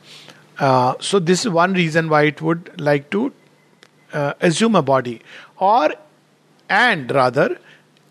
Uh, 0.58 0.94
so 1.00 1.18
this 1.18 1.44
is 1.44 1.50
one 1.50 1.74
reason 1.74 2.08
why 2.08 2.22
it 2.22 2.40
would 2.40 2.80
like 2.80 3.10
to 3.10 3.32
uh, 4.12 4.32
assume 4.40 4.74
a 4.74 4.82
body, 4.82 5.20
or 5.58 5.90
and 6.68 7.10
rather, 7.10 7.58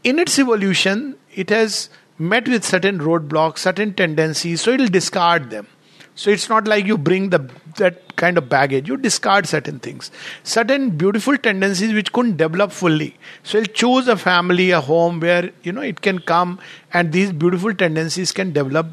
in 0.04 0.19
its 0.19 0.38
evolution, 0.38 1.15
it 1.34 1.50
has 1.50 1.89
met 2.17 2.48
with 2.48 2.63
certain 2.63 3.00
roadblocks, 3.00 3.58
certain 3.60 3.93
tendencies, 3.93 4.62
so 4.62 4.71
it 4.71 4.80
will 4.80 4.88
discard 4.88 5.50
them. 5.50 5.67
So 6.15 6.30
it's 6.32 6.47
not 6.47 6.65
like 6.65 6.86
you 6.86 6.97
bring 6.97 7.30
the 7.30 7.49
that 7.78 8.15
kind 8.15 8.38
of 8.38 8.47
baggage. 8.47 8.88
You 8.88 8.95
discard 8.95 9.47
certain 9.47 9.80
things, 9.80 10.12
certain 10.43 10.91
beautiful 10.91 11.38
tendencies 11.38 11.93
which 11.93 12.13
couldn't 12.13 12.38
develop 12.38 12.71
fully. 12.71 13.17
So 13.43 13.58
you'll 13.58 13.67
choose 13.67 14.08
a 14.08 14.15
family, 14.15 14.71
a 14.71 14.80
home 14.80 15.19
where 15.19 15.51
you 15.63 15.73
know 15.73 15.82
it 15.82 16.01
can 16.01 16.19
come, 16.19 16.60
and 16.93 17.12
these 17.12 17.34
beautiful 17.34 17.73
tendencies 17.73 18.32
can 18.32 18.54
develop 18.54 18.88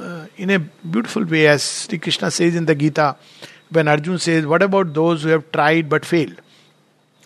uh, 0.00 0.26
in 0.36 0.50
a 0.50 0.58
beautiful 0.58 1.24
way, 1.24 1.48
as 1.48 1.62
Sri 1.62 1.98
Krishna 1.98 2.30
says 2.30 2.54
in 2.54 2.66
the 2.66 2.74
Gita, 2.74 3.16
when 3.70 3.88
Arjun 3.88 4.18
says, 4.18 4.46
"What 4.46 4.62
about 4.62 4.94
those 4.94 5.24
who 5.24 5.30
have 5.30 5.50
tried 5.50 5.88
but 5.88 6.04
failed?" 6.04 6.40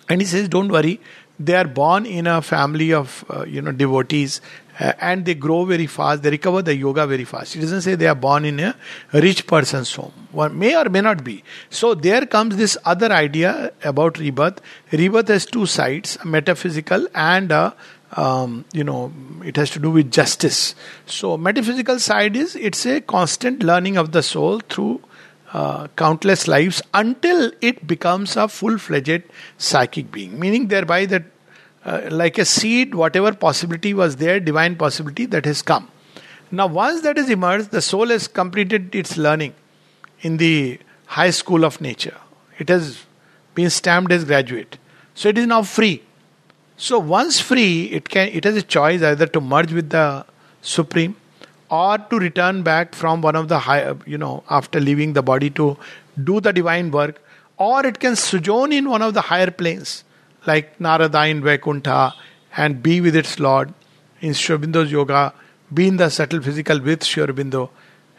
And 0.09 0.21
he 0.21 0.27
says, 0.27 0.49
"Don't 0.49 0.73
worry." 0.73 0.99
They 1.45 1.55
are 1.57 1.67
born 1.67 2.07
in 2.07 2.27
a 2.27 2.41
family 2.43 2.93
of 2.93 3.25
uh, 3.29 3.45
you 3.45 3.63
know 3.63 3.73
devotees 3.73 4.41
uh, 4.81 4.93
and 5.01 5.25
they 5.25 5.35
grow 5.35 5.65
very 5.65 5.87
fast, 5.87 6.23
they 6.23 6.31
recover 6.31 6.63
the 6.63 6.75
yoga 6.75 7.07
very 7.07 7.25
fast. 7.25 7.57
It 7.57 7.61
doesn't 7.61 7.83
say 7.83 7.95
they 7.95 8.07
are 8.07 8.15
born 8.15 8.45
in 8.45 8.59
a 8.61 8.75
rich 9.13 9.47
person's 9.47 9.95
home. 9.95 10.13
One 10.33 10.59
may 10.59 10.75
or 10.77 10.89
may 10.89 11.03
not 11.03 11.23
be. 11.23 11.45
So 11.69 11.95
there 11.95 12.25
comes 12.27 12.57
this 12.57 12.79
other 12.85 13.13
idea 13.13 13.73
about 13.85 14.19
rebirth. 14.19 14.61
Rebirth 14.91 15.29
has 15.29 15.47
two 15.47 15.67
sides, 15.67 16.19
metaphysical 16.25 17.07
and 17.15 17.53
a, 17.53 17.75
um, 18.17 18.65
you 18.73 18.85
know, 18.85 19.13
it 19.45 19.57
has 19.57 19.71
to 19.71 19.79
do 19.79 19.91
with 19.91 20.11
justice. 20.11 20.75
So 21.07 21.37
metaphysical 21.37 21.99
side 21.99 22.37
is 22.37 22.57
it's 22.57 22.87
a 22.87 23.01
constant 23.01 23.63
learning 23.63 23.99
of 23.99 24.13
the 24.13 24.23
soul 24.23 24.61
through 24.61 25.03
uh, 25.53 25.87
countless 25.97 26.49
lives 26.49 26.81
until 26.95 27.53
it 27.61 27.87
becomes 27.87 28.39
a 28.39 28.49
full-fledged 28.49 29.23
psychic 29.59 30.11
being. 30.11 30.41
Meaning 30.41 30.69
thereby 30.69 31.05
that 31.07 31.25
uh, 31.85 32.09
like 32.11 32.39
a 32.39 32.45
seed, 32.45 32.95
whatever 32.95 33.33
possibility 33.33 33.95
was 33.95 34.17
there, 34.17 34.39
divine 34.41 34.77
possibility 34.77 35.27
that 35.27 35.45
has 35.45 35.63
come. 35.63 35.89
Now, 36.51 36.67
once 36.67 37.01
that 37.03 37.17
has 37.17 37.31
emerged, 37.31 37.71
the 37.71 37.83
soul 37.83 38.09
has 38.09 38.29
completed 38.29 38.95
its 38.95 39.17
learning 39.17 39.55
in 40.21 40.37
the 40.37 40.79
high 41.07 41.31
school 41.31 41.65
of 41.65 41.81
nature. 41.81 42.17
It 42.59 42.69
has 42.69 43.05
been 43.55 43.71
stamped 43.71 44.13
as 44.13 44.25
graduate. 44.25 44.79
So 45.15 45.29
it 45.29 45.39
is 45.39 45.47
now 45.47 45.63
free. 45.63 46.03
So 46.77 46.99
once 46.99 47.41
free, 47.41 47.85
it 47.85 48.09
can 48.09 48.29
it 48.29 48.45
has 48.45 48.57
a 48.57 48.63
choice 48.63 49.03
either 49.03 49.27
to 49.27 49.41
merge 49.41 49.73
with 49.73 49.91
the 49.91 50.25
supreme 50.63 51.17
or 51.71 51.99
to 51.99 52.19
return 52.19 52.63
back 52.63 52.95
from 52.95 53.21
one 53.23 53.37
of 53.37 53.49
the 53.49 53.59
high 53.59 53.95
you 54.07 54.19
know 54.19 54.45
after 54.51 54.81
leaving 54.81 55.13
the 55.13 55.23
body 55.23 55.51
to 55.51 55.77
do 56.25 56.41
the 56.41 56.53
divine 56.53 56.91
work 56.91 57.21
or 57.57 57.85
it 57.87 57.99
can 57.99 58.17
sojourn 58.17 58.73
in 58.73 58.89
one 58.89 59.03
of 59.03 59.15
the 59.15 59.23
higher 59.29 59.51
planes 59.51 60.05
like 60.47 60.81
Narada 60.81 61.25
in 61.27 61.43
Vaikuntha 61.43 62.15
and 62.57 62.83
be 62.83 63.01
with 63.01 63.17
its 63.17 63.39
Lord 63.39 63.73
in 64.21 64.35
Sri 64.35 64.57
Aurobindo's 64.57 64.93
yoga, 64.93 65.33
be 65.73 65.89
in 65.89 65.97
the 65.97 66.11
subtle 66.11 66.43
physical 66.43 66.81
with 66.81 67.03
Sri 67.05 67.25
Aurobindo, 67.25 67.71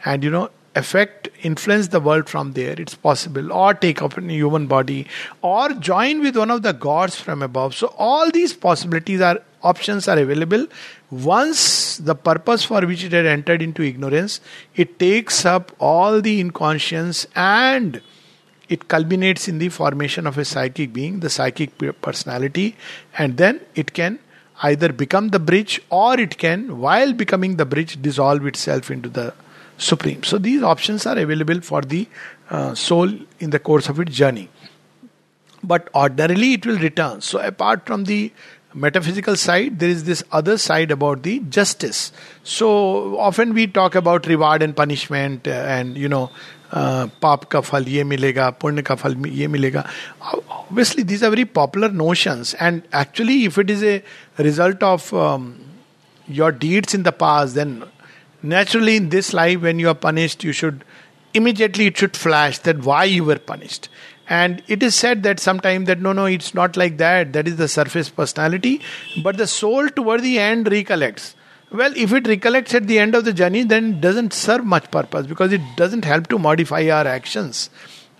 and 0.04 0.22
you 0.24 0.30
know, 0.30 0.50
affect, 0.74 1.28
influence 1.42 1.88
the 1.88 2.00
world 2.00 2.28
from 2.28 2.52
there. 2.52 2.74
It's 2.78 2.94
possible. 2.94 3.52
Or 3.52 3.74
take 3.74 4.02
up 4.02 4.18
a 4.18 4.22
human 4.22 4.66
body, 4.66 5.06
or 5.40 5.70
join 5.70 6.20
with 6.20 6.36
one 6.36 6.50
of 6.50 6.62
the 6.62 6.72
gods 6.72 7.16
from 7.16 7.42
above. 7.42 7.74
So 7.74 7.94
all 7.96 8.30
these 8.30 8.52
possibilities 8.52 9.20
are 9.20 9.40
options 9.62 10.08
are 10.08 10.18
available. 10.18 10.66
Once 11.10 11.96
the 11.98 12.14
purpose 12.14 12.64
for 12.64 12.84
which 12.86 13.04
it 13.04 13.12
had 13.12 13.24
entered 13.24 13.62
into 13.62 13.82
ignorance, 13.82 14.40
it 14.74 14.98
takes 14.98 15.46
up 15.46 15.72
all 15.78 16.20
the 16.20 16.40
inconscience 16.40 17.26
and 17.34 18.02
it 18.68 18.88
culminates 18.88 19.48
in 19.48 19.58
the 19.58 19.68
formation 19.68 20.26
of 20.26 20.38
a 20.38 20.44
psychic 20.44 20.92
being, 20.92 21.20
the 21.20 21.30
psychic 21.30 21.76
personality, 22.00 22.76
and 23.18 23.36
then 23.36 23.60
it 23.74 23.92
can 23.92 24.18
either 24.62 24.92
become 24.92 25.28
the 25.28 25.38
bridge 25.38 25.80
or 25.90 26.18
it 26.18 26.38
can, 26.38 26.78
while 26.78 27.12
becoming 27.12 27.56
the 27.56 27.66
bridge, 27.66 28.00
dissolve 28.00 28.46
itself 28.46 28.90
into 28.90 29.08
the 29.08 29.34
supreme. 29.76 30.22
So 30.22 30.38
these 30.38 30.62
options 30.62 31.06
are 31.06 31.18
available 31.18 31.60
for 31.60 31.82
the 31.82 32.06
uh, 32.48 32.74
soul 32.74 33.10
in 33.40 33.50
the 33.50 33.58
course 33.58 33.88
of 33.88 33.98
its 34.00 34.14
journey. 34.14 34.48
But 35.62 35.88
ordinarily 35.94 36.54
it 36.54 36.66
will 36.66 36.78
return. 36.78 37.20
So 37.20 37.40
apart 37.40 37.86
from 37.86 38.04
the 38.04 38.32
metaphysical 38.74 39.36
side, 39.36 39.78
there 39.78 39.88
is 39.88 40.04
this 40.04 40.22
other 40.32 40.58
side 40.58 40.90
about 40.90 41.22
the 41.22 41.40
justice. 41.40 42.12
So 42.42 43.18
often 43.18 43.54
we 43.54 43.66
talk 43.66 43.94
about 43.94 44.26
reward 44.26 44.62
and 44.62 44.76
punishment, 44.76 45.48
uh, 45.48 45.50
and 45.50 45.96
you 45.96 46.08
know, 46.08 46.30
पाप 46.73 47.43
का 47.51 47.59
फल 47.59 47.87
ये 47.87 48.03
मिलेगा 48.03 48.49
पुण्य 48.61 48.81
का 48.89 48.95
फल 48.95 49.15
ये 49.27 49.47
मिलेगा 49.47 49.85
obviously 50.71 51.03
these 51.11 51.23
are 51.23 51.31
very 51.35 51.45
popular 51.45 51.89
notions 51.89 52.53
and 52.65 52.83
actually 52.93 53.37
if 53.45 53.57
it 53.57 53.71
is 53.75 53.83
a 53.83 53.95
result 54.47 54.83
of 54.83 55.11
um, 55.13 55.47
your 56.27 56.51
deeds 56.51 56.93
in 56.93 57.07
the 57.07 57.11
past 57.23 57.55
then 57.55 57.83
naturally 58.43 58.95
in 58.95 59.09
this 59.09 59.33
life 59.33 59.61
when 59.61 59.79
you 59.79 59.89
are 59.89 59.99
punished 60.05 60.43
you 60.43 60.51
should 60.51 60.85
immediately 61.33 61.87
it 61.87 61.97
should 61.97 62.15
flash 62.25 62.59
that 62.59 62.85
why 62.91 63.03
you 63.03 63.23
were 63.23 63.39
punished 63.53 63.89
And 64.29 64.61
it 64.67 64.83
is 64.83 64.95
said 64.95 65.23
that 65.23 65.39
sometimes 65.39 65.87
that 65.87 65.99
no, 65.99 66.13
no, 66.13 66.25
it's 66.25 66.53
not 66.53 66.77
like 66.77 66.97
that. 66.97 67.33
That 67.33 67.47
is 67.47 67.55
the 67.55 67.67
surface 67.67 68.09
personality. 68.09 68.79
But 69.23 69.37
the 69.37 69.47
soul 69.47 69.89
toward 69.89 70.21
the 70.21 70.37
end 70.37 70.71
recollects. 70.71 71.35
Well, 71.74 71.92
if 71.96 72.12
it 72.12 72.28
recollects 72.28 72.72
at 72.72 72.86
the 72.86 73.00
end 73.00 73.16
of 73.16 73.24
the 73.24 73.32
journey, 73.32 73.64
then 73.64 74.00
doesn't 74.00 74.32
serve 74.32 74.64
much 74.64 74.92
purpose 74.92 75.26
because 75.26 75.52
it 75.52 75.60
doesn't 75.74 76.04
help 76.04 76.28
to 76.28 76.38
modify 76.38 76.88
our 76.88 77.04
actions 77.04 77.68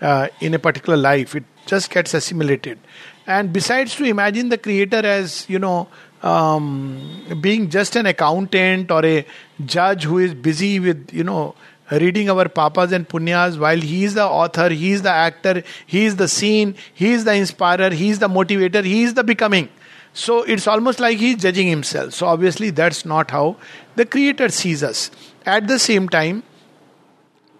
uh, 0.01 0.27
in 0.41 0.53
a 0.53 0.59
particular 0.59 0.97
life. 0.97 1.35
It 1.35 1.45
just 1.65 1.89
gets 1.89 2.13
assimilated. 2.13 2.77
And 3.25 3.53
besides, 3.53 3.95
to 3.95 4.03
imagine 4.03 4.49
the 4.49 4.57
creator 4.57 4.97
as, 4.97 5.49
you 5.49 5.57
know, 5.57 5.87
um, 6.21 7.37
being 7.39 7.69
just 7.69 7.95
an 7.95 8.07
accountant 8.07 8.91
or 8.91 9.05
a 9.05 9.25
judge 9.65 10.03
who 10.03 10.17
is 10.17 10.33
busy 10.33 10.81
with, 10.81 11.13
you 11.13 11.23
know, 11.23 11.55
reading 11.91 12.29
our 12.29 12.49
papas 12.49 12.91
and 12.91 13.07
punyas 13.07 13.57
while 13.57 13.79
he 13.79 14.03
is 14.03 14.15
the 14.15 14.25
author, 14.25 14.67
he 14.67 14.91
is 14.91 15.01
the 15.01 15.11
actor, 15.11 15.63
he 15.85 16.03
is 16.03 16.17
the 16.17 16.27
scene, 16.27 16.75
he 16.93 17.13
is 17.13 17.23
the 17.23 17.33
inspirer, 17.33 17.91
he 17.91 18.09
is 18.09 18.19
the 18.19 18.27
motivator, 18.27 18.83
he 18.83 19.03
is 19.03 19.13
the 19.13 19.23
becoming. 19.23 19.69
So 20.15 20.43
it's 20.43 20.65
almost 20.65 21.01
like 21.01 21.17
he's 21.17 21.35
judging 21.35 21.67
himself. 21.67 22.13
So 22.13 22.25
obviously 22.25 22.69
that's 22.69 23.05
not 23.05 23.31
how 23.31 23.57
the 23.97 24.05
creator 24.05 24.47
sees 24.47 24.81
us. 24.81 25.11
At 25.45 25.67
the 25.67 25.77
same 25.77 26.07
time, 26.07 26.43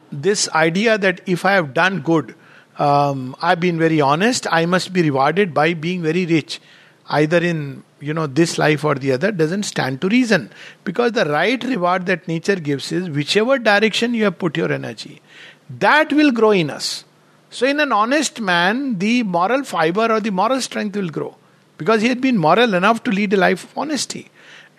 this 0.09 0.47
idea 0.49 0.97
that 0.97 1.19
if 1.25 1.43
I 1.43 1.51
have 1.51 1.73
done 1.73 1.99
good, 1.99 2.33
um, 2.79 3.35
I've 3.41 3.59
been 3.59 3.77
very 3.77 3.99
honest, 3.99 4.47
I 4.49 4.65
must 4.65 4.93
be 4.93 5.01
rewarded 5.01 5.53
by 5.53 5.73
being 5.73 6.01
very 6.01 6.25
rich, 6.25 6.61
either 7.09 7.37
in 7.37 7.83
you 7.99 8.13
know 8.13 8.25
this 8.25 8.57
life 8.57 8.85
or 8.85 8.95
the 8.95 9.11
other 9.11 9.31
doesn't 9.31 9.63
stand 9.63 9.99
to 10.01 10.07
reason 10.07 10.49
because 10.83 11.11
the 11.13 11.25
right 11.25 11.63
reward 11.63 12.05
that 12.05 12.27
nature 12.27 12.55
gives 12.55 12.91
is 12.91 13.09
whichever 13.09 13.57
direction 13.57 14.13
you 14.13 14.25
have 14.25 14.37
put 14.37 14.57
your 14.57 14.71
energy 14.71 15.21
that 15.69 16.11
will 16.11 16.31
grow 16.31 16.51
in 16.51 16.69
us 16.69 17.05
so 17.49 17.65
in 17.65 17.79
an 17.79 17.93
honest 17.93 18.41
man 18.41 18.97
the 18.99 19.23
moral 19.23 19.63
fiber 19.63 20.11
or 20.11 20.19
the 20.19 20.29
moral 20.29 20.59
strength 20.59 20.97
will 20.97 21.09
grow 21.09 21.33
because 21.77 22.01
he 22.01 22.07
had 22.07 22.21
been 22.21 22.37
moral 22.37 22.73
enough 22.73 23.03
to 23.03 23.11
lead 23.11 23.33
a 23.33 23.37
life 23.37 23.63
of 23.63 23.77
honesty 23.77 24.29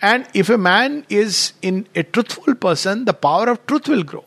and 0.01 0.27
if 0.33 0.49
a 0.49 0.57
man 0.57 1.05
is 1.09 1.53
in 1.61 1.87
a 1.95 2.03
truthful 2.03 2.55
person 2.55 3.05
the 3.05 3.13
power 3.13 3.49
of 3.49 3.65
truth 3.65 3.87
will 3.87 4.03
grow 4.03 4.25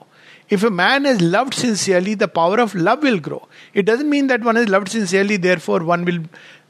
if 0.48 0.64
a 0.64 0.70
man 0.70 1.04
has 1.04 1.20
loved 1.20 1.54
sincerely 1.54 2.14
the 2.14 2.26
power 2.26 2.58
of 2.58 2.74
love 2.74 3.02
will 3.02 3.20
grow 3.20 3.46
it 3.72 3.84
doesn't 3.86 4.10
mean 4.10 4.26
that 4.26 4.42
one 4.42 4.56
has 4.56 4.68
loved 4.68 4.88
sincerely 4.88 5.36
therefore 5.36 5.82
one 5.84 6.04
will 6.04 6.22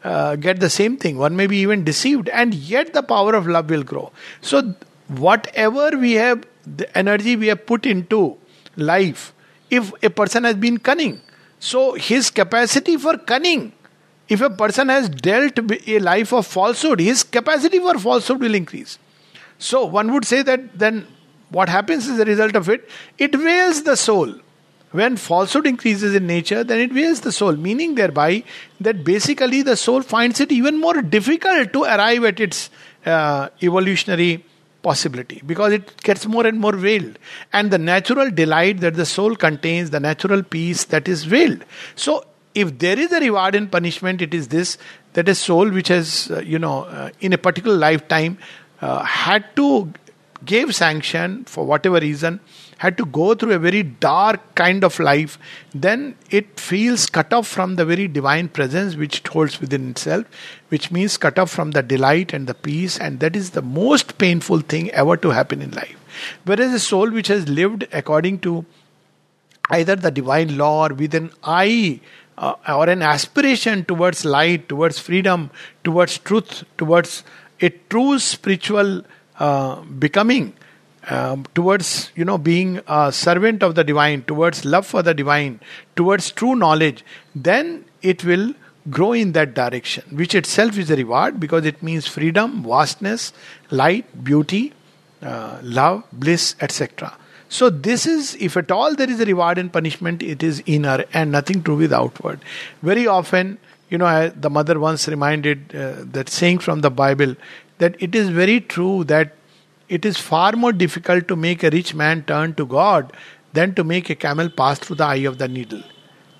uh, 0.03 0.37
get 0.37 0.61
the 0.61 0.71
same 0.71 0.97
thing. 0.97 1.19
One 1.19 1.37
may 1.37 1.47
be 1.47 1.59
even 1.59 1.85
deceived, 1.85 2.29
and 2.31 2.55
yet 2.55 2.93
the 2.93 3.03
power 3.03 3.35
of 3.35 3.47
love 3.47 3.71
will 3.71 3.83
grow. 3.83 4.13
So, 4.41 4.75
whatever 5.09 5.91
we 5.91 6.13
have, 6.13 6.47
the 6.65 6.97
energy 6.97 7.37
we 7.37 7.49
have 7.49 7.67
put 7.67 7.87
into 7.87 8.39
life, 8.77 9.35
if 9.71 9.93
a 10.03 10.11
person 10.11 10.45
has 10.45 10.55
been 10.55 10.79
cunning, 10.79 11.21
so 11.59 11.95
his 11.95 12.31
capacity 12.31 12.97
for 12.97 13.19
cunning, 13.19 13.73
if 14.31 14.41
a 14.41 14.49
person 14.49 14.89
has 14.89 15.09
dealt 15.09 15.59
a 15.87 15.99
life 15.99 16.33
of 16.33 16.47
falsehood, 16.47 17.01
his 17.01 17.25
capacity 17.25 17.81
for 17.81 17.99
falsehood 17.99 18.41
will 18.41 18.55
increase. 18.55 18.99
So, 19.59 19.85
one 19.85 20.13
would 20.13 20.25
say 20.25 20.43
that 20.43 20.79
then 20.79 21.07
what 21.51 21.69
happens 21.69 22.07
is 22.07 22.17
the 22.17 22.25
result 22.25 22.55
of 22.55 22.69
it? 22.69 22.89
It 23.19 23.35
veils 23.35 23.83
the 23.83 23.97
soul. 23.97 24.33
When 24.93 25.17
falsehood 25.17 25.67
increases 25.67 26.15
in 26.15 26.27
nature, 26.27 26.63
then 26.65 26.79
it 26.79 26.93
veils 26.93 27.21
the 27.21 27.33
soul, 27.33 27.57
meaning 27.57 27.97
thereby 27.97 28.45
that 28.81 29.05
basically 29.05 29.63
the 29.63 29.77
soul 29.77 30.03
finds 30.03 30.41
it 30.41 30.51
even 30.51 30.81
more 30.81 31.03
difficult 31.03 31.73
to 31.73 31.83
arrive 31.85 32.25
at 32.25 32.41
its 32.41 32.71
uh, 33.07 33.49
evolutionary 33.63 34.45
possibility 34.83 35.43
because 35.47 35.73
it 35.73 36.03
gets 36.03 36.27
more 36.27 36.47
and 36.47 36.59
more 36.59 36.73
veiled. 36.73 37.19
And 37.53 37.71
the 37.71 37.79
natural 37.79 38.31
delight 38.31 38.81
that 38.81 38.95
the 38.95 39.07
soul 39.07 39.37
contains, 39.37 39.91
the 39.91 40.01
natural 40.01 40.43
peace 40.43 40.85
that 40.85 41.09
is 41.09 41.25
veiled. 41.25 41.65
So, 41.95 42.25
if 42.55 42.79
there 42.79 42.99
is 42.99 43.13
a 43.13 43.21
reward 43.21 43.55
and 43.55 43.71
punishment, 43.71 44.23
it 44.23 44.35
is 44.35 44.49
this 44.49 44.79
that 45.13 45.29
a 45.29 45.35
soul 45.35 45.71
which 45.71 45.89
has, 45.89 46.31
uh, 46.31 46.41
you 46.41 46.59
know, 46.59 46.85
uh, 46.85 47.11
in 47.21 47.33
a 47.33 47.39
particular 47.39 47.77
lifetime 47.77 48.39
uh, 48.81 49.03
had 49.03 49.45
to 49.57 49.93
give 50.45 50.75
sanction 50.75 51.45
for 51.45 51.65
whatever 51.65 52.01
reason 52.01 52.41
had 52.81 52.97
to 52.97 53.05
go 53.05 53.35
through 53.35 53.53
a 53.53 53.59
very 53.59 53.83
dark 53.83 54.55
kind 54.55 54.83
of 54.85 54.99
life, 54.99 55.39
then 55.75 56.17
it 56.31 56.59
feels 56.59 57.05
cut 57.11 57.31
off 57.31 57.47
from 57.47 57.77
the 57.77 57.85
very 57.85 58.09
divine 58.09 58.49
presence 58.49 58.97
which 58.97 59.19
it 59.19 59.27
holds 59.27 59.61
within 59.61 59.91
itself, 59.91 60.25
which 60.71 60.91
means 60.91 61.19
cut 61.19 61.39
off 61.39 61.51
from 61.51 61.73
the 61.73 61.83
delight 61.83 62.33
and 62.33 62.47
the 62.47 62.55
peace, 62.55 62.99
and 62.99 63.21
that 63.21 63.37
is 63.37 63.51
the 63.51 63.61
most 63.61 64.17
painful 64.17 64.61
thing 64.61 64.91
ever 64.93 65.19
to 65.19 65.29
happen 65.29 65.61
in 65.61 65.71
life. 65.73 65.95
Whereas 66.45 66.73
a 66.73 66.79
soul 66.79 67.11
which 67.11 67.29
has 67.29 67.47
lived 67.51 67.87
according 67.93 68.39
to 68.39 68.65
either 69.69 69.95
the 69.95 70.11
divine 70.11 70.57
law 70.57 70.87
or 70.87 70.95
with 70.95 71.15
an 71.15 71.31
eye 71.45 72.01
uh, 72.41 72.55
or 72.69 72.89
an 72.89 73.03
aspiration 73.03 73.85
towards 73.85 74.25
light, 74.25 74.69
towards 74.69 74.99
freedom, 74.99 75.51
towards 75.85 76.19
truth, 76.19 76.65
towards 76.79 77.23
a 77.61 77.69
true 77.69 78.19
spiritual 78.19 79.03
uh, 79.39 79.81
becoming, 79.83 80.55
um, 81.09 81.45
towards 81.55 82.11
you 82.15 82.25
know 82.25 82.39
being 82.39 82.81
a 82.87 83.13
servant 83.13 83.63
of 83.63 83.75
the 83.75 83.85
divine 83.85 84.23
towards 84.23 84.65
love 84.65 84.87
for 84.87 85.03
the 85.03 85.15
divine 85.15 85.61
towards 85.97 86.31
true 86.31 86.55
knowledge 86.55 87.05
then 87.35 87.85
it 88.03 88.25
will 88.25 88.53
grow 88.91 89.13
in 89.13 89.33
that 89.33 89.55
direction 89.55 90.05
which 90.17 90.35
itself 90.35 90.77
is 90.79 90.91
a 90.91 90.97
reward 90.97 91.41
because 91.41 91.65
it 91.65 91.83
means 91.83 92.07
freedom 92.07 92.63
vastness 92.63 93.33
light 93.71 94.25
beauty 94.25 94.73
uh, 95.23 95.59
love 95.63 96.05
bliss 96.13 96.55
etc 96.61 97.17
so 97.59 97.69
this 97.69 98.07
is 98.07 98.37
if 98.49 98.57
at 98.57 98.71
all 98.71 98.95
there 98.95 99.11
is 99.11 99.21
a 99.21 99.27
reward 99.27 99.59
and 99.59 99.73
punishment 99.73 100.23
it 100.23 100.43
is 100.43 100.63
inner 100.77 101.05
and 101.13 101.33
nothing 101.33 101.63
to 101.63 101.73
do 101.73 101.77
with 101.77 101.93
outward 101.93 102.41
very 102.91 103.07
often 103.07 103.59
you 103.91 103.99
know 103.99 104.13
the 104.47 104.51
mother 104.59 104.79
once 104.79 105.09
reminded 105.09 105.75
uh, 105.75 105.95
that 106.17 106.29
saying 106.29 106.59
from 106.59 106.81
the 106.81 106.91
bible 107.03 107.37
that 107.79 107.97
it 107.99 108.15
is 108.15 108.29
very 108.29 108.61
true 108.61 109.05
that 109.05 109.37
it 109.91 110.05
is 110.05 110.17
far 110.17 110.53
more 110.53 110.73
difficult 110.73 111.27
to 111.29 111.37
make 111.37 111.63
a 111.65 111.71
rich 111.71 111.95
man 111.95 112.23
turn 112.23 112.55
to 112.55 112.65
God 112.65 113.13
than 113.53 113.75
to 113.75 113.83
make 113.83 114.09
a 114.09 114.15
camel 114.15 114.49
pass 114.49 114.79
through 114.79 114.97
the 114.97 115.05
eye 115.05 115.27
of 115.31 115.39
the 115.39 115.49
needle. 115.49 115.83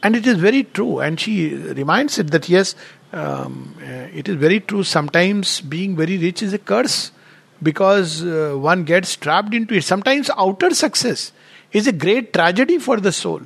And 0.03 0.15
it 0.15 0.27
is 0.27 0.39
very 0.39 0.63
true. 0.63 1.01
And 1.01 1.19
she 1.19 1.55
reminds 1.55 2.19
it 2.19 2.31
that 2.31 2.49
yes, 2.49 2.77
um, 3.13 3.75
uh, 3.83 4.07
it 4.21 4.29
is 4.29 4.37
very 4.37 4.61
true. 4.61 4.85
Sometimes 4.85 5.61
being 5.61 5.97
very 5.97 6.17
rich 6.17 6.43
is 6.43 6.53
a 6.53 6.59
curse 6.59 7.11
because 7.63 8.23
uh, 8.25 8.55
one 8.57 8.85
gets 8.85 9.17
trapped 9.17 9.55
into 9.55 9.75
it. 9.75 9.85
Sometimes 9.85 10.31
outer 10.37 10.71
success 10.75 11.33
is 11.73 11.87
a 11.87 11.93
great 11.93 12.33
tragedy 12.33 12.79
for 12.79 12.99
the 12.99 13.13
soul 13.13 13.41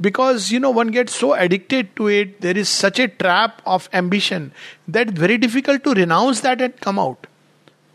because 0.00 0.50
you 0.50 0.58
know 0.58 0.70
one 0.70 0.88
gets 0.88 1.14
so 1.14 1.34
addicted 1.34 1.94
to 1.96 2.08
it 2.08 2.40
there 2.40 2.56
is 2.56 2.68
such 2.68 2.98
a 2.98 3.08
trap 3.08 3.60
of 3.66 3.88
ambition 3.92 4.52
that 4.88 5.08
it's 5.08 5.18
very 5.18 5.36
difficult 5.36 5.84
to 5.84 5.92
renounce 5.92 6.40
that 6.40 6.60
and 6.60 6.80
come 6.80 6.98
out 6.98 7.26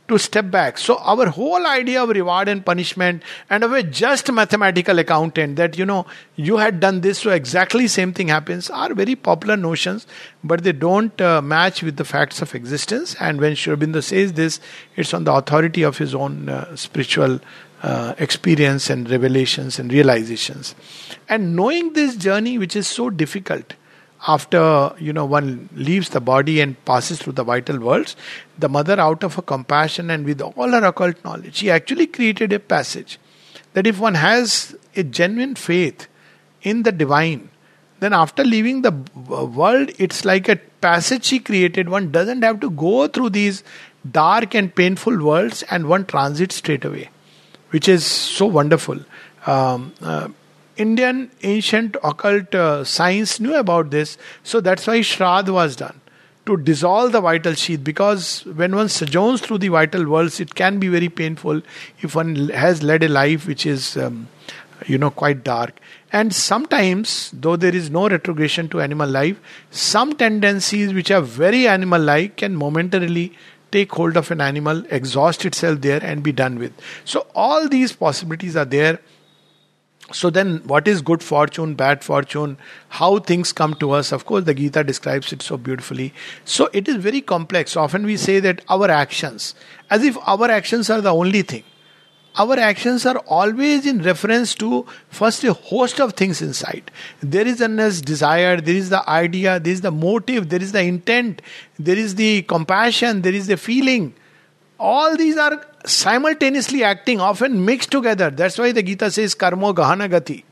to 0.08 0.20
step 0.20 0.52
back. 0.52 0.78
So, 0.78 0.98
our 0.98 1.28
whole 1.28 1.65
idea 1.65 2.04
of 2.04 2.10
reward 2.10 2.48
and 2.48 2.65
punishment 2.65 3.24
and 3.50 3.63
of 3.63 3.74
a 3.74 3.82
just 3.82 4.32
mathematical 4.32 5.00
accountant 5.00 5.56
that 5.56 5.78
you 5.78 5.86
know 5.86 6.06
you 6.36 6.58
had 6.58 6.80
done 6.80 7.02
this, 7.02 7.20
so 7.20 7.32
exactly 7.32 7.88
same 7.88 8.13
thing 8.13 8.28
happens 8.28 8.70
are 8.70 8.94
very 8.94 9.15
popular 9.15 9.58
notions, 9.58 10.06
but 10.44 10.63
they 10.63 10.72
don't 10.72 11.20
uh, 11.22 11.41
match 11.41 11.82
with 11.82 11.98
the 11.98 12.06
facts 12.06 12.41
of 12.41 12.54
existence. 12.54 13.15
And 13.20 13.41
when 13.41 13.56
Sri 13.56 13.76
Aurobindo 13.76 14.04
says 14.04 14.34
this, 14.34 14.60
it's 14.96 15.13
on 15.13 15.24
the 15.24 15.34
authority 15.34 15.84
of 15.84 15.98
his 15.98 16.13
own 16.13 16.50
uh, 16.50 16.76
spiritual 16.76 17.39
uh, 17.82 18.15
experience 18.18 18.89
and 18.89 19.10
revelations 19.10 19.80
and 19.80 19.91
realizations. 19.91 20.76
And 21.30 21.56
knowing 21.56 21.94
this 21.94 22.15
journey, 22.15 22.58
which 22.58 22.76
is 22.76 22.88
so 22.88 23.10
difficult, 23.10 23.74
after 24.28 24.93
you 24.97 25.13
know 25.13 25.25
one 25.25 25.69
leaves 25.73 26.10
the 26.10 26.21
body 26.21 26.60
and 26.62 26.84
passes 26.86 27.19
through 27.19 27.34
the 27.34 27.43
vital 27.43 27.80
worlds 27.80 28.15
the 28.58 28.69
mother 28.69 28.99
out 28.99 29.23
of 29.23 29.36
her 29.36 29.41
compassion 29.41 30.10
and 30.10 30.25
with 30.25 30.41
all 30.41 30.69
her 30.69 30.86
occult 30.86 31.23
knowledge 31.23 31.56
she 31.56 31.69
actually 31.69 32.08
created 32.08 32.51
a 32.54 32.60
passage 32.60 33.19
that 33.73 33.86
if 33.86 33.99
one 33.99 34.15
has 34.15 34.75
a 34.95 35.04
genuine 35.04 35.56
faith 35.56 36.08
in 36.62 36.84
the 36.84 36.91
divine 36.91 37.49
then 37.99 38.13
after 38.13 38.43
leaving 38.43 38.82
the 38.82 38.91
world 39.62 39.91
it's 39.97 40.25
like 40.25 40.49
a 40.49 40.60
passage 40.86 41.25
she 41.25 41.39
created. 41.39 41.89
One 41.89 42.12
doesn't 42.12 42.43
have 42.43 42.60
to 42.60 42.69
go 42.69 43.08
through 43.08 43.30
these 43.32 43.63
dark 44.19 44.54
and 44.54 44.73
painful 44.73 45.23
worlds 45.28 45.63
and 45.63 45.88
one 45.88 46.06
transits 46.06 46.56
straight 46.56 46.86
away 46.86 47.10
which 47.71 47.88
is 47.88 48.06
so 48.06 48.45
wonderful. 48.45 48.99
Um, 49.45 49.93
uh, 50.01 50.28
Indian 50.78 51.32
ancient 51.44 51.96
occult 52.04 52.54
uh, 52.54 52.84
science 52.84 53.40
knew 53.40 53.56
about 53.56 53.92
this, 53.92 54.18
so 54.44 54.60
that's 54.60 54.88
why 54.88 55.00
Shraddh 55.00 55.50
was 55.50 55.76
done 55.76 56.02
to 56.46 56.58
dissolve 56.58 57.12
the 57.12 57.22
vital 57.22 57.54
sheath 57.54 57.84
because 57.84 58.46
when 58.46 58.76
one 58.76 58.88
sojourns 58.88 59.42
through 59.42 59.58
the 59.58 59.69
vital 59.69 60.08
worlds, 60.08 60.40
it 60.40 60.54
can 60.56 60.80
be 60.80 60.88
very 60.88 61.10
painful 61.10 61.62
if 62.02 62.15
one 62.15 62.50
has 62.50 62.84
led 62.84 63.04
a 63.04 63.08
life 63.08 63.48
which 63.48 63.65
is, 63.65 63.98
um, 63.98 64.28
you 64.86 64.98
know, 64.98 65.10
quite 65.10 65.44
dark. 65.44 65.80
And 66.12 66.34
sometimes, 66.34 67.32
though 67.34 67.56
there 67.56 67.76
is 67.76 67.90
no 67.90 68.08
retrogression 68.08 68.69
to 68.69 68.82
animal 68.82 69.10
life, 69.10 69.40
some 69.71 70.13
tendencies 70.13 70.94
which 70.94 71.10
are 71.10 71.21
very 71.21 71.67
animal 71.67 72.02
like 72.02 72.38
can 72.38 72.56
momentarily 72.56 73.36
take 73.71 73.92
hold 73.92 74.15
of 74.15 74.30
an 74.32 74.40
animal, 74.40 74.84
exhaust 74.90 75.46
itself 75.46 75.82
there, 75.82 76.02
and 76.04 76.23
be 76.23 76.32
done 76.32 76.60
with. 76.60 76.71
So, 77.04 77.28
all 77.34 77.67
these 77.67 77.92
possibilities 77.92 78.56
are 78.56 78.65
there 78.65 79.00
so 80.12 80.29
then 80.29 80.62
what 80.65 80.87
is 80.87 81.01
good 81.01 81.23
fortune 81.23 81.73
bad 81.73 82.03
fortune? 82.03 82.58
How 82.89 83.19
things 83.19 83.51
come 83.51 83.73
to 83.75 83.91
us? 83.91 84.12
Of 84.12 84.25
course 84.25 84.43
the 84.45 84.53
gita 84.53 84.83
describes 84.83 85.33
it 85.33 85.41
so 85.41 85.58
beautifully. 85.58 86.13
So 86.43 86.69
it 86.73 86.87
is 86.87 86.97
very 86.97 87.21
complex. 87.21 87.75
Often 87.75 88.06
we 88.06 88.17
say 88.17 88.39
that 88.39 88.62
our 88.69 88.89
actions 88.89 89.56
as 89.89 90.03
if 90.03 90.17
our 90.27 90.49
actions 90.49 90.89
are 90.89 91.01
the 91.01 91.13
only 91.13 91.41
thing. 91.41 91.63
Our 92.37 92.60
actions 92.60 93.06
are 93.06 93.17
always 93.27 93.85
in 93.85 94.01
reference 94.03 94.56
to 94.56 94.85
first 95.10 95.43
a 95.45 95.53
host 95.53 96.01
of 96.01 96.13
things 96.13 96.41
inside. 96.41 96.91
There 97.21 97.47
is 97.47 97.62
an 97.62 97.77
desire 97.77 98.60
there 98.60 98.75
is 98.75 98.89
the 98.89 99.10
idea 99.10 99.60
there 99.60 99.73
is 99.73 99.81
the 99.81 99.91
motive 99.91 100.49
there 100.49 100.62
is 100.62 100.71
the 100.71 100.81
intent 100.81 101.41
there 101.79 101.97
is 101.97 102.15
the 102.15 102.43
compassion 102.43 103.21
there 103.21 103.33
is 103.33 103.47
the 103.47 103.58
feeling. 103.58 104.13
All 104.77 105.15
these 105.15 105.37
are 105.37 105.65
simultaneously 105.86 106.83
acting, 106.83 107.19
often 107.19 107.65
mixed 107.65 107.92
together. 107.92 108.29
That's 108.29 108.58
why 108.58 108.71
the 108.71 108.83
Gita 108.83 109.12
says 109.12 109.36
karmo 109.36 109.73
gahana 109.73 110.10
gati. 110.10 110.44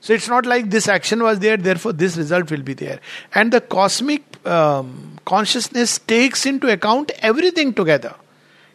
So 0.00 0.12
it's 0.12 0.28
not 0.28 0.46
like 0.46 0.70
this 0.70 0.88
action 0.88 1.22
was 1.22 1.38
there, 1.38 1.56
therefore 1.56 1.92
this 1.92 2.16
result 2.16 2.50
will 2.50 2.62
be 2.62 2.74
there. 2.74 2.98
And 3.34 3.52
the 3.52 3.60
cosmic 3.60 4.24
um, 4.46 5.18
consciousness 5.24 5.98
takes 5.98 6.44
into 6.44 6.68
account 6.68 7.12
everything 7.20 7.72
together. 7.72 8.14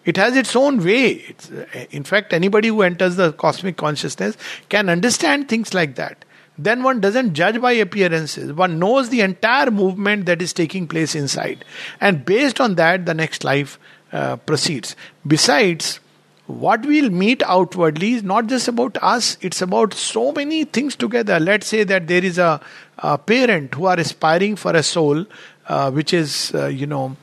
It 0.06 0.16
has 0.16 0.38
its 0.38 0.56
own 0.56 0.82
way. 0.82 1.26
It's, 1.28 1.52
in 1.92 2.06
fact, 2.06 2.32
anybody 2.32 2.70
who 2.70 2.82
enters 2.82 3.18
the 3.18 3.34
cosmic 3.34 3.76
consciousness 3.76 4.38
can 4.70 4.88
understand 4.88 5.50
things 5.50 5.74
like 5.74 5.96
that. 5.96 6.24
Then 6.58 6.82
one 6.82 7.02
doesn't 7.02 7.34
judge 7.34 7.60
by 7.60 7.74
appearances. 7.74 8.54
One 8.54 8.80
knows 8.80 9.10
the 9.10 9.20
entire 9.22 9.70
movement 9.70 10.26
that 10.28 10.42
is 10.42 10.54
taking 10.54 10.88
place 10.88 11.14
inside. 11.14 11.66
And 12.00 12.24
based 12.26 12.62
on 12.62 12.76
that, 12.76 13.06
the 13.06 13.14
next 13.14 13.44
life 13.44 13.78
uh, 14.12 14.38
proceeds. 14.38 14.96
Besides, 15.26 16.00
what 16.48 16.86
we'll 16.86 17.10
meet 17.10 17.44
outwardly 17.44 18.14
is 18.14 18.24
not 18.24 18.48
just 18.48 18.68
about 18.68 18.98
us, 19.02 19.38
it's 19.42 19.62
about 19.62 19.94
so 19.94 20.32
many 20.32 20.64
things 20.64 20.96
together. 20.96 21.40
Let's 21.40 21.68
say 21.68 21.84
that 21.84 22.08
there 22.08 22.24
is 22.24 22.38
a, 22.38 22.62
a 23.00 23.18
parent 23.18 23.74
who 23.74 23.86
are 23.86 24.00
aspiring 24.00 24.56
for 24.56 24.74
a 24.74 24.84
soul 24.84 25.26
uh, 25.68 25.92
which 25.92 26.14
is, 26.14 26.54
uh, 26.56 26.68
you 26.68 26.88
know, 26.88 27.18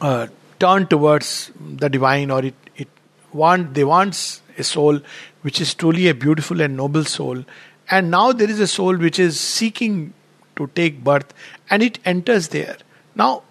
uh, 0.00 0.28
turned 0.58 0.88
towards 0.90 1.52
the 1.58 1.88
divine 1.88 2.30
or 2.30 2.44
it, 2.44 2.54
it 2.76 2.88
want 3.32 3.74
they 3.74 3.84
want 3.84 4.40
a 4.58 4.64
soul 4.64 5.00
which 5.42 5.60
is 5.60 5.74
truly 5.74 6.08
a 6.08 6.14
beautiful 6.14 6.60
and 6.60 6.76
noble 6.76 7.04
soul 7.04 7.44
and 7.90 8.10
now 8.10 8.32
there 8.32 8.50
is 8.50 8.60
a 8.60 8.66
soul 8.66 8.96
which 8.96 9.18
is 9.18 9.38
seeking 9.38 10.12
to 10.56 10.66
take 10.68 11.02
birth 11.02 11.32
and 11.70 11.82
it 11.82 11.98
enters 12.04 12.48
there 12.48 12.76
now 13.14 13.42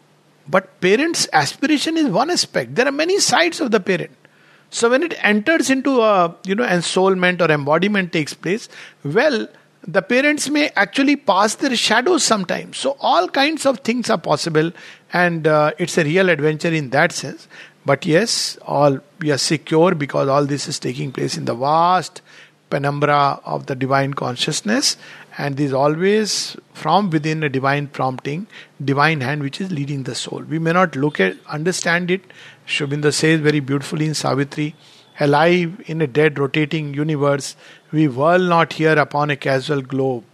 but 0.49 0.81
parents' 0.81 1.27
aspiration 1.31 1.97
is 1.97 2.07
one 2.07 2.29
aspect. 2.29 2.75
There 2.75 2.87
are 2.87 2.91
many 2.91 3.19
sides 3.19 3.61
of 3.61 3.71
the 3.71 3.79
parent. 3.79 4.11
So 4.71 4.89
when 4.89 5.03
it 5.03 5.13
enters 5.23 5.69
into 5.69 6.01
a 6.01 6.35
you 6.43 6.55
know 6.55 6.65
ensoulment 6.65 7.41
or 7.41 7.51
embodiment 7.51 8.11
takes 8.13 8.33
place, 8.33 8.69
well, 9.03 9.47
the 9.87 10.01
parents 10.01 10.49
may 10.49 10.69
actually 10.75 11.15
pass 11.15 11.55
their 11.55 11.75
shadows 11.75 12.23
sometimes. 12.23 12.77
So 12.77 12.97
all 12.99 13.27
kinds 13.27 13.65
of 13.65 13.79
things 13.79 14.09
are 14.09 14.17
possible, 14.17 14.71
and 15.13 15.47
uh, 15.47 15.71
it's 15.77 15.97
a 15.97 16.03
real 16.03 16.29
adventure 16.29 16.73
in 16.81 16.89
that 16.91 17.11
sense. 17.11 17.47
But 17.85 18.05
yes, 18.05 18.57
all 18.63 18.99
we 19.19 19.31
are 19.31 19.37
secure 19.37 19.95
because 19.95 20.27
all 20.27 20.45
this 20.45 20.67
is 20.67 20.79
taking 20.79 21.11
place 21.11 21.37
in 21.37 21.45
the 21.45 21.55
vast 21.55 22.21
penumbra 22.69 23.39
of 23.45 23.65
the 23.65 23.75
divine 23.75 24.13
consciousness, 24.13 24.97
and 25.39 25.55
this 25.55 25.71
always 25.71 26.57
from 26.73 27.09
within 27.09 27.43
a 27.43 27.49
divine 27.49 27.87
prompting, 27.87 28.45
divine 28.83 29.21
hand 29.21 29.41
which 29.41 29.61
is 29.61 29.71
leading 29.71 30.03
the 30.03 30.13
soul. 30.13 30.41
We 30.41 30.59
may 30.59 30.73
not 30.73 30.97
look 30.97 31.21
at, 31.21 31.37
understand 31.47 32.11
it. 32.11 32.21
Sri 32.65 32.85
Aurobindo 32.85 33.13
says 33.13 33.39
very 33.39 33.61
beautifully 33.61 34.05
in 34.05 34.13
Savitri, 34.13 34.75
alive 35.17 35.81
in 35.85 36.01
a 36.01 36.07
dead 36.07 36.37
rotating 36.37 36.93
universe, 36.93 37.55
we 37.93 38.09
whirl 38.09 38.39
not 38.39 38.73
here 38.73 38.99
upon 38.99 39.29
a 39.29 39.37
casual 39.37 39.81
globe. 39.81 40.25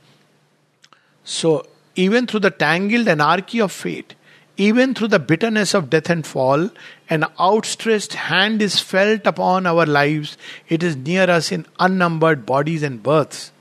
So, 1.24 1.68
even 1.95 2.26
through 2.26 2.39
the 2.41 2.51
tangled 2.51 3.08
anarchy 3.08 3.62
of 3.62 3.72
fate, 3.72 4.16
even 4.58 4.95
through 4.95 5.10
the 5.10 5.20
bitterness 5.20 5.76
of 5.76 5.91
death 5.91 6.10
and 6.10 6.26
fall, 6.26 6.72
an 7.12 7.26
outstretched 7.39 8.14
hand 8.14 8.60
is 8.60 8.80
felt 8.80 9.28
upon 9.28 9.68
our 9.68 9.86
lives. 9.86 10.36
It 10.68 10.82
is 10.82 10.95
near 10.95 11.30
us 11.30 11.51
in 11.51 11.68
unnumbered 11.80 12.47
bodies 12.47 12.82
and 12.82 13.03
births. 13.03 13.51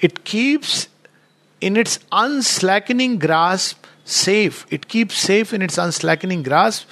It 0.00 0.24
keeps 0.24 0.88
in 1.60 1.76
its 1.76 1.98
unslackening 2.12 3.18
grasp 3.18 3.84
safe. 4.04 4.66
It 4.70 4.88
keeps 4.88 5.16
safe 5.16 5.52
in 5.52 5.62
its 5.62 5.78
unslackening 5.78 6.42
grasp. 6.42 6.88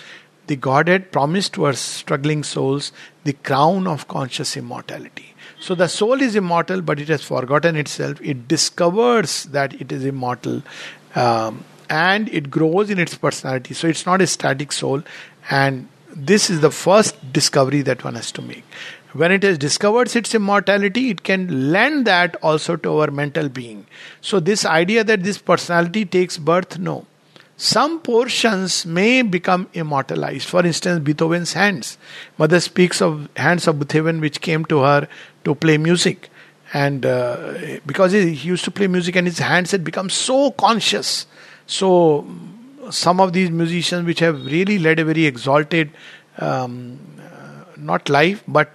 The 0.46 0.56
Godhead 0.56 1.12
promised 1.12 1.52
to 1.54 1.64
our 1.64 1.72
struggling 1.72 2.42
souls 2.42 2.92
the 3.24 3.32
crown 3.32 3.86
of 3.86 4.08
conscious 4.08 4.56
immortality. 4.56 5.34
So 5.60 5.74
the 5.74 5.88
soul 5.88 6.20
is 6.20 6.34
immortal, 6.34 6.82
but 6.82 6.98
it 6.98 7.08
has 7.08 7.22
forgotten 7.22 7.76
itself. 7.76 8.20
It 8.20 8.48
discovers 8.48 9.44
that 9.44 9.80
it 9.80 9.92
is 9.92 10.04
immortal. 10.04 10.62
Um, 11.14 11.64
and 11.88 12.28
it 12.30 12.50
grows 12.50 12.90
in 12.90 12.98
its 12.98 13.14
personality. 13.14 13.74
So 13.74 13.86
it's 13.86 14.06
not 14.06 14.22
a 14.22 14.26
static 14.26 14.72
soul, 14.72 15.02
and 15.50 15.88
this 16.08 16.48
is 16.48 16.60
the 16.60 16.70
first 16.70 17.32
discovery 17.32 17.82
that 17.82 18.02
one 18.02 18.14
has 18.14 18.32
to 18.32 18.42
make. 18.42 18.64
When 19.12 19.30
it 19.30 19.42
has 19.42 19.58
discovered 19.58 20.14
its 20.16 20.34
immortality, 20.34 21.10
it 21.10 21.22
can 21.22 21.70
lend 21.70 22.06
that 22.06 22.36
also 22.42 22.76
to 22.76 22.98
our 22.98 23.10
mental 23.10 23.48
being. 23.48 23.86
So, 24.22 24.40
this 24.40 24.64
idea 24.64 25.04
that 25.04 25.22
this 25.22 25.38
personality 25.38 26.04
takes 26.06 26.38
birth, 26.38 26.78
no. 26.78 27.06
Some 27.58 28.00
portions 28.00 28.86
may 28.86 29.22
become 29.22 29.68
immortalized. 29.74 30.48
For 30.48 30.64
instance, 30.64 31.04
Beethoven's 31.04 31.52
hands. 31.52 31.98
Mother 32.38 32.58
speaks 32.58 33.00
of 33.00 33.28
hands 33.36 33.68
of 33.68 33.78
Beethoven 33.78 34.20
which 34.20 34.40
came 34.40 34.64
to 34.64 34.80
her 34.80 35.06
to 35.44 35.54
play 35.54 35.78
music. 35.78 36.30
And 36.72 37.04
uh, 37.04 37.78
because 37.84 38.12
he 38.12 38.30
used 38.30 38.64
to 38.64 38.70
play 38.70 38.86
music 38.86 39.14
and 39.14 39.26
his 39.26 39.38
hands 39.38 39.70
had 39.70 39.84
become 39.84 40.08
so 40.08 40.50
conscious. 40.52 41.26
So, 41.66 42.26
some 42.90 43.20
of 43.20 43.32
these 43.32 43.50
musicians 43.50 44.06
which 44.06 44.20
have 44.20 44.44
really 44.46 44.78
led 44.78 44.98
a 44.98 45.04
very 45.04 45.26
exalted, 45.26 45.90
um, 46.38 46.98
uh, 47.20 47.64
not 47.76 48.08
life, 48.08 48.42
but 48.48 48.72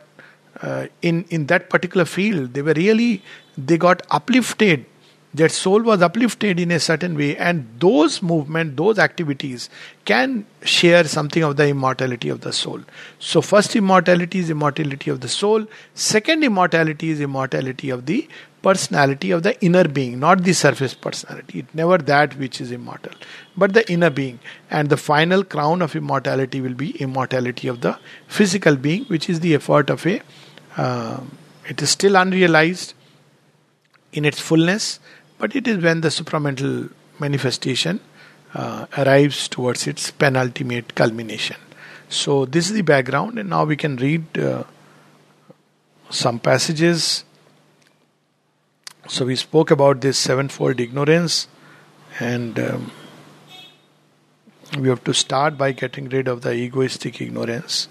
uh, 0.61 0.87
in 1.01 1.23
in 1.29 1.47
that 1.47 1.69
particular 1.69 2.05
field 2.05 2.53
they 2.53 2.61
were 2.61 2.73
really 2.73 3.21
they 3.57 3.77
got 3.77 4.01
uplifted. 4.11 4.85
Their 5.33 5.49
soul 5.49 5.81
was 5.81 6.01
uplifted 6.01 6.59
in 6.59 6.71
a 6.71 6.79
certain 6.79 7.15
way. 7.15 7.37
And 7.37 7.67
those 7.79 8.21
movement 8.21 8.77
those 8.77 8.97
activities 8.97 9.69
can 10.05 10.45
share 10.63 11.03
something 11.03 11.43
of 11.43 11.57
the 11.57 11.67
immortality 11.67 12.29
of 12.29 12.41
the 12.41 12.53
soul. 12.53 12.81
So 13.19 13.41
first 13.41 13.75
immortality 13.75 14.39
is 14.39 14.49
immortality 14.49 15.11
of 15.11 15.21
the 15.21 15.27
soul. 15.27 15.65
Second 15.93 16.43
immortality 16.43 17.09
is 17.09 17.21
immortality 17.21 17.89
of 17.89 18.05
the 18.05 18.27
personality 18.61 19.31
of 19.31 19.43
the 19.43 19.59
inner 19.63 19.87
being 19.87 20.19
not 20.19 20.43
the 20.43 20.53
surface 20.53 20.93
personality 20.93 21.59
it 21.59 21.73
never 21.73 21.97
that 21.97 22.37
which 22.37 22.59
is 22.59 22.71
immortal 22.71 23.11
but 23.55 23.73
the 23.73 23.89
inner 23.91 24.09
being 24.09 24.39
and 24.69 24.89
the 24.89 24.97
final 24.97 25.43
crown 25.43 25.81
of 25.81 25.95
immortality 25.95 26.59
will 26.59 26.73
be 26.73 26.89
immortality 27.01 27.67
of 27.67 27.81
the 27.81 27.97
physical 28.27 28.75
being 28.75 29.05
which 29.05 29.29
is 29.29 29.39
the 29.41 29.53
effort 29.53 29.89
of 29.89 30.05
a 30.05 30.21
uh, 30.77 31.19
it 31.67 31.81
is 31.81 31.89
still 31.89 32.15
unrealized 32.15 32.93
in 34.13 34.25
its 34.25 34.39
fullness, 34.39 34.99
but 35.37 35.55
it 35.55 35.67
is 35.67 35.83
when 35.83 36.01
the 36.01 36.09
supramental 36.09 36.91
manifestation 37.19 37.99
uh, 38.53 38.85
arrives 38.97 39.47
towards 39.47 39.85
its 39.87 40.11
penultimate 40.11 40.95
culmination. 40.95 41.57
So, 42.09 42.45
this 42.45 42.67
is 42.67 42.73
the 42.73 42.81
background, 42.81 43.37
and 43.37 43.49
now 43.49 43.65
we 43.65 43.75
can 43.75 43.97
read 43.97 44.37
uh, 44.37 44.63
some 46.09 46.39
passages. 46.39 47.25
So, 49.09 49.25
we 49.25 49.37
spoke 49.37 49.71
about 49.71 50.01
this 50.01 50.17
sevenfold 50.17 50.81
ignorance, 50.81 51.47
and 52.19 52.59
um, 52.59 52.91
we 54.77 54.89
have 54.89 55.03
to 55.05 55.13
start 55.13 55.57
by 55.57 55.71
getting 55.71 56.09
rid 56.09 56.27
of 56.27 56.41
the 56.41 56.53
egoistic 56.53 57.21
ignorance. 57.21 57.87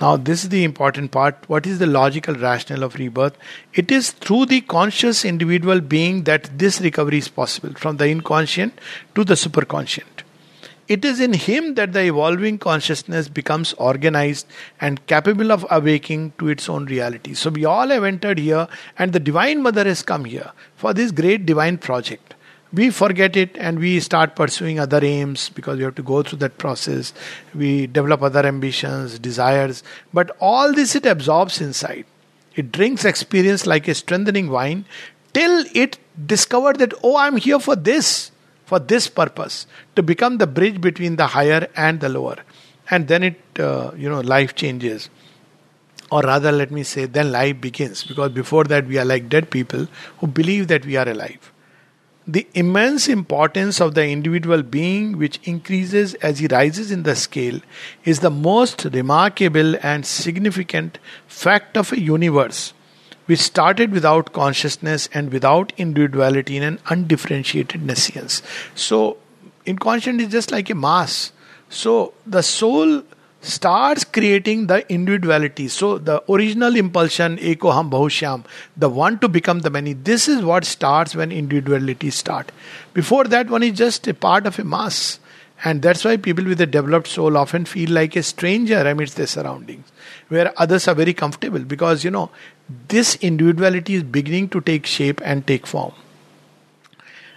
Now, 0.00 0.16
this 0.16 0.44
is 0.44 0.50
the 0.50 0.62
important 0.62 1.10
part. 1.10 1.36
What 1.48 1.66
is 1.66 1.80
the 1.80 1.86
logical 1.86 2.36
rationale 2.36 2.84
of 2.84 2.94
rebirth? 2.94 3.36
It 3.74 3.90
is 3.90 4.12
through 4.12 4.46
the 4.46 4.60
conscious 4.60 5.24
individual 5.24 5.80
being 5.80 6.22
that 6.22 6.56
this 6.56 6.80
recovery 6.80 7.18
is 7.18 7.28
possible, 7.28 7.74
from 7.74 7.96
the 7.96 8.06
inconscient 8.06 8.78
to 9.16 9.24
the 9.24 9.34
superconscient. 9.34 10.22
It 10.88 11.04
is 11.04 11.20
in 11.20 11.34
him 11.34 11.74
that 11.74 11.92
the 11.92 12.04
evolving 12.04 12.58
consciousness 12.58 13.28
becomes 13.28 13.74
organized 13.74 14.46
and 14.80 15.06
capable 15.06 15.52
of 15.52 15.66
awaking 15.70 16.32
to 16.38 16.48
its 16.48 16.68
own 16.68 16.86
reality. 16.86 17.34
So, 17.34 17.50
we 17.50 17.64
all 17.64 17.88
have 17.88 18.04
entered 18.04 18.38
here, 18.38 18.68
and 18.98 19.12
the 19.12 19.20
Divine 19.20 19.62
Mother 19.62 19.84
has 19.84 20.02
come 20.02 20.24
here 20.24 20.52
for 20.76 20.94
this 20.94 21.12
great 21.12 21.44
divine 21.44 21.78
project 21.78 22.34
we 22.72 22.90
forget 22.90 23.36
it 23.36 23.56
and 23.56 23.78
we 23.78 23.98
start 24.00 24.36
pursuing 24.36 24.78
other 24.78 25.02
aims 25.02 25.48
because 25.50 25.78
we 25.78 25.84
have 25.84 25.94
to 25.94 26.02
go 26.02 26.22
through 26.22 26.38
that 26.40 26.58
process. 26.58 27.14
We 27.54 27.86
develop 27.86 28.22
other 28.22 28.44
ambitions, 28.44 29.18
desires, 29.18 29.82
but 30.12 30.36
all 30.40 30.72
this 30.72 30.94
it 30.94 31.06
absorbs 31.06 31.60
inside. 31.60 32.04
It 32.56 32.72
drinks 32.72 33.04
experience 33.04 33.66
like 33.66 33.88
a 33.88 33.94
strengthening 33.94 34.50
wine 34.50 34.84
till 35.32 35.64
it 35.74 35.98
discovered 36.26 36.78
that, 36.80 36.92
oh, 37.02 37.16
I'm 37.16 37.36
here 37.36 37.60
for 37.60 37.76
this, 37.76 38.32
for 38.68 38.78
this 38.78 39.08
purpose, 39.08 39.66
to 39.96 40.02
become 40.02 40.36
the 40.38 40.46
bridge 40.46 40.78
between 40.86 41.16
the 41.16 41.28
higher 41.34 41.66
and 41.74 42.00
the 42.00 42.08
lower. 42.08 42.36
And 42.90 43.08
then 43.08 43.22
it, 43.22 43.40
uh, 43.58 43.92
you 43.96 44.08
know, 44.14 44.20
life 44.20 44.54
changes. 44.54 45.08
or 46.10 46.22
rather, 46.22 46.50
let 46.52 46.70
me 46.70 46.82
say, 46.82 47.04
then 47.04 47.32
life 47.32 47.60
begins. 47.60 48.04
Because 48.04 48.32
before 48.32 48.64
that, 48.64 48.86
we 48.86 48.98
are 48.98 49.04
like 49.04 49.28
dead 49.28 49.50
people 49.50 49.86
who 50.18 50.26
believe 50.26 50.68
that 50.68 50.86
we 50.86 50.96
are 50.96 51.08
alive. 51.08 51.52
The 52.26 52.46
immense 52.54 53.08
importance 53.08 53.80
of 53.80 53.94
the 53.94 54.06
individual 54.06 54.62
being, 54.62 55.18
which 55.18 55.38
increases 55.44 56.14
as 56.30 56.38
he 56.38 56.46
rises 56.46 56.90
in 56.90 57.02
the 57.02 57.16
scale, 57.16 57.60
is 58.04 58.20
the 58.20 58.30
most 58.30 58.86
remarkable 58.86 59.76
and 59.82 60.04
significant 60.04 60.98
fact 61.26 61.76
of 61.76 61.92
a 61.92 62.00
universe 62.00 62.72
which 63.28 63.40
started 63.40 63.92
without 63.92 64.32
consciousness 64.32 65.08
and 65.12 65.32
without 65.32 65.72
individuality 65.76 66.56
in 66.56 66.62
an 66.62 66.78
undifferentiated 66.88 67.82
nescience. 67.82 68.42
So, 68.74 69.18
inconscient 69.66 70.20
is 70.20 70.28
just 70.28 70.50
like 70.50 70.70
a 70.70 70.74
mass. 70.74 71.32
So, 71.68 72.14
the 72.26 72.42
soul 72.42 73.02
starts 73.40 74.04
creating 74.04 74.66
the 74.66 74.90
individuality. 74.92 75.68
So 75.68 75.98
the 75.98 76.22
original 76.30 76.76
impulsion, 76.76 77.36
eko 77.38 77.72
ham 77.72 77.90
bahushyam, 77.90 78.44
the 78.76 78.88
one 78.88 79.18
to 79.20 79.28
become 79.28 79.60
the 79.60 79.70
many, 79.70 79.92
this 79.92 80.28
is 80.28 80.42
what 80.42 80.64
starts 80.64 81.14
when 81.14 81.30
individuality 81.30 82.10
start. 82.10 82.50
Before 82.94 83.24
that, 83.24 83.48
one 83.48 83.62
is 83.62 83.78
just 83.78 84.06
a 84.08 84.14
part 84.14 84.46
of 84.46 84.58
a 84.58 84.64
mass. 84.64 85.20
And 85.64 85.82
that's 85.82 86.04
why 86.04 86.16
people 86.16 86.44
with 86.44 86.60
a 86.60 86.66
developed 86.66 87.08
soul 87.08 87.36
often 87.36 87.64
feel 87.64 87.90
like 87.90 88.14
a 88.14 88.22
stranger 88.22 88.78
amidst 88.78 89.16
their 89.16 89.26
surroundings, 89.26 89.90
where 90.28 90.52
others 90.56 90.86
are 90.86 90.94
very 90.94 91.12
comfortable 91.12 91.58
because, 91.58 92.04
you 92.04 92.12
know, 92.12 92.30
this 92.88 93.16
individuality 93.16 93.94
is 93.94 94.02
beginning 94.02 94.48
to 94.50 94.60
take 94.60 94.86
shape 94.86 95.20
and 95.24 95.46
take 95.46 95.66
form. 95.66 95.92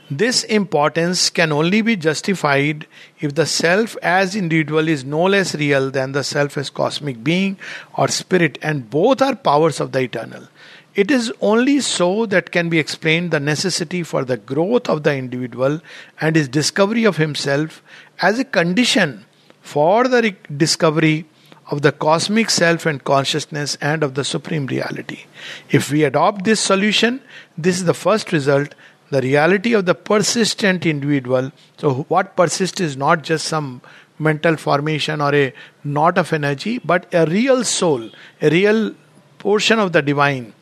This 0.09 0.43
importance 0.43 1.29
can 1.29 1.53
only 1.53 1.81
be 1.81 1.95
justified 1.95 2.85
if 3.21 3.35
the 3.35 3.45
self 3.45 3.95
as 4.03 4.35
individual 4.35 4.89
is 4.89 5.05
no 5.05 5.23
less 5.23 5.55
real 5.55 5.89
than 5.89 6.11
the 6.11 6.23
self 6.23 6.57
as 6.57 6.69
cosmic 6.69 7.23
being 7.23 7.57
or 7.93 8.09
spirit, 8.09 8.59
and 8.61 8.89
both 8.89 9.21
are 9.21 9.37
powers 9.37 9.79
of 9.79 9.93
the 9.93 10.01
eternal. 10.01 10.49
It 10.95 11.09
is 11.09 11.31
only 11.39 11.79
so 11.79 12.25
that 12.25 12.51
can 12.51 12.67
be 12.67 12.77
explained 12.77 13.31
the 13.31 13.39
necessity 13.39 14.03
for 14.03 14.25
the 14.25 14.35
growth 14.35 14.89
of 14.89 15.03
the 15.03 15.15
individual 15.15 15.79
and 16.19 16.35
his 16.35 16.49
discovery 16.49 17.05
of 17.05 17.15
himself 17.15 17.81
as 18.21 18.37
a 18.37 18.43
condition 18.43 19.25
for 19.61 20.09
the 20.09 20.35
discovery 20.57 21.25
of 21.71 21.81
the 21.81 21.91
cosmic 21.91 22.49
self 22.49 22.85
and 22.85 23.03
consciousness 23.03 23.77
and 23.81 24.03
of 24.03 24.13
the 24.15 24.25
supreme 24.25 24.67
reality. 24.67 25.21
If 25.69 25.89
we 25.89 26.03
adopt 26.03 26.43
this 26.43 26.59
solution, 26.59 27.21
this 27.57 27.77
is 27.77 27.85
the 27.85 27.93
first 27.93 28.31
result 28.31 28.75
the 29.09 29.21
reality 29.21 29.73
of 29.73 29.85
the 29.85 29.93
persistent 29.93 30.85
individual. 30.85 31.51
So, 31.77 32.03
what 32.07 32.37
persists 32.37 32.79
is 32.79 32.95
not 32.95 33.23
just 33.23 33.45
some 33.45 33.81
mental 34.19 34.55
formation 34.55 35.19
or 35.19 35.35
a 35.35 35.53
knot 35.83 36.17
of 36.17 36.31
energy, 36.31 36.79
but 36.79 37.13
a 37.13 37.25
real 37.25 37.65
soul, 37.65 38.09
a 38.41 38.49
real 38.49 38.95
portion 39.39 39.79
of 39.79 39.91
the 39.91 40.01
divine. 40.01 40.53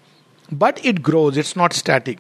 But 0.52 0.84
it 0.84 1.04
grows, 1.04 1.38
it's 1.38 1.56
not 1.56 1.74
static. 1.74 2.20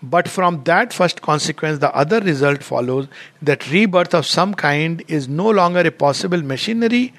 But 0.00 0.28
from 0.28 0.64
that 0.64 0.92
first 0.92 1.22
consequence, 1.22 1.78
the 1.78 1.92
other 1.94 2.20
result 2.20 2.62
follows 2.62 3.08
that 3.40 3.70
rebirth 3.70 4.14
of 4.14 4.26
some 4.26 4.54
kind 4.54 5.02
is 5.08 5.28
no 5.28 5.48
longer 5.50 5.80
a 5.80 5.90
possible 5.90 6.42
machinery 6.42 7.12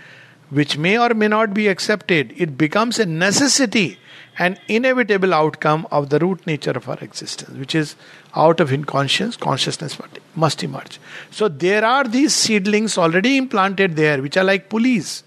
which 0.53 0.77
may 0.77 0.97
or 0.97 1.13
may 1.13 1.27
not 1.27 1.53
be 1.53 1.67
accepted. 1.67 2.33
It 2.37 2.57
becomes 2.57 2.99
a 2.99 3.05
necessity 3.05 3.97
an 4.39 4.57
inevitable 4.67 5.33
outcome 5.33 5.87
of 5.91 6.09
the 6.09 6.19
root 6.19 6.45
nature 6.47 6.71
of 6.71 6.89
our 6.89 6.97
existence, 7.01 7.57
which 7.57 7.75
is 7.75 7.95
out 8.35 8.59
of 8.59 8.71
inconscience, 8.71 9.37
consciousness 9.37 9.97
must 10.35 10.63
emerge. 10.63 10.99
So 11.29 11.47
there 11.47 11.85
are 11.85 12.03
these 12.03 12.33
seedlings 12.33 12.97
already 12.97 13.37
implanted 13.37 13.95
there, 13.95 14.21
which 14.21 14.37
are 14.37 14.43
like 14.43 14.69
pulleys. 14.69 15.23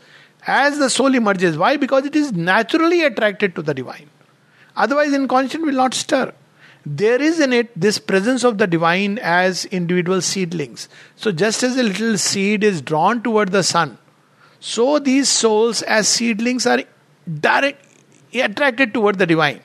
As 0.46 0.78
the 0.78 0.90
soul 0.90 1.14
emerges, 1.14 1.56
why? 1.56 1.76
Because 1.76 2.04
it 2.04 2.16
is 2.16 2.32
naturally 2.32 3.04
attracted 3.04 3.54
to 3.54 3.62
the 3.62 3.74
divine. 3.74 4.10
Otherwise, 4.76 5.12
inconscience 5.12 5.64
will 5.64 5.72
not 5.72 5.94
stir. 5.94 6.32
There 6.84 7.20
is 7.20 7.40
in 7.40 7.52
it 7.52 7.70
this 7.78 7.98
presence 7.98 8.44
of 8.44 8.58
the 8.58 8.66
divine 8.66 9.18
as 9.18 9.64
individual 9.66 10.20
seedlings. 10.20 10.88
So, 11.16 11.32
just 11.32 11.64
as 11.64 11.76
a 11.76 11.82
little 11.82 12.16
seed 12.16 12.62
is 12.62 12.80
drawn 12.80 13.22
toward 13.22 13.50
the 13.50 13.64
sun, 13.64 13.98
so 14.60 14.98
these 14.98 15.28
souls 15.28 15.82
as 15.82 16.08
seedlings 16.08 16.66
are 16.66 16.82
direct 17.40 17.82
attracted 18.34 18.92
toward 18.92 19.18
the 19.18 19.26
divine. 19.26 19.60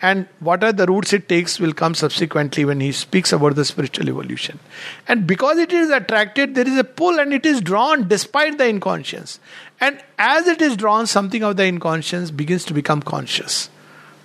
And 0.00 0.28
what 0.38 0.62
are 0.62 0.72
the 0.72 0.86
roots 0.86 1.12
it 1.12 1.28
takes 1.28 1.58
will 1.58 1.72
come 1.72 1.94
subsequently 1.94 2.64
when 2.64 2.80
he 2.80 2.92
speaks 2.92 3.32
about 3.32 3.56
the 3.56 3.64
spiritual 3.64 4.08
evolution. 4.08 4.60
And 5.08 5.26
because 5.26 5.58
it 5.58 5.72
is 5.72 5.90
attracted, 5.90 6.54
there 6.54 6.68
is 6.68 6.76
a 6.78 6.84
pull 6.84 7.18
and 7.18 7.32
it 7.32 7.44
is 7.44 7.60
drawn 7.60 8.06
despite 8.06 8.58
the 8.58 8.68
inconscience. 8.68 9.40
And 9.80 10.00
as 10.16 10.46
it 10.46 10.62
is 10.62 10.76
drawn, 10.76 11.08
something 11.08 11.42
of 11.42 11.56
the 11.56 11.64
inconscience 11.64 12.30
begins 12.30 12.64
to 12.66 12.74
become 12.74 13.02
conscious 13.02 13.70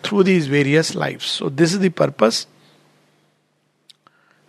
through 0.03 0.23
these 0.23 0.45
various 0.45 0.93
lives. 0.93 1.25
So 1.25 1.49
this 1.49 1.73
is 1.73 1.79
the 1.79 1.89
purpose. 1.89 2.45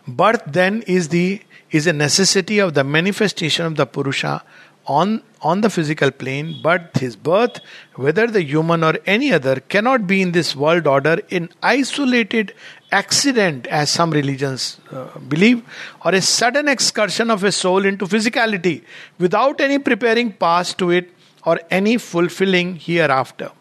Birth 0.07 0.43
then 0.45 0.83
is 0.83 1.09
the 1.09 1.41
is 1.71 1.87
a 1.87 1.93
necessity 1.93 2.59
of 2.59 2.75
the 2.75 2.83
manifestation 2.83 3.65
of 3.65 3.75
the 3.75 3.85
Purusha 3.87 4.43
on, 4.87 5.21
on 5.41 5.61
the 5.61 5.69
physical 5.69 6.11
plane, 6.11 6.59
but 6.61 6.91
his 6.97 7.15
birth, 7.15 7.59
whether 7.95 8.27
the 8.27 8.43
human 8.43 8.83
or 8.83 8.97
any 9.05 9.33
other, 9.33 9.59
cannot 9.59 10.07
be 10.07 10.21
in 10.21 10.31
this 10.31 10.55
world 10.55 10.87
order 10.87 11.19
in 11.29 11.49
isolated 11.63 12.53
accident, 12.91 13.67
as 13.67 13.89
some 13.89 14.11
religions 14.11 14.79
uh, 14.91 15.17
believe, 15.19 15.63
or 16.03 16.13
a 16.13 16.21
sudden 16.21 16.67
excursion 16.67 17.29
of 17.29 17.43
a 17.43 17.51
soul 17.51 17.85
into 17.85 18.05
physicality 18.05 18.83
without 19.19 19.59
any 19.59 19.79
preparing 19.79 20.31
past 20.31 20.77
to 20.77 20.91
it 20.91 21.09
or 21.45 21.59
any 21.69 21.97
fulfilling 21.97 22.75
hereafter. 22.75 23.51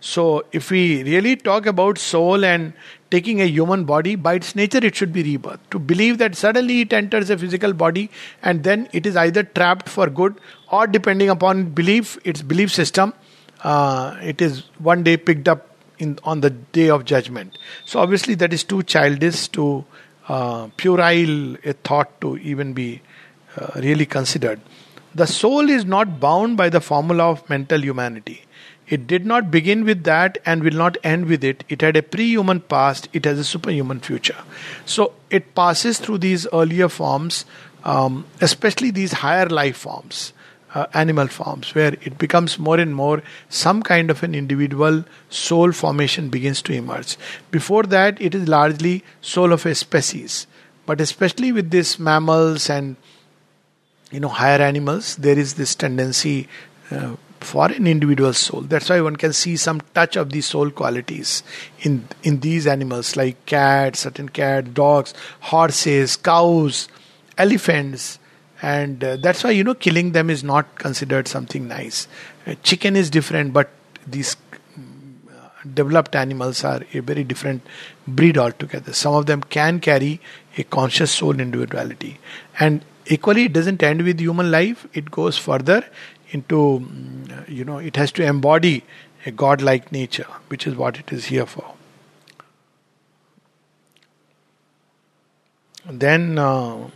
So, 0.00 0.44
if 0.52 0.70
we 0.70 1.02
really 1.02 1.36
talk 1.36 1.66
about 1.66 1.98
soul 1.98 2.44
and 2.44 2.74
taking 3.10 3.40
a 3.40 3.46
human 3.46 3.84
body, 3.84 4.14
by 4.14 4.34
its 4.34 4.54
nature, 4.54 4.78
it 4.78 4.94
should 4.94 5.12
be 5.12 5.22
rebirth. 5.22 5.58
To 5.70 5.78
believe 5.78 6.18
that 6.18 6.34
suddenly 6.34 6.82
it 6.82 6.92
enters 6.92 7.30
a 7.30 7.38
physical 7.38 7.72
body 7.72 8.10
and 8.42 8.62
then 8.62 8.88
it 8.92 9.06
is 9.06 9.16
either 9.16 9.42
trapped 9.42 9.88
for 9.88 10.08
good 10.08 10.40
or, 10.70 10.86
depending 10.86 11.28
upon 11.28 11.70
belief, 11.70 12.18
its 12.24 12.42
belief 12.42 12.72
system, 12.72 13.14
uh, 13.62 14.16
it 14.22 14.40
is 14.40 14.64
one 14.78 15.02
day 15.02 15.16
picked 15.16 15.48
up 15.48 15.70
in 15.98 16.18
on 16.24 16.40
the 16.40 16.50
day 16.50 16.90
of 16.90 17.04
judgment. 17.04 17.56
So, 17.84 18.00
obviously, 18.00 18.34
that 18.36 18.52
is 18.52 18.64
too 18.64 18.82
childish, 18.82 19.48
too 19.48 19.84
uh, 20.28 20.68
puerile 20.76 21.56
a 21.64 21.72
thought 21.72 22.20
to 22.20 22.36
even 22.38 22.72
be 22.72 23.00
uh, 23.56 23.80
really 23.80 24.06
considered. 24.06 24.60
The 25.14 25.26
soul 25.26 25.70
is 25.70 25.84
not 25.84 26.20
bound 26.20 26.56
by 26.56 26.68
the 26.68 26.80
formula 26.80 27.30
of 27.30 27.48
mental 27.48 27.82
humanity. 27.82 28.42
It 28.88 29.06
did 29.06 29.26
not 29.26 29.50
begin 29.50 29.84
with 29.84 30.04
that 30.04 30.38
and 30.46 30.62
will 30.62 30.74
not 30.74 30.96
end 31.02 31.26
with 31.26 31.42
it. 31.42 31.64
It 31.68 31.80
had 31.80 31.96
a 31.96 32.02
pre 32.02 32.26
human 32.26 32.60
past, 32.60 33.08
it 33.12 33.24
has 33.24 33.38
a 33.38 33.44
superhuman 33.44 34.00
future. 34.00 34.36
So 34.84 35.12
it 35.30 35.54
passes 35.54 35.98
through 35.98 36.18
these 36.18 36.46
earlier 36.52 36.88
forms, 36.88 37.46
um, 37.84 38.26
especially 38.40 38.90
these 38.90 39.12
higher 39.12 39.48
life 39.48 39.76
forms, 39.76 40.32
uh, 40.76 40.86
animal 40.92 41.26
forms, 41.26 41.74
where 41.74 41.94
it 42.02 42.18
becomes 42.18 42.58
more 42.58 42.78
and 42.78 42.94
more 42.94 43.22
some 43.48 43.82
kind 43.82 44.10
of 44.10 44.22
an 44.22 44.34
individual 44.34 45.04
soul 45.30 45.72
formation 45.72 46.28
begins 46.28 46.60
to 46.60 46.74
emerge. 46.74 47.16
Before 47.50 47.84
that, 47.84 48.20
it 48.20 48.34
is 48.34 48.46
largely 48.46 49.02
soul 49.22 49.54
of 49.54 49.64
a 49.64 49.74
species. 49.74 50.46
But 50.84 51.00
especially 51.00 51.50
with 51.50 51.70
these 51.70 51.98
mammals 51.98 52.68
and 52.68 52.96
you 54.10 54.20
know 54.20 54.28
higher 54.28 54.60
animals, 54.60 55.16
there 55.16 55.38
is 55.38 55.54
this 55.54 55.74
tendency 55.74 56.46
uh, 56.90 57.16
for 57.40 57.66
an 57.72 57.86
individual 57.86 58.34
soul. 58.34 58.60
That's 58.60 58.90
why 58.90 59.00
one 59.00 59.16
can 59.16 59.32
see 59.32 59.56
some 59.56 59.80
touch 59.94 60.16
of 60.16 60.30
the 60.30 60.42
soul 60.42 60.70
qualities 60.70 61.42
in 61.80 62.06
in 62.22 62.40
these 62.40 62.66
animals 62.66 63.16
like 63.16 63.46
cats, 63.46 64.00
certain 64.00 64.28
cats, 64.28 64.68
dogs, 64.84 65.14
horses, 65.40 66.16
cows, 66.18 66.88
elephants, 67.38 68.18
and 68.62 69.02
uh, 69.04 69.16
that's 69.16 69.44
why 69.44 69.50
you 69.50 69.64
know 69.64 69.74
killing 69.74 70.12
them 70.12 70.30
is 70.30 70.42
not 70.42 70.74
considered 70.76 71.28
something 71.28 71.68
nice. 71.68 72.08
Uh, 72.46 72.54
chicken 72.62 72.96
is 72.96 73.10
different, 73.10 73.52
but 73.52 73.70
these 74.06 74.36
uh, 74.76 75.48
developed 75.74 76.14
animals 76.14 76.64
are 76.64 76.82
a 76.94 77.00
very 77.00 77.24
different 77.24 77.62
breed 78.06 78.38
altogether. 78.38 78.92
Some 78.92 79.14
of 79.14 79.26
them 79.26 79.42
can 79.42 79.80
carry 79.80 80.20
a 80.56 80.64
conscious 80.64 81.10
soul 81.10 81.38
individuality, 81.38 82.18
and 82.58 82.84
equally 83.06 83.44
it 83.44 83.52
doesn't 83.52 83.82
end 83.82 84.02
with 84.02 84.20
human 84.20 84.50
life. 84.50 84.86
It 84.94 85.10
goes 85.10 85.38
further 85.38 85.84
into, 86.30 86.80
mm, 86.80 87.48
you 87.48 87.64
know, 87.64 87.78
it 87.78 87.96
has 87.96 88.10
to 88.12 88.24
embody 88.24 88.84
a 89.24 89.30
godlike 89.30 89.92
nature, 89.92 90.26
which 90.48 90.66
is 90.66 90.74
what 90.76 90.98
it 90.98 91.12
is 91.12 91.26
here 91.26 91.46
for. 91.46 91.74
Then 95.88 96.38
uh, 96.38 96.90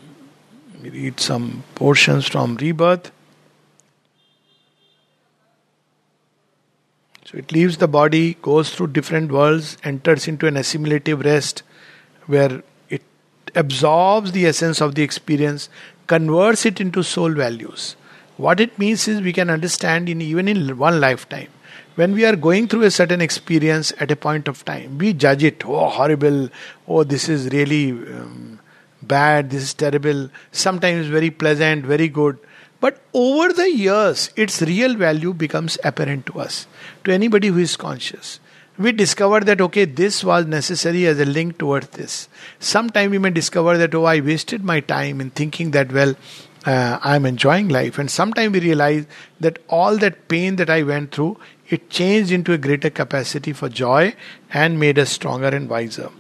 we 0.83 0.91
read 0.91 1.21
some 1.21 1.63
portions 1.75 2.27
from 2.27 2.57
Rebirth. 2.57 3.11
So 7.25 7.39
it 7.39 7.53
leaves 7.53 7.77
the 7.77 7.89
body, 7.89 8.35
goes 8.43 8.75
through 8.75 8.89
different 8.89 9.31
worlds, 9.31 9.77
enters 9.85 10.27
into 10.27 10.47
an 10.47 10.57
assimilative 10.57 11.21
rest 11.21 11.63
where 12.27 12.63
it 12.89 13.03
absorbs 13.55 14.33
the 14.33 14.47
essence 14.47 14.81
of 14.81 14.95
the 14.95 15.03
experience, 15.03 15.69
converts 16.07 16.67
it 16.67 16.81
into 16.81 17.03
soul 17.03 17.33
values. 17.33 17.95
What 18.37 18.59
it 18.59 18.79
means 18.79 19.07
is 19.07 19.21
we 19.21 19.33
can 19.33 19.51
understand 19.51 20.09
in 20.09 20.21
even 20.23 20.49
in 20.49 20.77
one 20.77 21.01
lifetime 21.01 21.49
when 21.97 22.13
we 22.13 22.25
are 22.25 22.37
going 22.37 22.69
through 22.69 22.83
a 22.83 22.91
certain 22.91 23.21
experience 23.21 23.93
at 23.99 24.11
a 24.11 24.17
point 24.17 24.49
of 24.49 24.65
time, 24.65 24.97
we 24.99 25.13
judge 25.13 25.43
it, 25.45 25.65
oh, 25.67 25.89
horrible, 25.89 26.49
oh, 26.89 27.05
this 27.05 27.29
is 27.29 27.49
really 27.51 27.91
um, 27.91 28.60
bad, 29.03 29.51
this 29.51 29.63
is 29.63 29.75
terrible, 29.75 30.31
sometimes 30.53 31.07
very 31.07 31.31
pleasant, 31.31 31.85
very 31.85 32.09
good. 32.09 32.39
But 32.81 33.03
over 33.13 33.53
the 33.53 33.71
years, 33.71 34.31
its 34.37 34.63
real 34.63 34.95
value 34.95 35.35
becomes 35.35 35.79
apparent 35.85 36.27
to 36.27 36.41
us, 36.41 36.67
to 37.05 37.13
anybody 37.13 37.49
who 37.49 37.59
is 37.59 37.77
conscious. 37.77 38.41
We 38.79 38.93
discover 38.93 39.41
that, 39.41 39.61
okay, 39.61 39.85
this 39.85 40.25
was 40.25 40.47
necessary 40.47 41.07
as 41.07 41.21
a 41.21 41.27
link 41.27 41.59
towards 41.59 41.89
this. 41.89 42.31
Sometime 42.59 43.11
we 43.11 43.19
may 43.19 43.29
discover 43.29 43.77
that, 43.77 43.95
oh, 43.95 44.05
I 44.05 44.21
wasted 44.21 44.65
my 44.65 44.81
time 44.81 45.21
in 45.21 45.31
thinking 45.31 45.73
that, 45.73 45.93
well, 45.93 46.15
uh, 46.65 46.99
I'm 47.03 47.27
enjoying 47.27 47.69
life. 47.69 47.99
And 47.99 48.11
sometimes 48.11 48.55
we 48.55 48.61
realize 48.61 49.05
that 49.41 49.59
all 49.69 49.99
that 49.99 50.29
pain 50.29 50.57
that 50.57 50.71
I 50.71 50.83
went 50.83 51.15
through, 51.15 51.39
it 51.69 51.91
changed 51.91 52.33
into 52.33 52.55
a 52.55 52.59
greater 52.59 52.89
capacity 52.89 53.53
for 53.53 53.69
joy 53.69 54.15
and 54.53 54.81
made 54.81 54.99
us 54.99 55.11
stronger 55.11 55.49
and 55.49 55.69
wiser. 55.69 56.11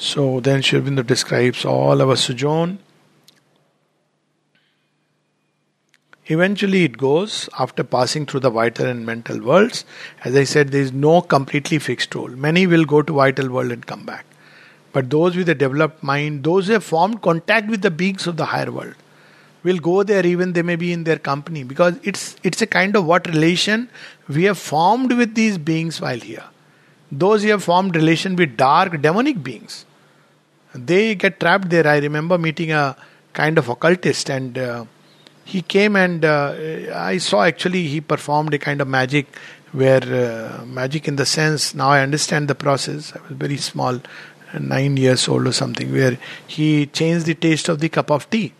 So 0.00 0.38
then 0.38 0.62
Sri 0.62 0.80
Aurobindo 0.80 1.04
describes 1.04 1.64
all 1.64 2.00
our 2.00 2.14
sojourn. 2.14 2.78
Eventually, 6.26 6.84
it 6.84 6.96
goes 6.96 7.48
after 7.58 7.82
passing 7.82 8.24
through 8.24 8.40
the 8.40 8.50
vital 8.50 8.86
and 8.86 9.04
mental 9.04 9.40
worlds. 9.40 9.84
As 10.22 10.36
I 10.36 10.44
said, 10.44 10.68
there 10.68 10.82
is 10.82 10.92
no 10.92 11.20
completely 11.20 11.80
fixed 11.80 12.14
rule. 12.14 12.28
Many 12.28 12.68
will 12.68 12.84
go 12.84 13.02
to 13.02 13.12
vital 13.12 13.48
world 13.48 13.72
and 13.72 13.84
come 13.84 14.04
back. 14.04 14.24
But 14.92 15.10
those 15.10 15.34
with 15.34 15.48
a 15.48 15.54
developed 15.56 16.04
mind, 16.04 16.44
those 16.44 16.68
who 16.68 16.74
have 16.74 16.84
formed 16.84 17.20
contact 17.20 17.68
with 17.68 17.82
the 17.82 17.90
beings 17.90 18.28
of 18.28 18.36
the 18.36 18.44
higher 18.44 18.70
world, 18.70 18.94
will 19.64 19.78
go 19.78 20.04
there 20.04 20.24
even 20.24 20.52
they 20.52 20.62
may 20.62 20.76
be 20.76 20.92
in 20.92 21.02
their 21.02 21.18
company 21.18 21.64
because 21.64 21.98
it's 22.04 22.36
it's 22.44 22.62
a 22.62 22.66
kind 22.66 22.94
of 22.94 23.04
what 23.04 23.26
relation 23.26 23.88
we 24.28 24.44
have 24.44 24.58
formed 24.58 25.12
with 25.12 25.34
these 25.34 25.58
beings 25.58 26.00
while 26.00 26.20
here. 26.20 26.44
Those 27.10 27.42
who 27.42 27.48
have 27.48 27.64
formed 27.64 27.96
relation 27.96 28.36
with 28.36 28.56
dark 28.56 29.02
demonic 29.02 29.42
beings 29.42 29.84
they 30.74 31.14
get 31.14 31.40
trapped 31.40 31.70
there. 31.70 31.86
I 31.86 31.98
remember 31.98 32.38
meeting 32.38 32.72
a 32.72 32.96
kind 33.32 33.58
of 33.58 33.68
occultist, 33.68 34.30
and 34.30 34.56
uh, 34.58 34.84
he 35.44 35.62
came 35.62 35.96
and 35.96 36.24
uh, 36.24 36.54
I 36.94 37.18
saw 37.18 37.42
actually 37.42 37.86
he 37.88 38.00
performed 38.00 38.52
a 38.52 38.58
kind 38.58 38.80
of 38.80 38.88
magic 38.88 39.26
where 39.72 40.02
uh, 40.02 40.64
magic 40.64 41.08
in 41.08 41.16
the 41.16 41.26
sense 41.26 41.74
now 41.74 41.90
I 41.90 42.00
understand 42.02 42.48
the 42.48 42.54
process. 42.54 43.14
I 43.14 43.20
was 43.22 43.32
very 43.32 43.56
small, 43.56 44.00
nine 44.58 44.96
years 44.96 45.28
old 45.28 45.46
or 45.46 45.52
something, 45.52 45.92
where 45.92 46.18
he 46.46 46.86
changed 46.86 47.26
the 47.26 47.34
taste 47.34 47.68
of 47.68 47.80
the 47.80 47.88
cup 47.88 48.10
of 48.10 48.28
tea 48.28 48.52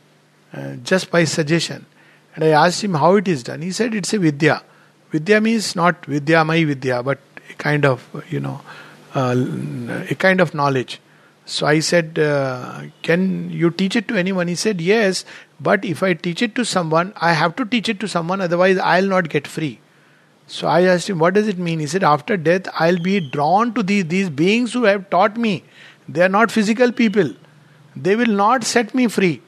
uh, 0.55 0.75
just 0.77 1.11
by 1.11 1.25
suggestion. 1.25 1.87
And 2.35 2.45
I 2.45 2.49
asked 2.49 2.83
him 2.85 2.95
how 2.95 3.17
it 3.17 3.29
is 3.29 3.43
done. 3.43 3.63
He 3.63 3.73
said 3.73 3.95
it's 3.95 4.15
a 4.15 4.19
vidya. 4.19 4.63
Vidya 5.11 5.41
means 5.41 5.75
not 5.75 6.05
vidya, 6.07 6.45
my 6.45 6.63
vidya, 6.65 7.03
but 7.03 7.19
a 7.51 7.55
kind 7.55 7.85
of 7.85 8.09
you 8.31 8.41
know 8.41 8.61
uh, 9.15 9.35
a 10.11 10.15
kind 10.15 10.41
of 10.41 10.55
knowledge. 10.55 11.01
So 11.49 11.67
I 11.67 11.81
said, 11.81 12.19
uh, 12.19 12.83
Can 13.03 13.51
you 13.51 13.71
teach 13.71 13.97
it 13.97 14.07
to 14.09 14.17
anyone? 14.17 14.49
He 14.49 14.55
said, 14.55 14.83
Yes, 14.83 15.25
but 15.59 15.83
if 15.83 16.03
I 16.03 16.13
teach 16.13 16.43
it 16.43 16.55
to 16.57 16.65
someone, 16.65 17.15
I 17.17 17.33
have 17.33 17.57
to 17.57 17.65
teach 17.65 17.89
it 17.89 18.01
to 18.01 18.09
someone, 18.09 18.43
otherwise, 18.43 18.77
I'll 18.77 19.07
not 19.07 19.31
get 19.31 19.47
free. 19.47 19.81
So 20.47 20.69
I 20.69 20.83
asked 20.83 21.09
him, 21.09 21.19
What 21.19 21.33
does 21.33 21.49
it 21.49 21.59
mean? 21.59 21.81
He 21.81 21.87
said, 21.87 22.05
After 22.05 22.37
death, 22.37 22.69
I'll 22.75 22.99
be 22.99 23.19
drawn 23.21 23.73
to 23.73 23.83
these, 23.83 24.05
these 24.05 24.29
beings 24.29 24.75
who 24.75 24.85
have 24.85 25.09
taught 25.09 25.39
me. 25.39 25.65
They 26.07 26.23
are 26.23 26.29
not 26.29 26.51
physical 26.51 26.93
people, 26.93 27.33
they 27.97 28.15
will 28.15 28.37
not 28.45 28.63
set 28.63 28.95
me 28.95 29.09
free. 29.09 29.41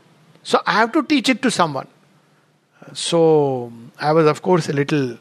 So 0.43 0.63
I 0.67 0.73
have 0.73 0.93
to 0.93 1.03
teach 1.03 1.29
it 1.29 1.43
to 1.43 1.51
someone. 1.51 1.87
So 2.95 3.71
I 3.99 4.13
was, 4.13 4.27
of 4.27 4.41
course, 4.41 4.71
a 4.71 4.73
little 4.73 5.19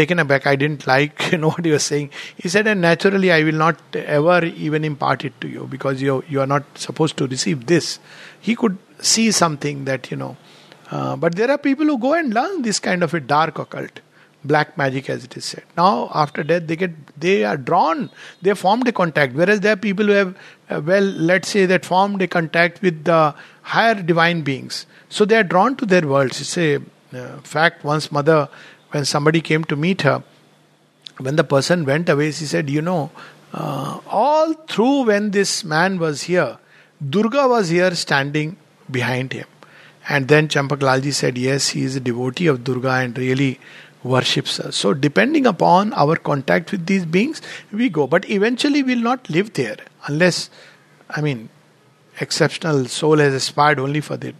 taken 0.00 0.18
aback. 0.18 0.46
I 0.46 0.56
didn't 0.56 0.86
like 0.86 1.24
you 1.32 1.38
know 1.38 1.50
what 1.50 1.64
he 1.64 1.72
was 1.76 1.84
saying. 1.84 2.10
He 2.36 2.48
said, 2.48 2.66
and 2.66 2.80
naturally 2.80 3.32
I 3.32 3.42
will 3.48 3.60
not 3.66 3.80
ever 3.94 4.44
even 4.44 4.84
impart 4.84 5.24
it 5.24 5.40
to 5.40 5.48
you 5.56 5.66
because 5.76 6.02
you 6.02 6.22
you 6.28 6.40
are 6.40 6.50
not 6.54 6.78
supposed 6.86 7.16
to 7.22 7.26
receive 7.34 7.66
this. 7.72 7.98
He 8.40 8.56
could 8.62 8.78
see 9.14 9.30
something 9.30 9.84
that 9.90 10.10
you 10.10 10.20
know, 10.22 10.36
uh, 10.90 11.16
but 11.16 11.34
there 11.40 11.50
are 11.50 11.58
people 11.58 11.86
who 11.86 11.98
go 11.98 12.14
and 12.14 12.38
learn 12.40 12.62
this 12.62 12.80
kind 12.86 13.02
of 13.08 13.14
a 13.14 13.20
dark 13.34 13.58
occult, 13.64 14.00
black 14.52 14.76
magic 14.82 15.10
as 15.16 15.24
it 15.28 15.36
is 15.42 15.44
said. 15.54 15.64
Now 15.82 15.92
after 16.24 16.46
death 16.52 16.66
they 16.72 16.76
get 16.84 16.96
they 17.26 17.36
are 17.44 17.56
drawn, 17.56 18.08
they 18.42 18.54
formed 18.54 18.88
a 18.88 18.96
contact. 19.02 19.34
Whereas 19.42 19.60
there 19.66 19.74
are 19.74 19.82
people 19.88 20.06
who 20.06 20.18
have 20.22 20.34
uh, 20.70 20.80
well, 20.92 21.12
let's 21.32 21.48
say 21.48 21.66
that 21.66 21.84
formed 21.92 22.22
a 22.22 22.28
contact 22.38 22.82
with 22.88 23.04
the 23.04 23.34
higher 23.76 24.02
divine 24.14 24.42
beings. 24.42 24.86
So 25.08 25.24
they 25.24 25.36
are 25.36 25.48
drawn 25.54 25.76
to 25.76 25.86
their 25.86 26.06
worlds. 26.06 26.40
It's 26.40 26.56
a 26.58 26.76
uh, 27.12 27.38
fact. 27.42 27.84
Once 27.84 28.12
mother 28.12 28.48
when 28.90 29.04
somebody 29.04 29.40
came 29.40 29.64
to 29.64 29.76
meet 29.76 30.02
her, 30.02 30.22
when 31.18 31.36
the 31.36 31.44
person 31.44 31.84
went 31.84 32.08
away, 32.08 32.32
she 32.32 32.46
said, 32.46 32.70
You 32.70 32.82
know, 32.82 33.10
uh, 33.52 34.00
all 34.06 34.54
through 34.54 35.04
when 35.06 35.30
this 35.30 35.64
man 35.64 35.98
was 35.98 36.22
here, 36.22 36.58
Durga 37.08 37.48
was 37.48 37.68
here 37.68 37.94
standing 37.94 38.56
behind 38.90 39.32
him. 39.32 39.46
And 40.08 40.28
then 40.28 40.48
Champaklalji 40.48 41.12
said, 41.12 41.38
Yes, 41.38 41.68
he 41.68 41.82
is 41.84 41.96
a 41.96 42.00
devotee 42.00 42.46
of 42.46 42.64
Durga 42.64 42.90
and 42.90 43.16
really 43.16 43.60
worships 44.02 44.56
her. 44.56 44.72
So, 44.72 44.94
depending 44.94 45.46
upon 45.46 45.92
our 45.92 46.16
contact 46.16 46.72
with 46.72 46.86
these 46.86 47.04
beings, 47.04 47.42
we 47.70 47.88
go. 47.88 48.06
But 48.06 48.28
eventually, 48.30 48.82
we'll 48.82 48.98
not 48.98 49.28
live 49.28 49.52
there 49.52 49.76
unless, 50.06 50.50
I 51.10 51.20
mean, 51.20 51.48
exceptional 52.18 52.86
soul 52.86 53.18
has 53.18 53.34
aspired 53.34 53.78
only 53.78 54.00
for 54.00 54.16
that 54.16 54.34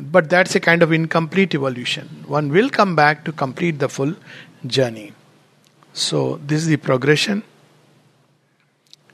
but 0.00 0.30
that's 0.30 0.54
a 0.54 0.60
kind 0.60 0.82
of 0.82 0.92
incomplete 0.92 1.54
evolution. 1.54 2.24
One 2.26 2.50
will 2.50 2.70
come 2.70 2.96
back 2.96 3.24
to 3.24 3.32
complete 3.32 3.78
the 3.78 3.88
full 3.88 4.14
journey. 4.66 5.12
So, 5.92 6.40
this 6.46 6.62
is 6.62 6.68
the 6.68 6.78
progression, 6.78 7.42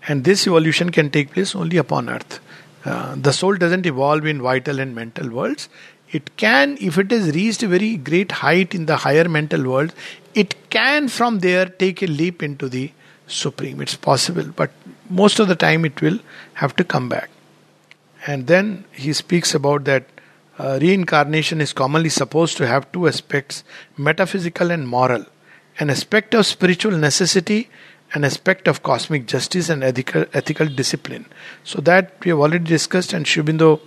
and 0.07 0.25
this 0.25 0.47
evolution 0.47 0.91
can 0.91 1.11
take 1.11 1.33
place 1.33 1.57
only 1.57 1.77
upon 1.77 2.09
earth. 2.09 2.41
Uh, 2.85 3.17
the 3.17 3.33
soul 3.33 3.57
doesn't 3.57 3.85
evolve 3.87 4.25
in 4.25 4.41
vital 4.41 4.79
and 4.79 4.95
mental 4.95 5.29
worlds. 5.29 5.69
It 6.11 6.37
can, 6.37 6.79
if 6.81 6.97
it 6.97 7.11
has 7.11 7.35
reached 7.35 7.63
a 7.63 7.69
very 7.69 7.97
great 7.97 8.31
height 8.31 8.75
in 8.75 8.87
the 8.87 8.97
higher 8.97 9.29
mental 9.29 9.69
world, 9.69 9.93
it 10.35 10.71
can 10.71 11.09
from 11.09 11.41
there 11.41 11.67
take 11.67 12.03
a 12.03 12.07
leap 12.07 12.43
into 12.43 12.69
the 12.69 12.93
supreme. 13.27 13.81
It's 13.81 13.97
possible, 13.97 14.45
but 14.55 14.71
most 15.11 15.41
of 15.41 15.49
the 15.49 15.57
time 15.57 15.85
it 15.85 16.01
will 16.01 16.21
have 16.55 16.77
to 16.77 16.85
come 16.85 17.09
back. 17.09 17.29
And 18.27 18.47
then 18.47 18.85
he 18.93 19.13
speaks 19.13 19.55
about 19.55 19.85
that 19.85 20.07
uh, 20.59 20.79
reincarnation 20.81 21.61
is 21.61 21.73
commonly 21.73 22.09
supposed 22.09 22.57
to 22.57 22.67
have 22.67 22.91
two 22.93 23.09
aspects 23.09 23.65
metaphysical 23.97 24.71
and 24.71 24.89
moral. 24.89 25.25
An 25.79 25.91
aspect 25.91 26.35
of 26.35 26.47
spiritual 26.47 26.93
necessity 26.93 27.69
an 28.15 28.25
aspect 28.25 28.69
of 28.69 28.83
cosmic 28.83 29.27
justice 29.27 29.69
and 29.69 29.85
ethical, 29.85 30.25
ethical 30.33 30.67
discipline. 30.67 31.27
So 31.65 31.81
that 31.83 32.13
we 32.25 32.31
have 32.31 32.39
already 32.39 32.65
discussed 32.65 33.13
and 33.13 33.27
Sri 33.27 33.43
Aurobindo 33.43 33.81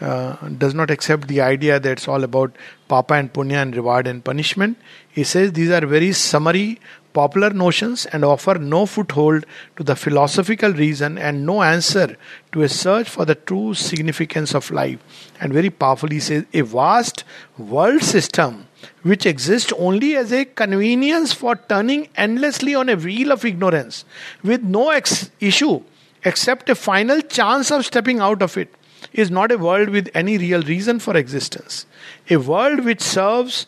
uh, 0.00 0.48
does 0.48 0.74
not 0.74 0.90
accept 0.90 1.28
the 1.28 1.40
idea 1.40 1.78
that 1.80 1.90
it's 1.90 2.08
all 2.08 2.24
about 2.24 2.56
papa 2.88 3.14
and 3.14 3.32
punya 3.32 3.62
and 3.62 3.76
reward 3.76 4.06
and 4.06 4.24
punishment. 4.24 4.78
He 5.08 5.24
says 5.24 5.52
these 5.52 5.70
are 5.70 5.84
very 5.86 6.12
summary 6.12 6.80
popular 7.18 7.50
notions 7.50 8.04
and 8.12 8.24
offer 8.24 8.54
no 8.58 8.84
foothold 8.84 9.46
to 9.76 9.84
the 9.90 9.96
philosophical 9.96 10.72
reason 10.72 11.16
and 11.16 11.46
no 11.46 11.62
answer 11.62 12.06
to 12.52 12.62
a 12.62 12.68
search 12.68 13.08
for 13.08 13.24
the 13.24 13.34
true 13.34 13.72
significance 13.72 14.54
of 14.54 14.70
life. 14.70 14.98
And 15.40 15.52
very 15.52 15.70
powerfully 15.70 16.20
says, 16.20 16.44
a 16.52 16.62
vast 16.62 17.24
world 17.56 18.02
system 18.02 18.68
which 19.02 19.26
exists 19.26 19.72
only 19.78 20.14
as 20.16 20.32
a 20.32 20.44
convenience 20.44 21.32
for 21.32 21.56
turning 21.56 22.08
endlessly 22.16 22.74
on 22.74 22.88
a 22.88 22.96
wheel 22.96 23.32
of 23.32 23.44
ignorance 23.44 24.04
with 24.42 24.62
no 24.62 24.90
ex- 24.90 25.30
issue 25.40 25.80
except 26.24 26.68
a 26.68 26.74
final 26.74 27.20
chance 27.20 27.70
of 27.70 27.86
stepping 27.86 28.20
out 28.20 28.42
of 28.42 28.56
it 28.56 28.74
is 29.12 29.30
not 29.30 29.52
a 29.52 29.58
world 29.58 29.88
with 29.88 30.10
any 30.14 30.36
real 30.36 30.62
reason 30.62 30.98
for 30.98 31.16
existence. 31.16 31.86
A 32.28 32.36
world 32.36 32.84
which 32.84 33.00
serves 33.00 33.66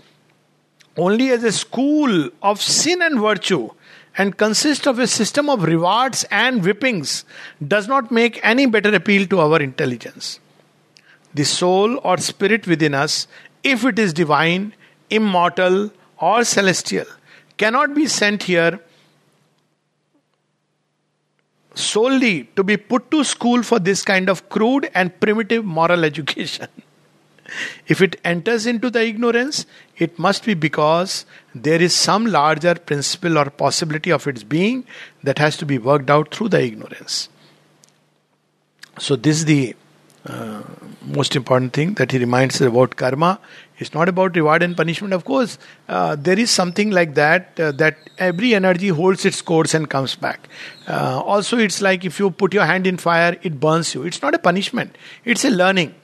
only 0.99 1.31
as 1.31 1.45
a 1.45 1.53
school 1.53 2.29
of 2.43 2.61
sin 2.61 3.01
and 3.01 3.21
virtue 3.21 3.71
and 4.17 4.37
consists 4.37 4.87
of 4.87 4.99
a 4.99 5.07
system 5.07 5.49
of 5.49 5.63
rewards 5.63 6.25
and 6.31 6.63
whippings 6.63 7.25
does 7.67 7.87
not 7.87 8.11
make 8.11 8.41
any 8.43 8.67
better 8.67 8.93
appeal 8.95 9.27
to 9.29 9.41
our 9.41 9.61
intelligence. 9.61 10.41
The 11.35 11.45
soul 11.45 12.01
or 12.03 12.17
spirit 12.19 12.67
within 12.67 12.95
us, 12.95 13.29
if 13.63 13.85
it 13.85 13.99
is 13.99 14.13
divine, 14.13 14.75
immortal, 15.09 15.93
or 16.21 16.43
celestial, 16.43 17.07
cannot 17.59 17.95
be 17.95 18.07
sent 18.07 18.43
here 18.43 18.81
solely 21.75 22.45
to 22.57 22.65
be 22.65 22.77
put 22.77 23.09
to 23.13 23.23
school 23.23 23.63
for 23.63 23.79
this 23.79 24.03
kind 24.03 24.29
of 24.29 24.49
crude 24.49 24.91
and 24.95 25.19
primitive 25.21 25.65
moral 25.65 26.05
education. 26.13 26.67
If 27.87 28.01
it 28.01 28.21
enters 28.25 28.67
into 28.67 28.91
the 28.91 29.05
ignorance, 29.05 29.67
it 29.97 30.19
must 30.19 30.45
be 30.45 30.55
because 30.55 31.25
there 31.55 31.81
is 31.81 31.95
some 31.95 32.27
larger 32.27 32.75
principle 32.75 33.39
or 33.39 33.51
possibility 33.51 34.11
of 34.11 34.27
its 34.27 34.43
being 34.43 34.85
that 35.23 35.39
has 35.39 35.57
to 35.59 35.67
be 35.67 35.79
worked 35.79 36.11
out 36.11 36.35
through 36.35 36.51
the 36.51 36.63
ignorance. 36.63 37.29
So, 38.99 39.17
this 39.17 39.39
is 39.39 39.45
the 39.45 39.77
uh, 40.27 40.63
most 41.03 41.37
important 41.37 41.73
thing 41.73 41.95
that 41.95 42.13
he 42.13 42.19
reminds 42.19 42.61
us 42.61 42.69
about 42.69 42.97
karma. 42.97 43.41
It's 43.79 43.95
not 43.95 44.09
about 44.09 44.35
reward 44.35 44.63
and 44.63 44.77
punishment. 44.77 45.15
Of 45.15 45.25
course, 45.25 45.57
uh, 45.89 46.17
there 46.17 46.39
is 46.39 46.51
something 46.51 46.91
like 46.91 47.15
that, 47.15 47.59
uh, 47.59 47.73
that 47.73 47.97
every 48.19 48.55
energy 48.55 48.89
holds 48.89 49.25
its 49.25 49.41
course 49.41 49.73
and 49.73 49.89
comes 49.89 50.17
back. 50.17 50.49
Uh, 50.87 51.23
also, 51.25 51.57
it's 51.57 51.81
like 51.81 52.05
if 52.05 52.19
you 52.19 52.31
put 52.31 52.53
your 52.53 52.65
hand 52.65 52.87
in 52.87 52.97
fire, 52.97 53.39
it 53.43 53.61
burns 53.61 53.95
you. 53.95 54.03
It's 54.03 54.21
not 54.21 54.35
a 54.35 54.39
punishment, 54.39 54.99
it's 55.25 55.45
a 55.45 55.51
learning. 55.51 55.95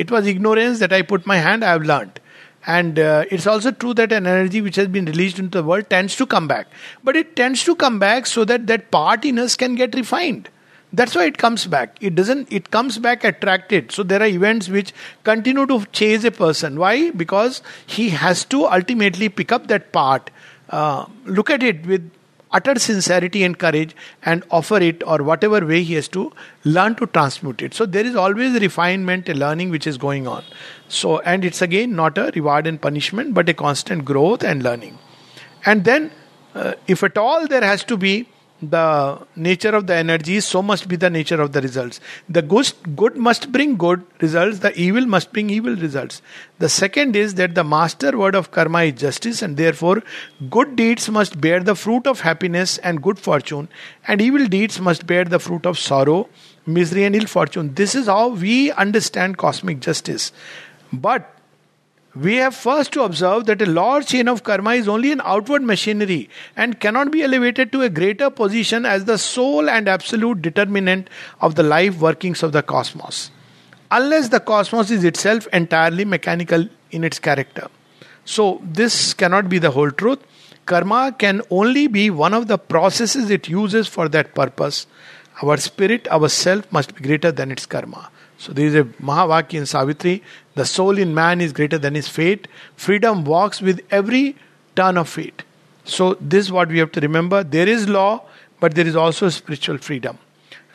It 0.00 0.10
was 0.10 0.26
ignorance 0.26 0.78
that 0.78 0.94
I 0.94 1.02
put 1.02 1.26
my 1.26 1.36
hand, 1.36 1.62
I 1.62 1.72
have 1.72 1.82
learned. 1.82 2.20
And 2.66 2.98
uh, 2.98 3.24
it's 3.30 3.46
also 3.46 3.70
true 3.70 3.92
that 3.94 4.12
an 4.12 4.26
energy 4.26 4.62
which 4.62 4.76
has 4.76 4.88
been 4.88 5.04
released 5.04 5.38
into 5.38 5.58
the 5.58 5.62
world 5.62 5.90
tends 5.90 6.16
to 6.16 6.26
come 6.26 6.48
back. 6.48 6.68
But 7.04 7.16
it 7.16 7.36
tends 7.36 7.64
to 7.64 7.74
come 7.74 7.98
back 7.98 8.26
so 8.26 8.44
that 8.46 8.66
that 8.68 8.90
part 8.90 9.24
in 9.24 9.38
us 9.38 9.56
can 9.56 9.74
get 9.74 9.94
refined. 9.94 10.48
That's 10.92 11.14
why 11.14 11.24
it 11.26 11.36
comes 11.38 11.66
back. 11.66 11.98
It 12.00 12.14
doesn't, 12.14 12.50
it 12.50 12.70
comes 12.70 12.98
back 12.98 13.24
attracted. 13.24 13.92
So 13.92 14.02
there 14.02 14.22
are 14.22 14.26
events 14.26 14.70
which 14.70 14.94
continue 15.22 15.66
to 15.66 15.84
chase 15.92 16.24
a 16.24 16.30
person. 16.30 16.78
Why? 16.78 17.10
Because 17.10 17.62
he 17.86 18.08
has 18.08 18.44
to 18.46 18.66
ultimately 18.66 19.28
pick 19.28 19.52
up 19.52 19.68
that 19.68 19.92
part, 19.92 20.30
uh, 20.70 21.04
look 21.26 21.50
at 21.50 21.62
it 21.62 21.86
with 21.86 22.10
utter 22.52 22.78
sincerity 22.78 23.44
and 23.44 23.58
courage 23.58 23.94
and 24.24 24.44
offer 24.50 24.78
it 24.78 25.02
or 25.06 25.18
whatever 25.22 25.64
way 25.64 25.82
he 25.82 25.94
has 25.94 26.08
to 26.08 26.32
learn 26.64 26.94
to 26.96 27.06
transmute 27.06 27.62
it. 27.62 27.74
So 27.74 27.86
there 27.86 28.04
is 28.04 28.16
always 28.16 28.54
a 28.54 28.60
refinement 28.60 29.28
a 29.28 29.34
learning 29.34 29.70
which 29.70 29.86
is 29.86 29.98
going 29.98 30.26
on. 30.26 30.44
So 30.88 31.20
and 31.20 31.44
it's 31.44 31.62
again 31.62 31.94
not 31.94 32.18
a 32.18 32.30
reward 32.34 32.66
and 32.66 32.80
punishment 32.80 33.34
but 33.34 33.48
a 33.48 33.54
constant 33.54 34.04
growth 34.04 34.42
and 34.42 34.62
learning. 34.62 34.98
And 35.64 35.84
then 35.84 36.10
uh, 36.54 36.74
if 36.86 37.02
at 37.04 37.16
all 37.16 37.46
there 37.46 37.62
has 37.62 37.84
to 37.84 37.96
be 37.96 38.28
the 38.62 39.26
nature 39.36 39.70
of 39.70 39.86
the 39.86 39.94
energy, 39.94 40.40
so 40.40 40.62
must 40.62 40.88
be 40.88 40.96
the 40.96 41.10
nature 41.10 41.40
of 41.40 41.52
the 41.52 41.60
results. 41.60 42.00
The 42.28 42.42
good, 42.42 42.72
good 42.94 43.16
must 43.16 43.50
bring 43.52 43.76
good 43.76 44.04
results, 44.20 44.58
the 44.58 44.78
evil 44.78 45.06
must 45.06 45.32
bring 45.32 45.50
evil 45.50 45.74
results. 45.76 46.20
The 46.58 46.68
second 46.68 47.16
is 47.16 47.34
that 47.34 47.54
the 47.54 47.64
master 47.64 48.16
word 48.16 48.34
of 48.34 48.50
karma 48.50 48.84
is 48.84 49.00
justice, 49.00 49.42
and 49.42 49.56
therefore 49.56 50.02
good 50.50 50.76
deeds 50.76 51.08
must 51.08 51.40
bear 51.40 51.60
the 51.60 51.74
fruit 51.74 52.06
of 52.06 52.20
happiness 52.20 52.78
and 52.78 53.02
good 53.02 53.18
fortune, 53.18 53.68
and 54.06 54.20
evil 54.20 54.46
deeds 54.46 54.80
must 54.80 55.06
bear 55.06 55.24
the 55.24 55.38
fruit 55.38 55.64
of 55.64 55.78
sorrow, 55.78 56.28
misery, 56.66 57.04
and 57.04 57.16
ill 57.16 57.26
fortune. 57.26 57.74
This 57.74 57.94
is 57.94 58.06
how 58.06 58.28
we 58.28 58.72
understand 58.72 59.38
cosmic 59.38 59.80
justice. 59.80 60.32
But 60.92 61.34
we 62.14 62.36
have 62.36 62.54
first 62.56 62.92
to 62.92 63.02
observe 63.02 63.46
that 63.46 63.62
a 63.62 63.66
large 63.66 64.06
chain 64.06 64.28
of 64.28 64.42
karma 64.42 64.72
is 64.72 64.88
only 64.88 65.12
an 65.12 65.20
outward 65.24 65.62
machinery 65.62 66.28
and 66.56 66.80
cannot 66.80 67.12
be 67.12 67.22
elevated 67.22 67.70
to 67.70 67.82
a 67.82 67.88
greater 67.88 68.30
position 68.30 68.84
as 68.84 69.04
the 69.04 69.16
sole 69.16 69.70
and 69.70 69.88
absolute 69.88 70.42
determinant 70.42 71.08
of 71.40 71.54
the 71.54 71.62
life 71.62 72.00
workings 72.00 72.42
of 72.42 72.50
the 72.52 72.62
cosmos, 72.62 73.30
unless 73.92 74.28
the 74.28 74.40
cosmos 74.40 74.90
is 74.90 75.04
itself 75.04 75.46
entirely 75.52 76.04
mechanical 76.04 76.68
in 76.90 77.04
its 77.04 77.20
character. 77.20 77.68
So, 78.24 78.60
this 78.64 79.14
cannot 79.14 79.48
be 79.48 79.58
the 79.58 79.70
whole 79.70 79.90
truth. 79.90 80.18
Karma 80.66 81.14
can 81.16 81.42
only 81.50 81.86
be 81.86 82.10
one 82.10 82.34
of 82.34 82.48
the 82.48 82.58
processes 82.58 83.30
it 83.30 83.48
uses 83.48 83.88
for 83.88 84.08
that 84.08 84.34
purpose. 84.34 84.86
Our 85.42 85.56
spirit, 85.56 86.06
our 86.10 86.28
self, 86.28 86.70
must 86.70 86.94
be 86.94 87.02
greater 87.02 87.32
than 87.32 87.50
its 87.50 87.66
karma. 87.66 88.10
So 88.40 88.54
there 88.54 88.66
is 88.66 88.74
a 88.74 88.84
Mahavakya 88.84 89.54
in 89.54 89.66
Savitri 89.66 90.22
the 90.60 90.66
soul 90.66 90.98
in 90.98 91.14
man 91.14 91.40
is 91.40 91.52
greater 91.58 91.78
than 91.78 91.94
his 91.94 92.08
fate. 92.16 92.48
Freedom 92.86 93.24
walks 93.24 93.60
with 93.68 93.80
every 93.90 94.24
turn 94.76 94.98
of 95.02 95.08
fate. 95.08 95.42
So, 95.84 96.14
this 96.20 96.46
is 96.46 96.52
what 96.52 96.68
we 96.68 96.78
have 96.78 96.92
to 96.92 97.00
remember. 97.00 97.42
There 97.42 97.68
is 97.68 97.88
law, 97.88 98.24
but 98.60 98.74
there 98.74 98.86
is 98.86 98.94
also 98.94 99.30
spiritual 99.30 99.78
freedom. 99.78 100.18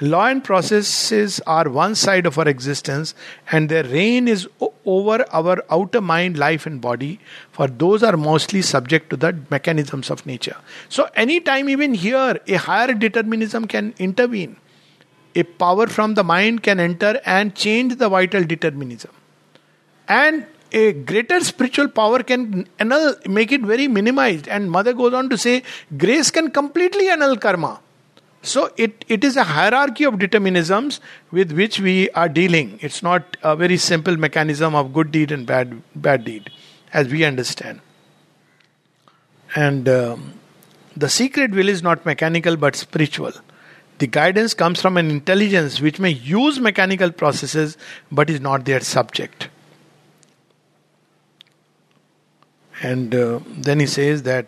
Law 0.02 0.26
and 0.26 0.44
processes 0.44 1.40
are 1.48 1.70
one 1.70 1.94
side 1.96 2.26
of 2.26 2.38
our 2.38 2.48
existence, 2.48 3.14
and 3.52 3.70
their 3.70 3.84
reign 3.84 4.28
is 4.28 4.48
over 4.86 5.26
our 5.32 5.64
outer 5.70 6.02
mind, 6.02 6.38
life, 6.38 6.66
and 6.66 6.82
body, 6.82 7.20
for 7.52 7.68
those 7.68 8.04
are 8.04 8.18
mostly 8.18 8.62
subject 8.62 9.10
to 9.12 9.18
the 9.18 9.32
mechanisms 9.52 10.10
of 10.10 10.26
nature. 10.26 10.58
So, 10.90 11.08
anytime, 11.16 11.70
even 11.70 11.94
here, 11.94 12.40
a 12.48 12.56
higher 12.56 12.94
determinism 12.94 13.68
can 13.76 13.94
intervene. 14.00 14.58
A 15.36 15.44
power 15.44 15.88
from 15.88 16.16
the 16.16 16.24
mind 16.24 16.64
can 16.64 16.80
enter 16.80 17.22
and 17.26 17.56
change 17.56 17.96
the 17.98 18.10
vital 18.10 18.44
determinism. 18.44 19.12
And 20.08 20.46
a 20.72 20.94
greater 20.94 21.40
spiritual 21.40 21.88
power 21.88 22.22
can 22.22 22.68
annul, 22.80 23.16
make 23.28 23.52
it 23.52 23.62
very 23.62 23.88
minimized. 23.88 24.48
And 24.48 24.70
Mother 24.70 24.94
goes 24.94 25.14
on 25.14 25.30
to 25.30 25.38
say, 25.38 25.64
grace 25.98 26.32
can 26.32 26.52
completely 26.52 27.10
annul 27.10 27.38
karma. 27.38 27.80
So 28.42 28.72
it, 28.78 29.04
it 29.08 29.24
is 29.24 29.38
a 29.38 29.44
hierarchy 29.44 30.04
of 30.04 30.16
determinisms 30.16 31.00
with 31.32 31.52
which 31.52 31.80
we 31.80 32.10
are 32.12 32.30
dealing. 32.30 32.78
It's 32.82 33.02
not 33.02 33.38
a 33.42 33.56
very 33.56 33.78
simple 33.78 34.18
mechanism 34.18 34.76
of 34.76 34.94
good 34.94 35.12
deed 35.12 35.32
and 35.32 35.48
bad 35.48 35.82
bad 35.96 36.26
deed, 36.26 36.52
as 36.94 37.08
we 37.08 37.24
understand. 37.24 37.82
And 39.56 39.90
um, 39.90 40.34
the 40.96 41.10
secret 41.10 41.52
will 41.52 41.70
is 41.70 41.82
not 41.82 42.06
mechanical 42.06 42.56
but 42.56 42.76
spiritual. 42.76 43.32
The 43.98 44.08
guidance 44.08 44.54
comes 44.54 44.80
from 44.80 44.98
an 44.98 45.10
intelligence 45.10 45.82
which 45.82 46.00
may 46.00 46.12
use 46.12 46.60
mechanical 46.60 47.12
processes 47.12 47.78
but 48.12 48.30
is 48.30 48.42
not 48.42 48.66
their 48.66 48.82
subject. 48.82 49.50
And 52.86 53.16
uh, 53.16 53.40
then 53.68 53.80
he 53.80 53.88
says 53.88 54.22
that, 54.24 54.46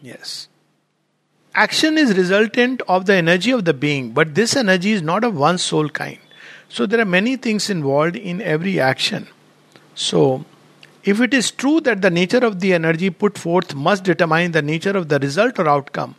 yes, 0.00 0.48
action 1.54 1.98
is 1.98 2.16
resultant 2.16 2.82
of 2.86 3.06
the 3.06 3.14
energy 3.14 3.50
of 3.50 3.64
the 3.64 3.74
being, 3.74 4.12
but 4.12 4.36
this 4.36 4.54
energy 4.54 4.92
is 4.92 5.02
not 5.02 5.24
of 5.24 5.36
one 5.36 5.58
soul 5.58 5.88
kind. 5.88 6.18
So 6.68 6.86
there 6.86 7.00
are 7.00 7.10
many 7.16 7.34
things 7.36 7.68
involved 7.68 8.14
in 8.14 8.40
every 8.40 8.78
action. 8.78 9.26
So, 9.96 10.44
if 11.02 11.20
it 11.20 11.34
is 11.34 11.50
true 11.50 11.80
that 11.80 12.02
the 12.02 12.10
nature 12.10 12.44
of 12.46 12.60
the 12.60 12.74
energy 12.74 13.10
put 13.10 13.38
forth 13.38 13.74
must 13.74 14.04
determine 14.04 14.52
the 14.52 14.62
nature 14.62 14.96
of 14.96 15.08
the 15.08 15.18
result 15.18 15.58
or 15.58 15.68
outcome, 15.68 16.14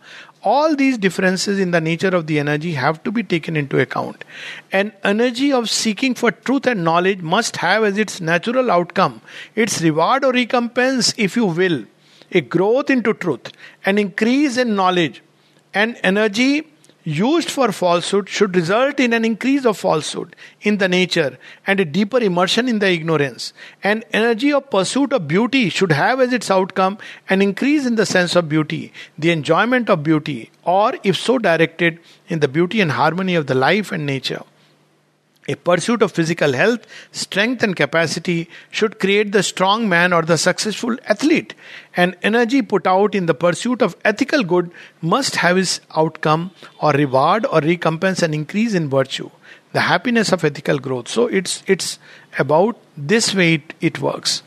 all 0.48 0.76
these 0.82 0.98
differences 0.98 1.60
in 1.66 1.72
the 1.72 1.82
nature 1.82 2.14
of 2.20 2.28
the 2.28 2.40
energy 2.40 2.72
have 2.74 3.04
to 3.04 3.12
be 3.12 3.24
taken 3.34 3.58
into 3.62 3.80
account. 3.80 4.24
An 4.72 4.94
energy 5.04 5.52
of 5.52 5.70
seeking 5.70 6.16
for 6.16 6.32
truth 6.32 6.68
and 6.68 6.84
knowledge 6.84 7.22
must 7.36 7.58
have 7.58 7.84
as 7.84 7.98
its 7.98 8.22
natural 8.22 8.72
outcome 8.72 9.22
its 9.56 9.82
reward 9.82 10.24
or 10.24 10.32
recompense, 10.32 11.14
if 11.18 11.36
you 11.36 11.46
will, 11.46 11.84
a 12.32 12.42
growth 12.42 12.90
into 12.90 13.14
truth, 13.14 13.52
an 13.86 13.98
increase 13.98 14.58
in 14.58 14.76
knowledge, 14.76 15.22
an 15.74 15.96
energy 16.12 16.52
used 17.08 17.50
for 17.50 17.72
falsehood 17.72 18.28
should 18.28 18.54
result 18.54 19.00
in 19.00 19.14
an 19.14 19.24
increase 19.24 19.66
of 19.66 19.78
falsehood 19.78 20.36
in 20.62 20.78
the 20.78 20.90
nature 20.90 21.38
and 21.66 21.80
a 21.80 21.86
deeper 21.86 22.18
immersion 22.20 22.68
in 22.68 22.80
the 22.80 22.90
ignorance. 22.92 23.54
An 23.82 24.04
energy 24.12 24.52
of 24.52 24.70
pursuit 24.70 25.14
of 25.14 25.26
beauty 25.26 25.70
should 25.70 25.94
have 25.94 26.20
as 26.20 26.34
its 26.34 26.52
outcome 26.52 26.98
an 27.30 27.42
increase 27.42 27.86
in 27.86 27.96
the 27.96 28.06
sense 28.06 28.36
of 28.36 28.50
beauty, 28.50 28.92
the 29.18 29.32
enjoyment 29.32 29.90
of 29.90 30.04
beauty, 30.04 30.52
or 30.66 30.96
if 31.02 31.16
so 31.16 31.38
directed, 31.38 31.98
in 32.28 32.42
the 32.42 32.50
beauty 32.50 32.82
and 32.82 32.92
harmony 32.92 33.36
of 33.36 33.48
the 33.48 33.56
life 33.56 33.94
and 33.94 34.06
nature. 34.06 34.44
A 35.50 35.56
pursuit 35.56 36.02
of 36.02 36.12
physical 36.12 36.52
health, 36.52 36.86
strength, 37.14 37.64
and 37.64 37.74
capacity 37.74 38.50
should 38.70 39.00
create 39.00 39.32
the 39.32 39.42
strong 39.42 39.88
man 39.88 40.12
or 40.12 40.22
the 40.22 40.38
successful 40.38 40.98
athlete. 41.06 41.54
And 41.96 42.18
energy 42.22 42.62
put 42.62 42.86
out 42.86 43.16
in 43.16 43.28
the 43.28 43.34
pursuit 43.34 43.82
of 43.82 43.96
ethical 44.04 44.44
good 44.44 44.72
must 45.02 45.38
have 45.38 45.58
its 45.58 45.80
outcome 45.96 46.52
or 46.82 46.92
reward 46.92 47.46
or 47.46 47.62
recompense 47.62 48.22
an 48.22 48.34
increase 48.34 48.74
in 48.74 48.90
virtue, 48.90 49.30
the 49.72 49.82
happiness 49.82 50.34
of 50.34 50.44
ethical 50.44 50.80
growth. 50.80 51.08
So 51.08 51.28
it's 51.28 51.64
it's 51.66 51.98
about 52.38 52.78
this 52.98 53.34
way 53.34 53.54
it, 53.56 53.74
it 53.80 54.02
works. 54.02 54.44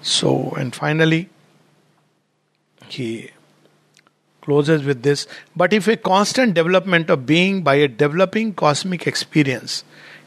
So 0.00 0.54
and 0.56 0.74
finally, 0.74 1.28
he 2.88 3.30
closes 4.40 4.84
with 4.84 5.02
this. 5.02 5.26
But 5.54 5.74
if 5.74 5.88
a 5.88 5.96
constant 5.96 6.54
development 6.54 7.10
of 7.10 7.26
being 7.26 7.62
by 7.62 7.74
a 7.74 7.88
developing 7.88 8.54
cosmic 8.54 9.06
experience 9.06 9.84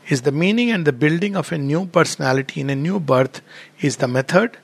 is 0.09 0.23
the 0.23 0.31
meaning 0.31 0.71
and 0.71 0.85
the 0.85 0.91
building 0.91 1.35
of 1.35 1.51
a 1.51 1.57
new 1.57 1.85
personality 1.85 2.59
in 2.61 2.69
a 2.69 2.75
new 2.75 2.99
birth 2.99 3.41
is 3.79 3.97
the 3.97 4.07
method, 4.07 4.57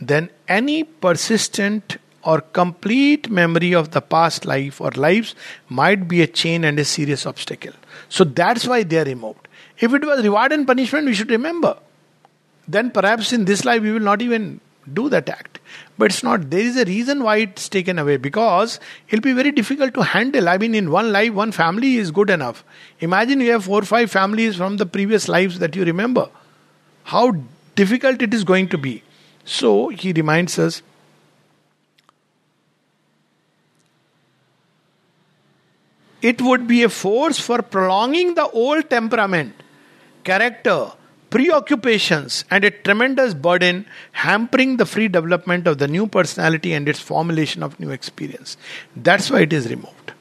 then 0.00 0.30
any 0.46 0.84
persistent 0.84 1.96
or 2.22 2.40
complete 2.40 3.30
memory 3.30 3.72
of 3.72 3.92
the 3.92 4.00
past 4.00 4.44
life 4.44 4.80
or 4.80 4.90
lives 4.90 5.34
might 5.68 6.06
be 6.06 6.20
a 6.20 6.26
chain 6.26 6.64
and 6.64 6.78
a 6.78 6.84
serious 6.84 7.24
obstacle. 7.26 7.72
So 8.08 8.24
that's 8.24 8.66
why 8.66 8.82
they 8.82 8.98
are 8.98 9.04
removed. 9.04 9.48
If 9.78 9.94
it 9.94 10.04
was 10.04 10.22
reward 10.22 10.52
and 10.52 10.66
punishment, 10.66 11.06
we 11.06 11.14
should 11.14 11.30
remember. 11.30 11.78
Then 12.68 12.90
perhaps 12.90 13.32
in 13.32 13.46
this 13.46 13.64
life 13.64 13.82
we 13.82 13.92
will 13.92 14.00
not 14.00 14.20
even 14.20 14.60
do 14.92 15.08
that 15.08 15.28
act. 15.28 15.58
But 15.98 16.10
it's 16.10 16.22
not. 16.22 16.50
There 16.50 16.60
is 16.60 16.76
a 16.76 16.84
reason 16.84 17.22
why 17.22 17.36
it's 17.36 17.68
taken 17.68 17.98
away 17.98 18.16
because 18.16 18.80
it'll 19.08 19.22
be 19.22 19.32
very 19.32 19.52
difficult 19.52 19.94
to 19.94 20.02
handle. 20.02 20.48
I 20.48 20.58
mean, 20.58 20.74
in 20.74 20.90
one 20.90 21.12
life, 21.12 21.32
one 21.32 21.52
family 21.52 21.96
is 21.96 22.10
good 22.10 22.30
enough. 22.30 22.64
Imagine 23.00 23.40
you 23.40 23.52
have 23.52 23.64
four 23.64 23.82
or 23.82 23.84
five 23.84 24.10
families 24.10 24.56
from 24.56 24.78
the 24.78 24.86
previous 24.86 25.28
lives 25.28 25.58
that 25.58 25.76
you 25.76 25.84
remember. 25.84 26.28
How 27.04 27.36
difficult 27.74 28.22
it 28.22 28.32
is 28.32 28.44
going 28.44 28.68
to 28.68 28.78
be. 28.78 29.02
So 29.44 29.88
he 29.88 30.12
reminds 30.12 30.58
us 30.58 30.82
it 36.22 36.40
would 36.42 36.66
be 36.66 36.82
a 36.82 36.88
force 36.88 37.38
for 37.38 37.62
prolonging 37.62 38.34
the 38.34 38.48
old 38.48 38.90
temperament, 38.90 39.54
character, 40.24 40.92
preoccupations, 41.30 42.44
and 42.50 42.64
a 42.64 42.70
tremendous 42.70 43.34
burden 43.34 43.86
hampering 44.12 44.76
the 44.76 44.86
free 44.86 45.08
development 45.08 45.66
of 45.66 45.78
the 45.78 45.88
new 45.88 46.06
personality 46.06 46.72
and 46.72 46.88
its 46.88 47.00
formulation 47.00 47.62
of 47.62 47.78
new 47.78 47.90
experience. 47.90 48.56
That's 48.96 49.30
why 49.30 49.42
it 49.42 49.52
is 49.52 49.68
removed. 49.70 50.12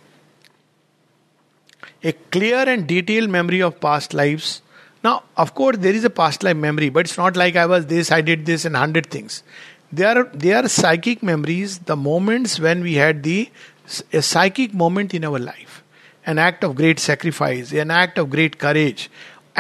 A 2.03 2.14
clear 2.14 2.70
and 2.70 2.88
detailed 2.88 3.30
memory 3.30 3.62
of 3.62 3.80
past 3.82 4.14
lives. 4.14 4.62
Now, 5.03 5.24
of 5.36 5.55
course, 5.55 5.78
there 5.78 5.93
is 5.93 6.03
a 6.03 6.10
past 6.10 6.43
life 6.43 6.55
memory, 6.55 6.89
but 6.89 7.05
it's 7.05 7.18
not 7.18 7.36
like 7.36 7.55
I 7.55 7.66
was 7.66 7.88
this, 7.88 8.12
I 8.12 8.22
did 8.22 8.45
this, 8.45 8.64
and 8.66 8.76
hundred 8.76 9.07
things. 9.07 9.43
They 9.91 10.05
are 10.05 10.24
they 10.34 10.53
are 10.53 10.68
psychic 10.68 11.24
memories, 11.24 11.80
the 11.80 11.95
moments 11.95 12.60
when 12.60 12.82
we 12.82 12.93
had 12.93 13.24
the 13.24 13.49
a 14.14 14.22
psychic 14.22 14.74
moment 14.74 15.14
in 15.14 15.26
our 15.26 15.39
life, 15.39 15.84
an 16.26 16.38
act 16.38 16.64
of 16.64 16.76
great 16.76 16.99
sacrifice, 16.99 17.72
an 17.72 17.89
act 17.89 18.20
of 18.20 18.30
great 18.30 18.60
courage, 18.60 19.10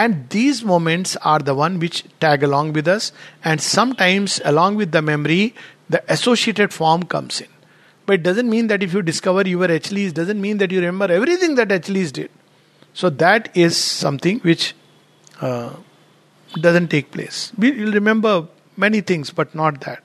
and 0.01 0.29
these 0.29 0.63
moments 0.63 1.15
are 1.17 1.39
the 1.39 1.53
one 1.53 1.77
which 1.79 2.03
tag 2.21 2.43
along 2.43 2.73
with 2.73 2.87
us. 2.87 3.11
And 3.43 3.61
sometimes 3.61 4.39
along 4.45 4.75
with 4.75 4.91
the 4.93 5.01
memory 5.01 5.55
the 5.89 6.01
associated 6.07 6.73
form 6.73 7.03
comes 7.03 7.41
in. 7.41 7.47
But 8.05 8.13
it 8.13 8.23
doesn't 8.23 8.49
mean 8.49 8.67
that 8.67 8.81
if 8.81 8.93
you 8.93 9.01
discover 9.01 9.47
you 9.47 9.59
were 9.59 9.71
Achilles 9.79 10.13
doesn't 10.13 10.39
mean 10.39 10.57
that 10.59 10.71
you 10.71 10.79
remember 10.79 11.13
everything 11.13 11.55
that 11.55 11.71
Achilles 11.71 12.11
did. 12.11 12.31
So 12.93 13.09
that 13.09 13.49
is 13.55 13.75
something 13.77 14.39
which 14.39 14.73
uh, 15.41 15.73
doesn't 16.61 16.87
take 16.87 17.11
place. 17.11 17.51
You'll 17.59 17.93
remember 17.93 18.47
many 18.77 19.01
things 19.01 19.31
but 19.31 19.53
not 19.53 19.81
that 19.81 20.01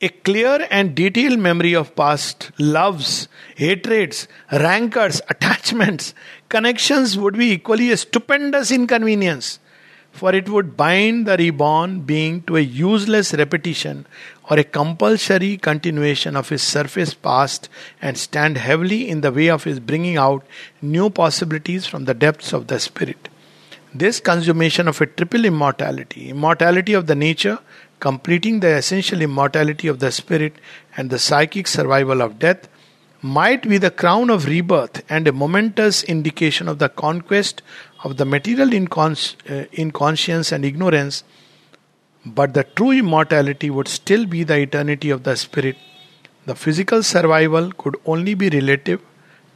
a 0.00 0.08
clear 0.08 0.66
and 0.70 0.94
detailed 0.94 1.38
memory 1.38 1.74
of 1.74 1.94
past 1.96 2.52
loves, 2.58 3.28
hatreds, 3.56 4.28
rancors, 4.52 5.20
attachments, 5.28 6.14
connections 6.48 7.18
would 7.18 7.36
be 7.36 7.52
equally 7.52 7.90
a 7.90 7.96
stupendous 7.96 8.70
inconvenience, 8.70 9.58
for 10.12 10.32
it 10.34 10.48
would 10.48 10.76
bind 10.76 11.26
the 11.26 11.36
reborn 11.36 12.00
being 12.00 12.42
to 12.42 12.56
a 12.56 12.60
useless 12.60 13.34
repetition 13.34 14.06
or 14.48 14.58
a 14.58 14.64
compulsory 14.64 15.56
continuation 15.56 16.36
of 16.36 16.48
his 16.48 16.62
surface 16.62 17.12
past 17.12 17.68
and 18.00 18.16
stand 18.16 18.56
heavily 18.56 19.08
in 19.08 19.20
the 19.20 19.32
way 19.32 19.48
of 19.48 19.64
his 19.64 19.80
bringing 19.80 20.16
out 20.16 20.46
new 20.80 21.10
possibilities 21.10 21.86
from 21.86 22.04
the 22.04 22.14
depths 22.14 22.52
of 22.52 22.68
the 22.68 22.78
spirit. 22.78 23.28
This 23.94 24.20
consummation 24.20 24.86
of 24.86 25.00
a 25.00 25.06
triple 25.06 25.44
immortality, 25.44 26.28
immortality 26.30 26.92
of 26.92 27.06
the 27.06 27.14
nature, 27.14 27.58
completing 28.00 28.60
the 28.60 28.76
essential 28.76 29.20
immortality 29.20 29.88
of 29.88 29.98
the 29.98 30.12
spirit 30.12 30.54
and 30.96 31.10
the 31.10 31.18
psychic 31.18 31.66
survival 31.66 32.22
of 32.22 32.38
death, 32.38 32.68
might 33.20 33.68
be 33.68 33.78
the 33.78 33.90
crown 33.90 34.30
of 34.30 34.46
rebirth 34.46 35.02
and 35.08 35.26
a 35.26 35.32
momentous 35.32 36.04
indication 36.04 36.68
of 36.68 36.78
the 36.78 36.88
conquest 36.88 37.62
of 38.04 38.16
the 38.16 38.24
material 38.24 38.68
incons- 38.68 39.34
uh, 39.50 39.66
inconscience 39.72 40.52
and 40.52 40.64
ignorance, 40.64 41.24
but 42.24 42.54
the 42.54 42.62
true 42.62 42.92
immortality 42.92 43.70
would 43.70 43.88
still 43.88 44.24
be 44.24 44.44
the 44.44 44.58
eternity 44.58 45.10
of 45.10 45.24
the 45.24 45.36
spirit. 45.36 45.76
The 46.46 46.54
physical 46.54 47.02
survival 47.02 47.72
could 47.72 47.96
only 48.06 48.34
be 48.34 48.48
relative, 48.50 49.00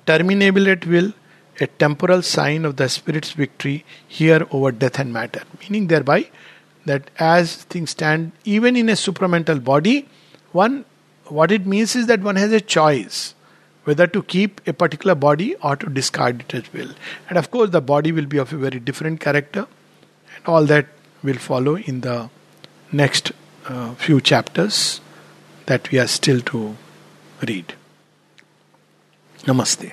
terminable 0.07 0.69
at 0.69 0.85
will, 0.85 1.13
a 1.61 1.67
temporal 1.67 2.23
sign 2.23 2.65
of 2.65 2.77
the 2.77 2.89
spirit's 2.89 3.33
victory 3.33 3.85
here 4.09 4.47
over 4.51 4.73
death 4.73 4.99
and 4.99 5.13
matter, 5.13 5.43
meaning 5.61 5.87
thereby 5.87 6.29
that 6.87 7.11
as 7.19 7.57
things 7.65 7.91
stand, 7.91 8.33
even 8.45 8.77
in 8.77 8.89
a 8.89 8.93
supramental 8.93 9.63
body, 9.63 10.09
one 10.53 10.85
what 11.27 11.51
it 11.51 11.67
means 11.67 11.97
is 11.97 12.07
that 12.09 12.21
one 12.21 12.37
has 12.37 12.53
a 12.53 12.61
choice 12.61 13.35
whether 13.85 14.07
to 14.07 14.23
keep 14.23 14.61
a 14.67 14.73
particular 14.73 15.15
body 15.15 15.55
or 15.57 15.77
to 15.77 15.87
discard 15.89 16.41
it 16.43 16.55
as 16.55 16.73
well. 16.73 16.91
And 17.29 17.39
of 17.39 17.51
course, 17.51 17.71
the 17.71 17.81
body 17.81 18.13
will 18.13 18.27
be 18.27 18.39
of 18.39 18.53
a 18.53 18.57
very 18.57 18.79
different 18.79 19.21
character, 19.21 19.67
and 20.37 20.47
all 20.47 20.65
that 20.67 20.87
will 21.23 21.39
follow 21.39 21.77
in 21.77 22.03
the 22.03 22.31
next 22.93 23.33
uh, 23.67 23.95
few 23.95 24.21
chapters 24.21 25.01
that 25.67 25.91
we 25.91 25.99
are 25.99 26.07
still 26.07 26.41
to 26.41 26.77
read. 27.47 27.75
Namaste. 29.45 29.93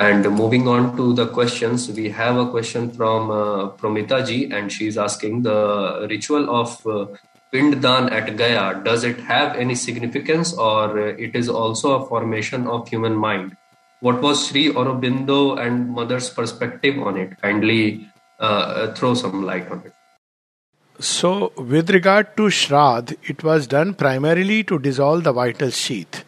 And 0.00 0.24
moving 0.30 0.66
on 0.66 0.96
to 0.96 1.12
the 1.12 1.26
questions, 1.26 1.90
we 1.92 2.08
have 2.08 2.38
a 2.38 2.50
question 2.50 2.90
from 2.90 3.30
uh, 3.30 3.68
Promita 3.72 4.26
ji, 4.26 4.50
and 4.50 4.72
she's 4.72 4.96
asking 4.96 5.42
the 5.42 6.06
ritual 6.08 6.48
of 6.48 6.86
uh, 6.86 7.04
at 7.52 8.34
Gaya, 8.36 8.80
does 8.82 9.04
it 9.04 9.20
have 9.20 9.56
any 9.56 9.74
significance 9.74 10.54
or 10.54 10.98
uh, 10.98 11.16
it 11.18 11.36
is 11.36 11.50
also 11.50 12.00
a 12.00 12.06
formation 12.06 12.66
of 12.66 12.88
human 12.88 13.14
mind? 13.14 13.58
What 14.00 14.22
was 14.22 14.48
Sri 14.48 14.72
Aurobindo 14.72 15.60
and 15.60 15.90
Mother's 15.90 16.30
perspective 16.30 16.98
on 16.98 17.18
it? 17.18 17.38
Kindly 17.42 18.08
uh, 18.38 18.94
throw 18.94 19.12
some 19.12 19.44
light 19.44 19.70
on 19.70 19.82
it. 19.84 19.92
So, 20.98 21.52
with 21.58 21.90
regard 21.90 22.38
to 22.38 22.48
Shrad, 22.48 23.18
it 23.24 23.44
was 23.44 23.66
done 23.66 23.92
primarily 23.92 24.64
to 24.64 24.78
dissolve 24.78 25.24
the 25.24 25.32
vital 25.32 25.68
sheath 25.68 26.24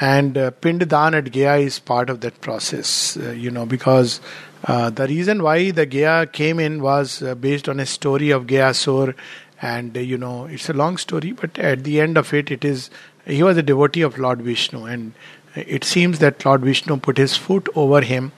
and 0.00 0.38
uh, 0.38 0.50
Pinddan 0.50 1.14
at 1.14 1.30
Gaya 1.30 1.58
is 1.58 1.78
part 1.78 2.08
of 2.08 2.22
that 2.22 2.40
process, 2.40 3.18
uh, 3.18 3.32
you 3.32 3.50
know, 3.50 3.66
because 3.66 4.20
uh, 4.64 4.88
the 4.88 5.06
reason 5.06 5.42
why 5.42 5.70
the 5.70 5.84
Gaya 5.84 6.26
came 6.26 6.58
in 6.58 6.80
was 6.80 7.22
uh, 7.22 7.34
based 7.34 7.68
on 7.68 7.78
a 7.78 7.86
story 7.86 8.30
of 8.30 8.46
Gayasur, 8.46 9.14
and 9.60 9.94
uh, 9.94 10.00
you 10.00 10.16
know, 10.16 10.46
it's 10.46 10.70
a 10.70 10.72
long 10.72 10.96
story, 10.96 11.32
but 11.32 11.58
at 11.58 11.84
the 11.84 12.00
end 12.00 12.16
of 12.16 12.32
it, 12.32 12.50
it 12.50 12.64
is 12.64 12.88
he 13.26 13.42
was 13.42 13.58
a 13.58 13.62
devotee 13.62 14.00
of 14.00 14.18
Lord 14.18 14.40
Vishnu, 14.40 14.86
and 14.86 15.12
it 15.54 15.84
seems 15.84 16.18
that 16.20 16.44
Lord 16.46 16.62
Vishnu 16.62 16.96
put 16.96 17.18
his 17.18 17.36
foot 17.36 17.68
over 17.76 18.00
him, 18.00 18.32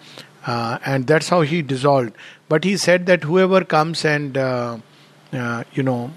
uh, 0.46 0.78
and 0.84 1.06
that's 1.06 1.28
how 1.28 1.42
he 1.42 1.62
dissolved. 1.62 2.12
But 2.48 2.64
he 2.64 2.76
said 2.76 3.06
that 3.06 3.22
whoever 3.22 3.64
comes 3.64 4.04
and 4.04 4.36
uh, 4.36 4.78
you 5.72 5.84
know 5.84 6.10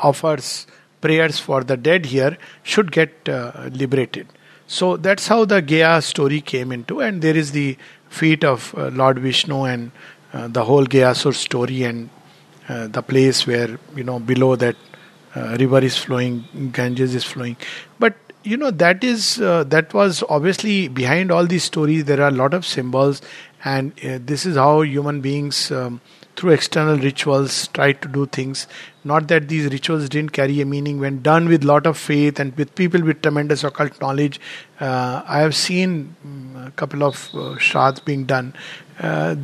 offers 0.00 0.68
prayers 1.00 1.40
for 1.40 1.64
the 1.64 1.76
dead 1.76 2.06
here 2.06 2.38
should 2.62 2.92
get 2.92 3.12
liberated. 3.26 4.28
So 4.68 4.96
that's 4.98 5.26
how 5.28 5.46
the 5.46 5.62
Gaya 5.62 6.02
story 6.02 6.40
came 6.42 6.72
into, 6.72 7.00
and 7.00 7.22
there 7.22 7.36
is 7.36 7.52
the 7.52 7.76
feat 8.10 8.44
of 8.44 8.74
uh, 8.76 8.88
Lord 8.88 9.18
Vishnu 9.18 9.64
and 9.64 9.90
uh, 10.32 10.48
the 10.48 10.64
whole 10.64 10.86
Gayasur 10.86 11.34
story 11.34 11.84
and 11.84 12.10
uh, 12.68 12.86
the 12.88 13.02
place 13.02 13.46
where 13.46 13.78
you 13.96 14.04
know 14.04 14.18
below 14.20 14.56
that 14.56 14.76
uh, 15.34 15.56
river 15.58 15.78
is 15.80 15.96
flowing, 15.96 16.44
Ganges 16.72 17.14
is 17.14 17.24
flowing. 17.24 17.56
But 17.98 18.14
you 18.44 18.58
know 18.58 18.70
that 18.70 19.02
is 19.02 19.40
uh, 19.40 19.64
that 19.64 19.94
was 19.94 20.22
obviously 20.28 20.88
behind 20.88 21.32
all 21.32 21.46
these 21.46 21.64
stories. 21.64 22.04
There 22.04 22.20
are 22.20 22.28
a 22.28 22.38
lot 22.42 22.52
of 22.52 22.66
symbols, 22.66 23.22
and 23.64 23.92
uh, 24.04 24.18
this 24.20 24.44
is 24.44 24.56
how 24.56 24.82
human 24.82 25.22
beings. 25.22 25.70
Um, 25.72 26.00
through 26.38 26.52
external 26.52 26.96
rituals 26.96 27.66
try 27.68 27.92
to 27.92 28.08
do 28.08 28.26
things. 28.26 28.66
Not 29.02 29.26
that 29.28 29.48
these 29.48 29.70
rituals 29.72 30.08
didn't 30.08 30.32
carry 30.32 30.60
a 30.60 30.64
meaning. 30.64 31.00
When 31.00 31.20
done 31.20 31.48
with 31.48 31.64
lot 31.64 31.84
of 31.84 31.98
faith 31.98 32.38
and 32.38 32.56
with 32.56 32.74
people 32.76 33.02
with 33.02 33.22
tremendous 33.22 33.64
occult 33.64 34.00
knowledge 34.00 34.40
uh, 34.80 35.22
i 35.26 35.40
have 35.40 35.54
seen 35.56 36.14
um, 36.24 36.64
a 36.66 36.70
couple 36.72 37.02
of 37.02 37.34
uh, 37.34 37.58
shrads 37.58 38.00
being 38.00 38.24
done. 38.24 38.54
Uh, 39.00 39.34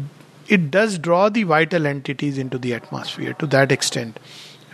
it 0.46 0.70
does 0.70 0.98
draw 0.98 1.28
the 1.28 1.42
vital 1.42 1.86
entities 1.86 2.38
into 2.38 2.58
the 2.58 2.74
atmosphere 2.74 3.32
to 3.34 3.46
that 3.46 3.72
extent 3.72 4.18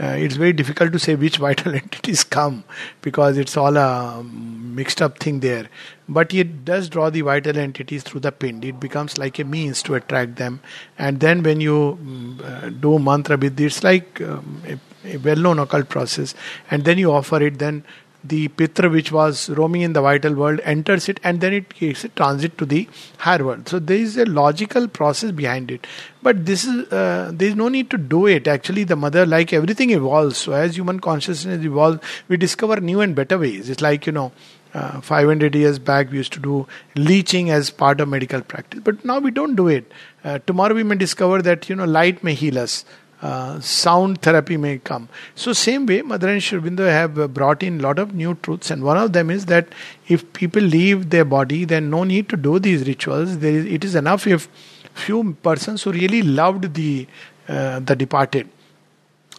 uh, 0.01 0.17
it's 0.17 0.37
very 0.37 0.53
difficult 0.55 0.93
to 0.93 0.99
say 0.99 1.15
which 1.15 1.37
vital 1.37 1.75
entities 1.83 2.25
come 2.25 2.65
because 3.03 3.37
it's 3.37 3.57
all 3.57 3.77
a 3.77 4.23
mixed 4.25 5.03
up 5.03 5.19
thing 5.19 5.41
there. 5.41 5.69
But 6.09 6.33
it 6.33 6.65
does 6.65 6.89
draw 6.89 7.11
the 7.11 7.21
vital 7.21 7.59
entities 7.59 8.03
through 8.03 8.21
the 8.21 8.33
pind. 8.33 8.65
It 8.65 8.81
becomes 8.81 9.19
like 9.19 9.39
a 9.39 9.45
means 9.45 9.83
to 9.85 9.95
attract 9.95 10.37
them. 10.37 10.61
And 10.99 11.21
then 11.21 11.43
when 11.43 11.61
you 11.61 11.99
mm, 12.03 12.43
uh, 12.43 12.71
do 12.71 12.99
mantra 12.99 13.37
vidhi, 13.37 13.67
it's 13.67 13.85
like 13.85 14.21
um, 14.23 14.63
a, 14.67 14.79
a 15.05 15.17
well 15.19 15.37
known 15.37 15.59
occult 15.59 15.89
process. 15.91 16.35
And 16.71 16.85
then 16.85 16.97
you 16.97 17.13
offer 17.13 17.43
it, 17.43 17.59
then 17.59 17.85
the 18.23 18.49
pitra 18.49 18.91
which 18.91 19.11
was 19.11 19.49
roaming 19.51 19.83
in 19.83 19.93
the 19.93 20.03
vital 20.03 20.35
world 20.35 20.61
enters 20.65 21.09
it 21.09 21.19
and 21.25 21.41
then 21.41 21.53
it 21.53 21.71
takes 21.71 22.05
a 22.05 22.09
transit 22.11 22.57
to 22.59 22.67
the 22.67 22.89
higher 23.19 23.45
world. 23.45 23.69
So 23.69 23.79
there 23.79 23.97
is 23.97 24.17
a 24.17 24.27
logical 24.27 24.89
process 24.89 25.31
behind 25.31 25.71
it. 25.71 25.87
But 26.23 26.45
this 26.45 26.65
is 26.65 26.93
uh, 26.93 27.31
there 27.35 27.49
is 27.49 27.55
no 27.55 27.69
need 27.69 27.91
to 27.91 27.99
do 27.99 28.27
it. 28.27 28.47
Actually 28.47 28.85
the 28.85 28.97
mother 28.97 29.25
like 29.25 29.53
everything 29.53 29.91
evolves. 29.91 30.37
So 30.37 30.53
as 30.53 30.77
human 30.77 31.01
consciousness 31.01 31.65
evolves 31.65 32.01
we 32.29 32.37
discover 32.37 32.81
new 32.81 33.01
and 33.01 33.15
better 33.15 33.39
ways. 33.39 33.71
It's 33.71 33.81
like 33.81 34.07
you 34.07 34.13
know 34.13 34.33
uh, 34.75 35.01
500 35.01 35.55
years 35.55 35.79
back 35.79 36.11
we 36.11 36.19
used 36.19 36.33
to 36.35 36.41
do 36.41 36.67
leeching 36.95 37.51
as 37.51 37.71
part 37.71 38.01
of 38.01 38.09
medical 38.09 38.43
practice. 38.43 38.81
But 38.85 39.05
now 39.05 39.19
we 39.19 39.31
don't 39.31 39.57
do 39.57 39.69
it. 39.69 39.91
Uh, 40.23 40.39
tomorrow 40.47 40.75
we 40.75 40.83
may 40.83 40.97
discover 40.97 41.41
that 41.43 41.69
you 41.69 41.77
know 41.77 41.87
light 41.87 42.23
may 42.23 42.35
heal 42.35 42.59
us 42.59 42.85
uh, 43.23 43.61
sound 43.61 44.23
therapy 44.23 44.57
may 44.57 44.79
come. 44.79 45.09
So, 45.35 45.53
same 45.53 45.87
way, 45.87 46.03
Mother 46.03 46.29
and 46.29 46.43
Sri 46.43 46.59
Aurobindo 46.59 46.89
have 46.89 47.35
brought 47.35 47.63
in 47.63 47.81
lot 47.81 47.99
of 47.99 48.15
new 48.15 48.35
truths, 48.43 48.71
and 48.71 48.83
one 48.83 48.97
of 48.97 49.13
them 49.13 49.31
is 49.31 49.47
that 49.47 49.69
if 50.09 50.33
people 50.33 50.63
leave 50.63 51.11
their 51.11 51.25
body, 51.25 51.65
then 51.65 51.91
no 51.91 52.05
need 52.05 52.29
to 52.31 52.37
do 52.37 52.59
these 52.59 52.87
rituals. 52.87 53.39
There 53.39 53.53
is, 53.53 53.67
it 53.67 53.85
is 53.85 53.95
enough 53.95 54.27
if 54.27 54.49
few 54.95 55.35
persons 55.43 55.83
who 55.83 55.93
really 55.93 56.23
loved 56.23 56.75
the 56.75 57.07
uh, 57.49 57.81
the 57.81 57.97
departed, 57.97 58.49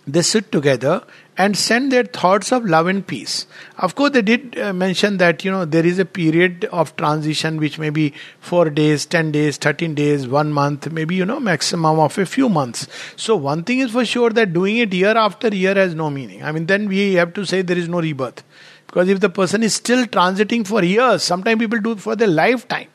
they 0.05 0.21
sit 0.21 0.51
together 0.51 1.03
and 1.41 1.57
send 1.57 1.91
their 1.91 2.03
thoughts 2.03 2.51
of 2.51 2.65
love 2.65 2.87
and 2.87 3.05
peace. 3.11 3.47
Of 3.77 3.95
course, 3.95 4.11
they 4.11 4.21
did 4.21 4.59
uh, 4.59 4.73
mention 4.73 5.17
that 5.17 5.43
you 5.45 5.51
know 5.51 5.63
there 5.65 5.85
is 5.91 5.97
a 6.03 6.05
period 6.05 6.65
of 6.65 6.95
transition 6.97 7.57
which 7.57 7.79
may 7.79 7.89
be 7.89 8.13
four 8.39 8.69
days, 8.69 9.05
ten 9.05 9.31
days, 9.31 9.57
thirteen 9.57 9.95
days, 9.95 10.27
one 10.27 10.53
month, 10.59 10.91
maybe 10.91 11.15
you 11.15 11.25
know 11.25 11.39
maximum 11.39 11.99
of 11.99 12.17
a 12.17 12.25
few 12.25 12.47
months. 12.59 12.87
So 13.15 13.35
one 13.35 13.63
thing 13.63 13.79
is 13.79 13.91
for 13.91 14.05
sure 14.05 14.29
that 14.41 14.53
doing 14.53 14.77
it 14.77 14.93
year 14.93 15.17
after 15.25 15.53
year 15.63 15.75
has 15.75 15.95
no 15.95 16.09
meaning. 16.09 16.43
I 16.43 16.51
mean, 16.51 16.67
then 16.67 16.87
we 16.87 17.13
have 17.15 17.33
to 17.33 17.45
say 17.45 17.61
there 17.63 17.83
is 17.85 17.89
no 17.89 18.01
rebirth 18.01 18.43
because 18.85 19.09
if 19.09 19.19
the 19.19 19.29
person 19.29 19.63
is 19.63 19.73
still 19.73 20.05
transiting 20.05 20.67
for 20.67 20.83
years, 20.83 21.23
sometimes 21.23 21.59
people 21.59 21.79
do 21.79 21.93
it 21.93 22.01
for 22.01 22.15
their 22.15 22.27
lifetime 22.27 22.87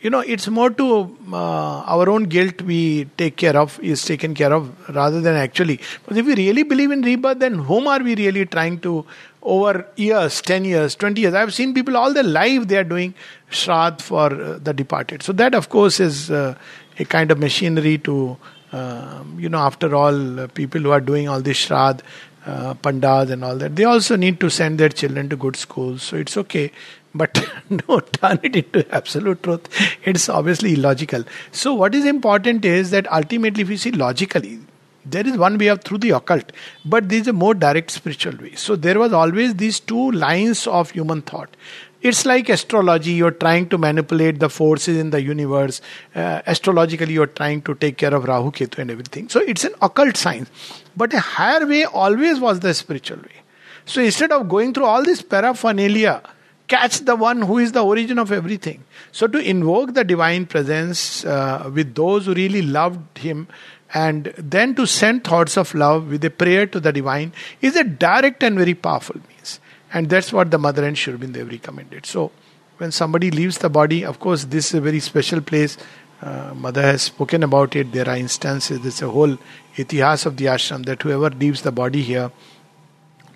you 0.00 0.10
know 0.10 0.20
it's 0.20 0.48
more 0.48 0.70
to 0.70 1.16
uh, 1.32 1.82
our 1.94 2.08
own 2.08 2.24
guilt 2.24 2.62
we 2.62 3.04
take 3.16 3.36
care 3.36 3.56
of 3.56 3.78
is 3.80 4.04
taken 4.04 4.34
care 4.34 4.52
of 4.52 4.94
rather 4.94 5.20
than 5.20 5.36
actually. 5.36 5.76
Because 5.76 6.16
if 6.16 6.26
we 6.26 6.34
really 6.34 6.62
believe 6.62 6.90
in 6.90 7.02
rebirth 7.02 7.38
then 7.38 7.54
whom 7.54 7.86
are 7.86 8.00
we 8.00 8.14
really 8.14 8.46
trying 8.46 8.80
to 8.80 9.04
over 9.42 9.86
years 9.96 10.40
10 10.42 10.64
years 10.64 10.94
20 10.94 11.20
years? 11.20 11.34
I've 11.34 11.52
seen 11.52 11.74
people 11.74 11.96
all 11.96 12.12
their 12.12 12.22
life 12.22 12.68
they 12.68 12.78
are 12.78 12.84
doing 12.84 13.14
shraddh 13.50 14.00
for 14.00 14.32
uh, 14.32 14.58
the 14.58 14.72
departed. 14.72 15.22
So 15.22 15.32
that 15.34 15.54
of 15.54 15.68
course 15.68 16.00
is 16.00 16.30
uh, 16.30 16.54
a 16.98 17.04
kind 17.04 17.30
of 17.30 17.38
machinery 17.38 17.98
to 17.98 18.36
um, 18.72 19.36
you 19.38 19.48
know 19.48 19.58
after 19.58 19.94
all 19.94 20.40
uh, 20.40 20.46
people 20.48 20.80
who 20.80 20.90
are 20.90 21.00
doing 21.00 21.28
all 21.28 21.40
this 21.40 21.66
shraddh 21.66 22.00
uh, 22.46 22.72
pandas 22.74 23.30
and 23.30 23.44
all 23.44 23.56
that 23.56 23.76
they 23.76 23.84
also 23.84 24.16
need 24.16 24.40
to 24.40 24.48
send 24.48 24.78
their 24.78 24.88
children 24.88 25.28
to 25.28 25.36
good 25.36 25.56
schools. 25.56 26.02
So 26.02 26.16
it's 26.16 26.38
okay 26.38 26.72
but 27.14 27.34
don't 27.86 28.12
turn 28.12 28.38
it 28.42 28.56
into 28.56 28.94
absolute 28.94 29.42
truth. 29.42 29.68
It's 30.04 30.28
obviously 30.28 30.74
illogical. 30.74 31.24
So, 31.52 31.74
what 31.74 31.94
is 31.94 32.04
important 32.04 32.64
is 32.64 32.90
that 32.90 33.10
ultimately, 33.12 33.62
if 33.62 33.70
you 33.70 33.76
see 33.76 33.92
logically, 33.92 34.60
there 35.04 35.26
is 35.26 35.36
one 35.36 35.58
way 35.58 35.68
of 35.68 35.82
through 35.82 35.98
the 35.98 36.10
occult, 36.10 36.52
but 36.84 37.08
there 37.08 37.18
is 37.18 37.28
a 37.28 37.32
more 37.32 37.54
direct 37.54 37.90
spiritual 37.90 38.36
way. 38.36 38.54
So, 38.54 38.76
there 38.76 38.98
was 38.98 39.12
always 39.12 39.54
these 39.54 39.80
two 39.80 40.10
lines 40.12 40.66
of 40.66 40.90
human 40.90 41.22
thought. 41.22 41.56
It's 42.02 42.24
like 42.24 42.48
astrology, 42.48 43.12
you're 43.12 43.30
trying 43.30 43.68
to 43.68 43.76
manipulate 43.76 44.38
the 44.38 44.48
forces 44.48 44.96
in 44.96 45.10
the 45.10 45.20
universe. 45.22 45.82
Uh, 46.14 46.40
astrologically, 46.46 47.12
you're 47.12 47.26
trying 47.26 47.60
to 47.62 47.74
take 47.74 47.98
care 47.98 48.14
of 48.14 48.24
Rahu 48.24 48.50
Ketu 48.52 48.78
and 48.78 48.90
everything. 48.90 49.28
So, 49.28 49.40
it's 49.40 49.64
an 49.64 49.74
occult 49.82 50.16
science. 50.16 50.48
But 50.96 51.12
a 51.12 51.20
higher 51.20 51.66
way 51.66 51.84
always 51.84 52.40
was 52.40 52.60
the 52.60 52.72
spiritual 52.72 53.18
way. 53.18 53.42
So, 53.84 54.00
instead 54.00 54.32
of 54.32 54.48
going 54.48 54.72
through 54.72 54.84
all 54.84 55.02
this 55.02 55.20
paraphernalia, 55.20 56.22
catch 56.70 57.00
the 57.10 57.16
one 57.16 57.42
who 57.42 57.58
is 57.58 57.72
the 57.72 57.84
origin 57.84 58.18
of 58.18 58.32
everything. 58.32 58.84
So, 59.12 59.26
to 59.26 59.38
invoke 59.38 59.94
the 59.94 60.04
divine 60.04 60.46
presence 60.46 61.24
uh, 61.24 61.70
with 61.74 61.94
those 61.94 62.26
who 62.26 62.34
really 62.34 62.62
loved 62.62 63.18
him 63.18 63.48
and 63.92 64.32
then 64.38 64.74
to 64.76 64.86
send 64.86 65.24
thoughts 65.24 65.56
of 65.58 65.74
love 65.74 66.10
with 66.10 66.24
a 66.24 66.30
prayer 66.30 66.66
to 66.66 66.80
the 66.80 66.92
divine 66.92 67.32
is 67.60 67.76
a 67.76 67.84
direct 67.84 68.44
and 68.44 68.56
very 68.56 68.74
powerful 68.74 69.16
means. 69.28 69.58
And 69.92 70.08
that's 70.08 70.32
what 70.32 70.52
the 70.52 70.58
mother 70.58 70.84
and 70.84 70.96
Sri 70.96 71.12
Aurobindo 71.12 71.38
have 71.38 71.48
recommended. 71.48 72.06
So, 72.06 72.30
when 72.78 72.92
somebody 72.92 73.30
leaves 73.30 73.58
the 73.58 73.68
body, 73.68 74.04
of 74.04 74.20
course, 74.20 74.44
this 74.44 74.68
is 74.68 74.74
a 74.74 74.80
very 74.80 75.00
special 75.00 75.40
place. 75.40 75.76
Uh, 76.22 76.54
mother 76.54 76.82
has 76.82 77.02
spoken 77.02 77.42
about 77.42 77.74
it. 77.76 77.92
There 77.92 78.08
are 78.08 78.16
instances, 78.16 78.80
there's 78.80 79.02
a 79.02 79.10
whole 79.10 79.36
itihas 79.76 80.26
of 80.26 80.36
the 80.36 80.46
ashram 80.46 80.84
that 80.86 81.02
whoever 81.02 81.30
leaves 81.30 81.62
the 81.62 81.72
body 81.72 82.02
here, 82.02 82.30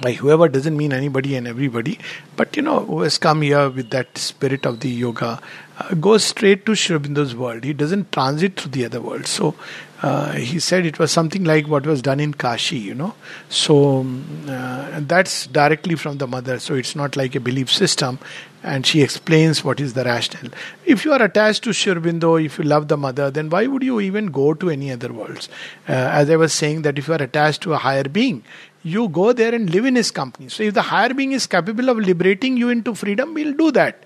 by 0.01 0.12
whoever 0.12 0.49
doesn't 0.49 0.76
mean 0.76 0.92
anybody 0.92 1.36
and 1.36 1.47
everybody, 1.47 1.99
but 2.36 2.57
you 2.57 2.62
know, 2.62 2.80
who 2.80 3.01
has 3.03 3.18
come 3.18 3.42
here 3.42 3.70
with 3.70 3.90
that 3.90 4.18
spirit 4.18 4.66
of 4.66 4.80
the 4.80 4.88
yoga, 4.88 5.40
uh, 5.78 5.95
goes 5.95 6.24
straight 6.24 6.66
to 6.66 6.74
Sri 6.74 6.97
Aurobindo's 6.97 7.34
world. 7.34 7.64
He 7.64 7.72
doesn't 7.72 8.12
transit 8.12 8.61
through 8.61 8.72
the 8.72 8.84
other 8.84 9.01
world. 9.01 9.26
So 9.26 9.55
uh, 10.03 10.32
he 10.32 10.59
said 10.61 10.84
it 10.84 10.99
was 10.99 11.11
something 11.11 11.45
like 11.45 11.66
what 11.66 11.86
was 11.86 12.03
done 12.03 12.20
in 12.20 12.34
Kashi, 12.34 12.78
you 12.78 12.95
know. 12.95 13.14
So 13.49 14.01
um, 14.01 14.24
uh, 14.49 15.01
that's 15.01 15.47
directly 15.47 15.95
from 15.95 16.18
the 16.18 16.26
mother. 16.26 16.59
So 16.59 16.74
it's 16.74 16.95
not 16.95 17.16
like 17.16 17.34
a 17.34 17.40
belief 17.40 17.72
system. 17.72 18.18
And 18.62 18.86
she 18.86 19.03
explains 19.03 19.62
what 19.62 19.78
is 19.78 19.92
the 19.92 20.05
rationale. 20.05 20.51
If 20.86 21.05
you 21.05 21.12
are 21.12 21.22
attached 21.22 21.64
to 21.64 21.72
Sri 21.74 21.95
Aurobindo, 21.95 22.42
if 22.42 22.59
you 22.59 22.64
love 22.64 22.88
the 22.88 22.97
mother, 22.97 23.30
then 23.30 23.51
why 23.51 23.66
would 23.66 23.82
you 23.82 24.01
even 24.01 24.26
go 24.26 24.55
to 24.55 24.70
any 24.70 24.90
other 24.90 25.12
worlds? 25.12 25.51
Uh, 25.86 25.92
as 25.92 26.30
I 26.30 26.36
was 26.36 26.53
saying, 26.53 26.82
that 26.82 26.99
if 26.99 27.09
you 27.09 27.14
are 27.14 27.22
attached 27.22 27.61
to 27.62 27.74
a 27.74 27.76
higher 27.76 28.05
being, 28.05 28.42
you 28.85 29.09
go 29.09 29.32
there 29.32 29.55
and 29.55 29.70
live 29.70 29.87
in 29.87 29.97
his 29.97 30.11
company. 30.11 30.49
So 30.49 30.62
if 30.62 30.74
the 30.74 30.82
higher 30.82 31.12
being 31.12 31.32
is 31.32 31.47
capable 31.47 31.89
of 31.89 31.99
liberating 31.99 32.57
you 32.57 32.68
into 32.68 32.95
freedom, 32.95 33.35
we'll 33.35 33.55
do 33.55 33.72
that. 33.72 34.05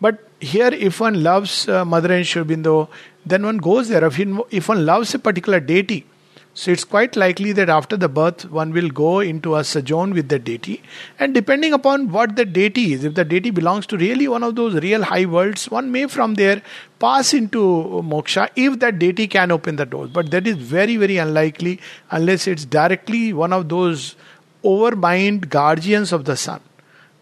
But 0.00 0.28
here, 0.40 0.68
if 0.74 1.00
one 1.00 1.22
loves 1.22 1.68
uh, 1.68 1.84
Mother 1.84 2.12
and 2.12 2.26
Sri 2.26 2.42
Aurobindo, 2.42 2.88
then 3.24 3.44
one 3.44 3.58
goes 3.58 3.88
there. 3.88 4.04
If 4.50 4.68
one 4.68 4.84
loves 4.84 5.14
a 5.14 5.18
particular 5.18 5.60
deity, 5.60 6.04
so 6.58 6.72
it's 6.72 6.82
quite 6.82 7.14
likely 7.14 7.52
that 7.52 7.68
after 7.68 7.96
the 7.96 8.08
birth, 8.08 8.50
one 8.50 8.72
will 8.72 8.88
go 8.88 9.20
into 9.20 9.54
a 9.54 9.62
sojourn 9.62 10.12
with 10.12 10.28
the 10.28 10.40
deity. 10.40 10.82
And 11.20 11.32
depending 11.32 11.72
upon 11.72 12.10
what 12.10 12.34
the 12.34 12.44
deity 12.44 12.94
is, 12.94 13.04
if 13.04 13.14
the 13.14 13.24
deity 13.24 13.50
belongs 13.50 13.86
to 13.86 13.96
really 13.96 14.26
one 14.26 14.42
of 14.42 14.56
those 14.56 14.74
real 14.74 15.04
high 15.04 15.24
worlds, 15.24 15.70
one 15.70 15.92
may 15.92 16.08
from 16.08 16.34
there 16.34 16.60
pass 16.98 17.32
into 17.32 17.60
moksha 18.04 18.48
if 18.56 18.80
that 18.80 18.98
deity 18.98 19.28
can 19.28 19.52
open 19.52 19.76
the 19.76 19.86
doors. 19.86 20.10
But 20.10 20.32
that 20.32 20.48
is 20.48 20.56
very, 20.56 20.96
very 20.96 21.18
unlikely 21.18 21.78
unless 22.10 22.48
it's 22.48 22.64
directly 22.64 23.32
one 23.32 23.52
of 23.52 23.68
those 23.68 24.16
overmind 24.64 25.50
guardians 25.50 26.12
of 26.12 26.24
the 26.24 26.36
sun. 26.36 26.60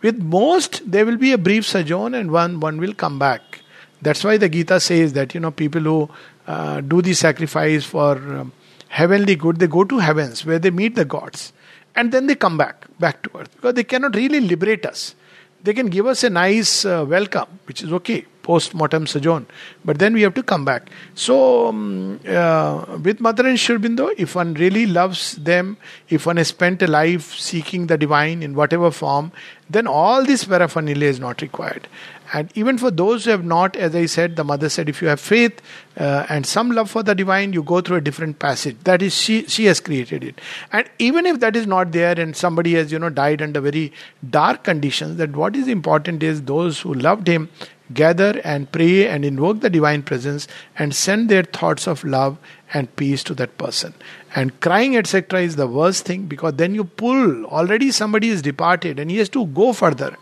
With 0.00 0.16
most, 0.16 0.90
there 0.90 1.04
will 1.04 1.18
be 1.18 1.32
a 1.32 1.38
brief 1.38 1.66
sojourn 1.66 2.14
and 2.14 2.30
one, 2.30 2.58
one 2.58 2.78
will 2.78 2.94
come 2.94 3.18
back. 3.18 3.60
That's 4.00 4.24
why 4.24 4.38
the 4.38 4.48
Gita 4.48 4.80
says 4.80 5.12
that, 5.12 5.34
you 5.34 5.40
know, 5.40 5.50
people 5.50 5.82
who 5.82 6.10
uh, 6.46 6.80
do 6.80 7.02
the 7.02 7.12
sacrifice 7.12 7.84
for. 7.84 8.12
Um, 8.16 8.52
heavenly 8.88 9.36
good, 9.36 9.58
they 9.58 9.66
go 9.66 9.84
to 9.84 9.98
heavens 9.98 10.44
where 10.44 10.58
they 10.58 10.70
meet 10.70 10.94
the 10.94 11.04
gods 11.04 11.52
and 11.94 12.12
then 12.12 12.26
they 12.26 12.34
come 12.34 12.56
back, 12.56 12.86
back 12.98 13.22
to 13.22 13.38
earth 13.38 13.54
because 13.56 13.74
they 13.74 13.84
cannot 13.84 14.14
really 14.14 14.40
liberate 14.40 14.86
us. 14.86 15.14
They 15.62 15.74
can 15.74 15.88
give 15.88 16.06
us 16.06 16.22
a 16.22 16.30
nice 16.30 16.84
uh, 16.84 17.04
welcome, 17.08 17.58
which 17.66 17.82
is 17.82 17.92
okay, 17.92 18.24
post 18.42 18.72
mortem 18.72 19.06
sojourn, 19.06 19.46
but 19.84 19.98
then 19.98 20.14
we 20.14 20.22
have 20.22 20.34
to 20.34 20.42
come 20.42 20.64
back. 20.64 20.90
So, 21.14 21.68
um, 21.68 22.20
uh, 22.28 22.98
with 23.02 23.20
Mother 23.20 23.46
and 23.48 23.58
Sri 23.58 23.76
Aurobindo, 23.76 24.10
if 24.16 24.36
one 24.36 24.54
really 24.54 24.86
loves 24.86 25.34
them, 25.36 25.76
if 26.08 26.26
one 26.26 26.36
has 26.36 26.48
spent 26.48 26.82
a 26.82 26.86
life 26.86 27.34
seeking 27.34 27.88
the 27.88 27.98
divine 27.98 28.44
in 28.44 28.54
whatever 28.54 28.92
form, 28.92 29.32
then 29.68 29.88
all 29.88 30.24
this 30.24 30.44
paraphernalia 30.44 31.08
is 31.08 31.18
not 31.18 31.42
required. 31.42 31.88
And 32.32 32.50
even 32.54 32.78
for 32.78 32.90
those 32.90 33.24
who 33.24 33.30
have 33.30 33.44
not, 33.44 33.76
as 33.76 33.94
I 33.94 34.06
said, 34.06 34.36
the 34.36 34.44
mother 34.44 34.68
said, 34.68 34.88
if 34.88 35.00
you 35.00 35.08
have 35.08 35.20
faith 35.20 35.60
uh, 35.96 36.26
and 36.28 36.44
some 36.44 36.70
love 36.70 36.90
for 36.90 37.02
the 37.02 37.14
divine, 37.14 37.52
you 37.52 37.62
go 37.62 37.80
through 37.80 37.98
a 37.98 38.00
different 38.00 38.38
passage. 38.38 38.76
That 38.84 39.02
is, 39.02 39.14
she 39.14 39.46
she 39.46 39.66
has 39.66 39.80
created 39.80 40.24
it. 40.24 40.40
And 40.72 40.88
even 40.98 41.26
if 41.26 41.40
that 41.40 41.56
is 41.56 41.66
not 41.66 41.92
there, 41.92 42.18
and 42.18 42.36
somebody 42.36 42.74
has 42.74 42.90
you 42.90 42.98
know 42.98 43.10
died 43.10 43.42
under 43.42 43.60
very 43.60 43.92
dark 44.28 44.64
conditions, 44.64 45.16
that 45.18 45.36
what 45.36 45.56
is 45.56 45.68
important 45.68 46.22
is 46.22 46.42
those 46.42 46.80
who 46.80 46.94
loved 46.94 47.28
him 47.28 47.48
gather 47.92 48.40
and 48.42 48.70
pray 48.72 49.06
and 49.06 49.24
invoke 49.24 49.60
the 49.60 49.70
divine 49.70 50.02
presence 50.02 50.48
and 50.76 50.94
send 50.94 51.28
their 51.28 51.44
thoughts 51.44 51.86
of 51.86 52.02
love 52.02 52.36
and 52.74 52.94
peace 52.96 53.22
to 53.22 53.34
that 53.34 53.56
person. 53.58 53.94
And 54.34 54.58
crying, 54.60 54.96
etc., 54.96 55.40
is 55.40 55.56
the 55.56 55.68
worst 55.68 56.04
thing 56.04 56.26
because 56.26 56.54
then 56.54 56.74
you 56.74 56.84
pull. 56.84 57.46
Already 57.46 57.92
somebody 57.92 58.28
is 58.28 58.42
departed 58.42 58.98
and 58.98 59.10
he 59.10 59.18
has 59.18 59.28
to 59.30 59.46
go 59.46 59.72
further 59.72 60.16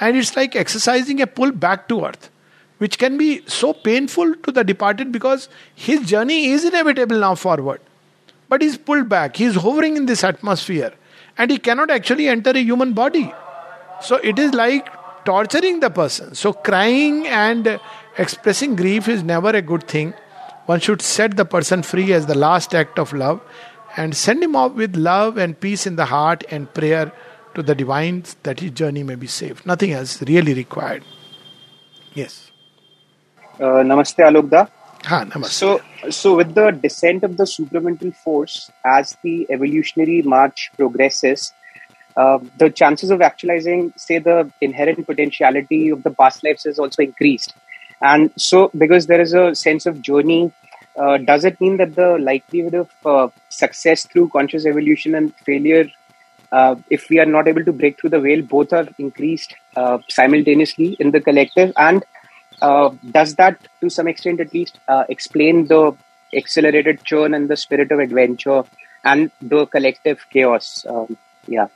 and 0.00 0.16
it's 0.16 0.36
like 0.36 0.56
exercising 0.56 1.20
a 1.20 1.26
pull 1.26 1.52
back 1.52 1.88
to 1.88 2.04
earth, 2.04 2.30
which 2.78 2.98
can 2.98 3.16
be 3.16 3.42
so 3.46 3.72
painful 3.72 4.34
to 4.36 4.52
the 4.52 4.64
departed 4.64 5.12
because 5.12 5.48
his 5.74 6.00
journey 6.08 6.46
is 6.46 6.64
inevitable 6.64 7.18
now 7.18 7.34
forward. 7.34 7.80
But 8.48 8.62
he's 8.62 8.76
pulled 8.76 9.08
back, 9.08 9.36
he's 9.36 9.54
hovering 9.54 9.96
in 9.96 10.06
this 10.06 10.24
atmosphere, 10.24 10.92
and 11.38 11.50
he 11.50 11.58
cannot 11.58 11.90
actually 11.90 12.28
enter 12.28 12.50
a 12.50 12.60
human 12.60 12.92
body. 12.92 13.32
So 14.00 14.16
it 14.16 14.38
is 14.38 14.52
like 14.52 14.88
torturing 15.24 15.80
the 15.80 15.90
person. 15.90 16.34
So 16.34 16.52
crying 16.52 17.26
and 17.26 17.80
expressing 18.18 18.76
grief 18.76 19.08
is 19.08 19.22
never 19.22 19.50
a 19.50 19.62
good 19.62 19.88
thing. 19.88 20.14
One 20.66 20.80
should 20.80 21.02
set 21.02 21.36
the 21.36 21.44
person 21.44 21.82
free 21.82 22.12
as 22.12 22.26
the 22.26 22.36
last 22.36 22.74
act 22.74 22.98
of 22.98 23.12
love 23.12 23.40
and 23.96 24.16
send 24.16 24.42
him 24.42 24.56
off 24.56 24.72
with 24.72 24.96
love 24.96 25.36
and 25.36 25.58
peace 25.58 25.86
in 25.86 25.96
the 25.96 26.06
heart 26.06 26.44
and 26.50 26.72
prayer 26.72 27.12
to 27.54 27.62
the 27.62 27.74
divine 27.74 28.24
that 28.42 28.60
his 28.60 28.72
journey 28.72 29.02
may 29.02 29.14
be 29.14 29.26
safe. 29.26 29.64
Nothing 29.64 29.92
else 29.92 30.22
really 30.22 30.54
required. 30.54 31.04
Yes. 32.14 32.50
Uh, 33.58 33.82
namaste, 33.90 34.18
Alokda. 34.18 34.68
Ha, 35.04 35.24
namaste. 35.24 35.50
So, 35.50 35.80
so 36.10 36.36
with 36.36 36.54
the 36.54 36.70
descent 36.70 37.24
of 37.24 37.36
the 37.36 37.44
supramental 37.44 38.14
force 38.14 38.70
as 38.84 39.16
the 39.22 39.46
evolutionary 39.50 40.22
march 40.22 40.70
progresses, 40.76 41.52
uh, 42.16 42.38
the 42.58 42.70
chances 42.70 43.10
of 43.10 43.20
actualizing, 43.20 43.92
say, 43.96 44.18
the 44.18 44.50
inherent 44.60 45.04
potentiality 45.06 45.90
of 45.90 46.02
the 46.04 46.10
past 46.10 46.44
lives 46.44 46.64
is 46.64 46.78
also 46.78 47.02
increased. 47.02 47.54
And 48.00 48.30
so, 48.36 48.70
because 48.76 49.06
there 49.06 49.20
is 49.20 49.34
a 49.34 49.54
sense 49.54 49.86
of 49.86 50.00
journey, 50.00 50.52
uh, 50.96 51.18
does 51.18 51.44
it 51.44 51.60
mean 51.60 51.76
that 51.78 51.96
the 51.96 52.18
likelihood 52.18 52.74
of 52.74 52.90
uh, 53.04 53.28
success 53.48 54.06
through 54.06 54.28
conscious 54.28 54.64
evolution 54.64 55.14
and 55.14 55.34
failure 55.36 55.86
uh, 56.58 56.74
if 56.96 57.02
we 57.10 57.18
are 57.22 57.30
not 57.36 57.48
able 57.52 57.64
to 57.68 57.74
break 57.80 57.94
through 57.98 58.12
the 58.16 58.22
veil, 58.26 58.42
both 58.56 58.72
are 58.78 58.88
increased 59.06 59.54
uh, 59.80 59.98
simultaneously 60.18 60.90
in 61.04 61.10
the 61.16 61.20
collective. 61.28 61.72
And 61.76 62.04
uh, 62.68 62.88
does 63.18 63.34
that, 63.40 63.56
to 63.80 63.90
some 63.98 64.08
extent 64.12 64.40
at 64.46 64.54
least, 64.58 64.78
uh, 64.94 65.04
explain 65.16 65.66
the 65.74 65.82
accelerated 66.42 67.04
churn 67.04 67.34
and 67.34 67.48
the 67.52 67.56
spirit 67.64 67.90
of 67.94 67.98
adventure 68.08 68.62
and 69.12 69.30
the 69.54 69.66
collective 69.76 70.20
chaos? 70.34 70.66
Um, 70.88 71.16
Yeah. 71.54 71.68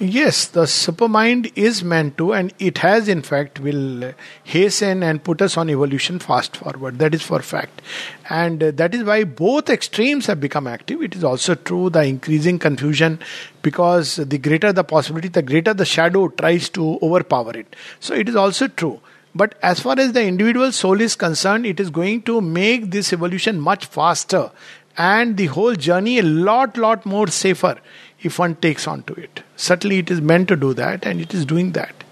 Yes, 0.00 0.46
the 0.46 0.62
supermind 0.62 1.52
is 1.54 1.84
meant 1.84 2.18
to, 2.18 2.34
and 2.34 2.52
it 2.58 2.78
has, 2.78 3.08
in 3.08 3.22
fact, 3.22 3.60
will 3.60 4.12
hasten 4.42 5.04
and 5.04 5.22
put 5.22 5.40
us 5.40 5.56
on 5.56 5.70
evolution 5.70 6.18
fast 6.18 6.56
forward. 6.56 6.98
That 6.98 7.14
is 7.14 7.22
for 7.22 7.40
fact. 7.40 7.80
And 8.28 8.60
uh, 8.60 8.70
that 8.72 8.92
is 8.92 9.04
why 9.04 9.22
both 9.22 9.70
extremes 9.70 10.26
have 10.26 10.40
become 10.40 10.66
active. 10.66 11.00
It 11.00 11.14
is 11.14 11.22
also 11.22 11.54
true 11.54 11.90
the 11.90 12.02
increasing 12.02 12.58
confusion 12.58 13.20
because 13.62 14.16
the 14.16 14.38
greater 14.38 14.72
the 14.72 14.82
possibility, 14.82 15.28
the 15.28 15.42
greater 15.42 15.72
the 15.72 15.84
shadow 15.84 16.26
tries 16.26 16.68
to 16.70 16.98
overpower 17.00 17.56
it. 17.56 17.76
So 18.00 18.14
it 18.14 18.28
is 18.28 18.34
also 18.34 18.66
true. 18.66 19.00
But 19.32 19.54
as 19.62 19.78
far 19.78 19.98
as 19.98 20.12
the 20.12 20.24
individual 20.24 20.72
soul 20.72 21.00
is 21.00 21.14
concerned, 21.14 21.66
it 21.66 21.78
is 21.78 21.90
going 21.90 22.22
to 22.22 22.40
make 22.40 22.90
this 22.90 23.12
evolution 23.12 23.60
much 23.60 23.86
faster 23.86 24.50
and 24.96 25.36
the 25.36 25.46
whole 25.46 25.74
journey 25.74 26.18
a 26.18 26.22
lot, 26.22 26.76
lot 26.76 27.04
more 27.04 27.26
safer 27.26 27.78
if 28.24 28.38
one 28.38 28.56
takes 28.56 28.86
on 28.88 29.02
to 29.04 29.14
it. 29.14 29.42
Certainly, 29.56 29.98
it 29.98 30.10
is 30.10 30.20
meant 30.20 30.48
to 30.48 30.56
do 30.56 30.74
that, 30.74 31.06
and 31.06 31.20
it 31.20 31.34
is 31.34 31.44
doing 31.44 31.72
that 31.72 32.04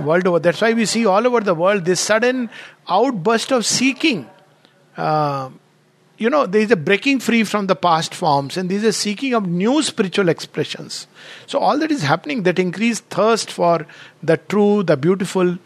world 0.00 0.26
over. 0.26 0.38
That's 0.38 0.60
why 0.60 0.72
we 0.72 0.86
see 0.86 1.06
all 1.06 1.26
over 1.26 1.40
the 1.40 1.54
world 1.54 1.84
this 1.84 2.00
sudden 2.00 2.50
outburst 2.88 3.52
of 3.52 3.64
seeking. 3.64 4.28
Uh, 4.96 5.50
you 6.18 6.28
know, 6.28 6.44
there 6.46 6.60
is 6.60 6.70
a 6.70 6.76
breaking 6.76 7.20
free 7.20 7.44
from 7.44 7.66
the 7.66 7.76
past 7.76 8.14
forms, 8.14 8.56
and 8.56 8.70
there 8.70 8.76
is 8.76 8.84
a 8.84 8.92
seeking 8.92 9.32
of 9.32 9.48
new 9.48 9.82
spiritual 9.82 10.28
expressions. 10.28 11.06
So, 11.46 11.58
all 11.58 11.78
that 11.78 11.90
is 11.90 12.02
happening, 12.02 12.42
that 12.42 12.58
increased 12.58 13.04
thirst 13.04 13.50
for 13.50 13.86
the 14.22 14.36
true, 14.36 14.82
the 14.82 14.96
beautiful. 14.96 15.58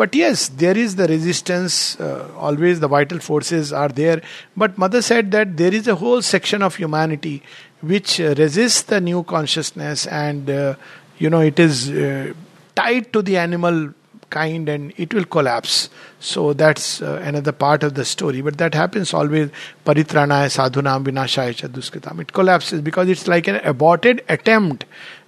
But 0.00 0.14
yes, 0.14 0.48
there 0.48 0.78
is 0.78 0.96
the 0.96 1.06
resistance, 1.06 2.00
uh, 2.00 2.30
always 2.34 2.80
the 2.80 2.88
vital 2.88 3.18
forces 3.18 3.70
are 3.70 3.90
there. 3.90 4.22
But 4.56 4.78
Mother 4.78 5.02
said 5.02 5.30
that 5.32 5.58
there 5.58 5.74
is 5.74 5.88
a 5.88 5.94
whole 5.94 6.22
section 6.22 6.62
of 6.62 6.76
humanity 6.76 7.42
which 7.82 8.18
uh, 8.18 8.34
resists 8.38 8.80
the 8.80 8.98
new 9.02 9.24
consciousness 9.24 10.06
and 10.06 10.48
uh, 10.48 10.76
you 11.18 11.28
know 11.28 11.40
it 11.40 11.58
is 11.58 11.90
uh, 11.90 12.32
tied 12.74 13.12
to 13.12 13.20
the 13.20 13.36
animal 13.36 13.92
kind 14.30 14.70
and 14.70 14.94
it 14.96 15.12
will 15.12 15.26
collapse. 15.26 15.90
So 16.18 16.54
that's 16.54 17.02
uh, 17.02 17.20
another 17.22 17.52
part 17.52 17.82
of 17.82 17.92
the 17.92 18.06
story. 18.06 18.40
But 18.40 18.56
that 18.56 18.72
happens 18.72 19.12
always. 19.12 19.50
Paritranaya 19.84 20.48
sadhunam 20.56 21.04
vinashaya 21.04 21.54
cha 21.54 21.66
dushkritam. 21.66 22.22
It 22.22 22.32
collapses 22.32 22.80
because 22.80 23.10
it's 23.10 23.28
like 23.28 23.48
an 23.48 23.56
aborted 23.56 24.24
attempt 24.30 24.86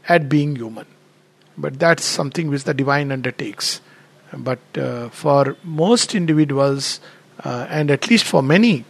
at 0.09 0.31
being 0.31 0.57
human. 0.57 0.87
But 1.59 1.79
that's 1.79 2.07
something 2.07 2.49
which 2.49 2.65
the 2.65 2.73
divine 2.73 3.13
undertakes 3.13 3.83
but 4.39 4.61
uh, 4.77 5.09
for 5.11 5.57
most 5.63 6.15
individuals 6.15 7.01
uh, 7.45 7.67
and 7.69 7.91
at 7.91 8.09
least 8.09 8.25
for 8.25 8.43
many 8.43 8.85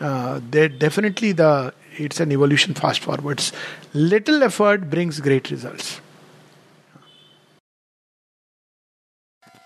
uh, 0.00 0.40
definitely 0.78 1.32
the 1.32 1.72
it's 1.98 2.20
an 2.20 2.32
evolution 2.32 2.74
fast 2.74 3.00
forwards. 3.00 3.52
Little 3.94 4.42
effort 4.42 4.90
brings 4.90 5.20
great 5.20 5.50
results. 5.50 6.00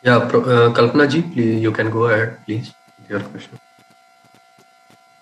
Yeah, 0.03 0.17
uh, 0.17 0.73
Kalpana 0.73 1.11
ji, 1.11 1.23
please, 1.23 1.61
you 1.61 1.73
can 1.73 1.91
go 1.91 2.05
ahead, 2.05 2.39
please, 2.47 2.73
your 3.09 3.21
question. 3.21 3.59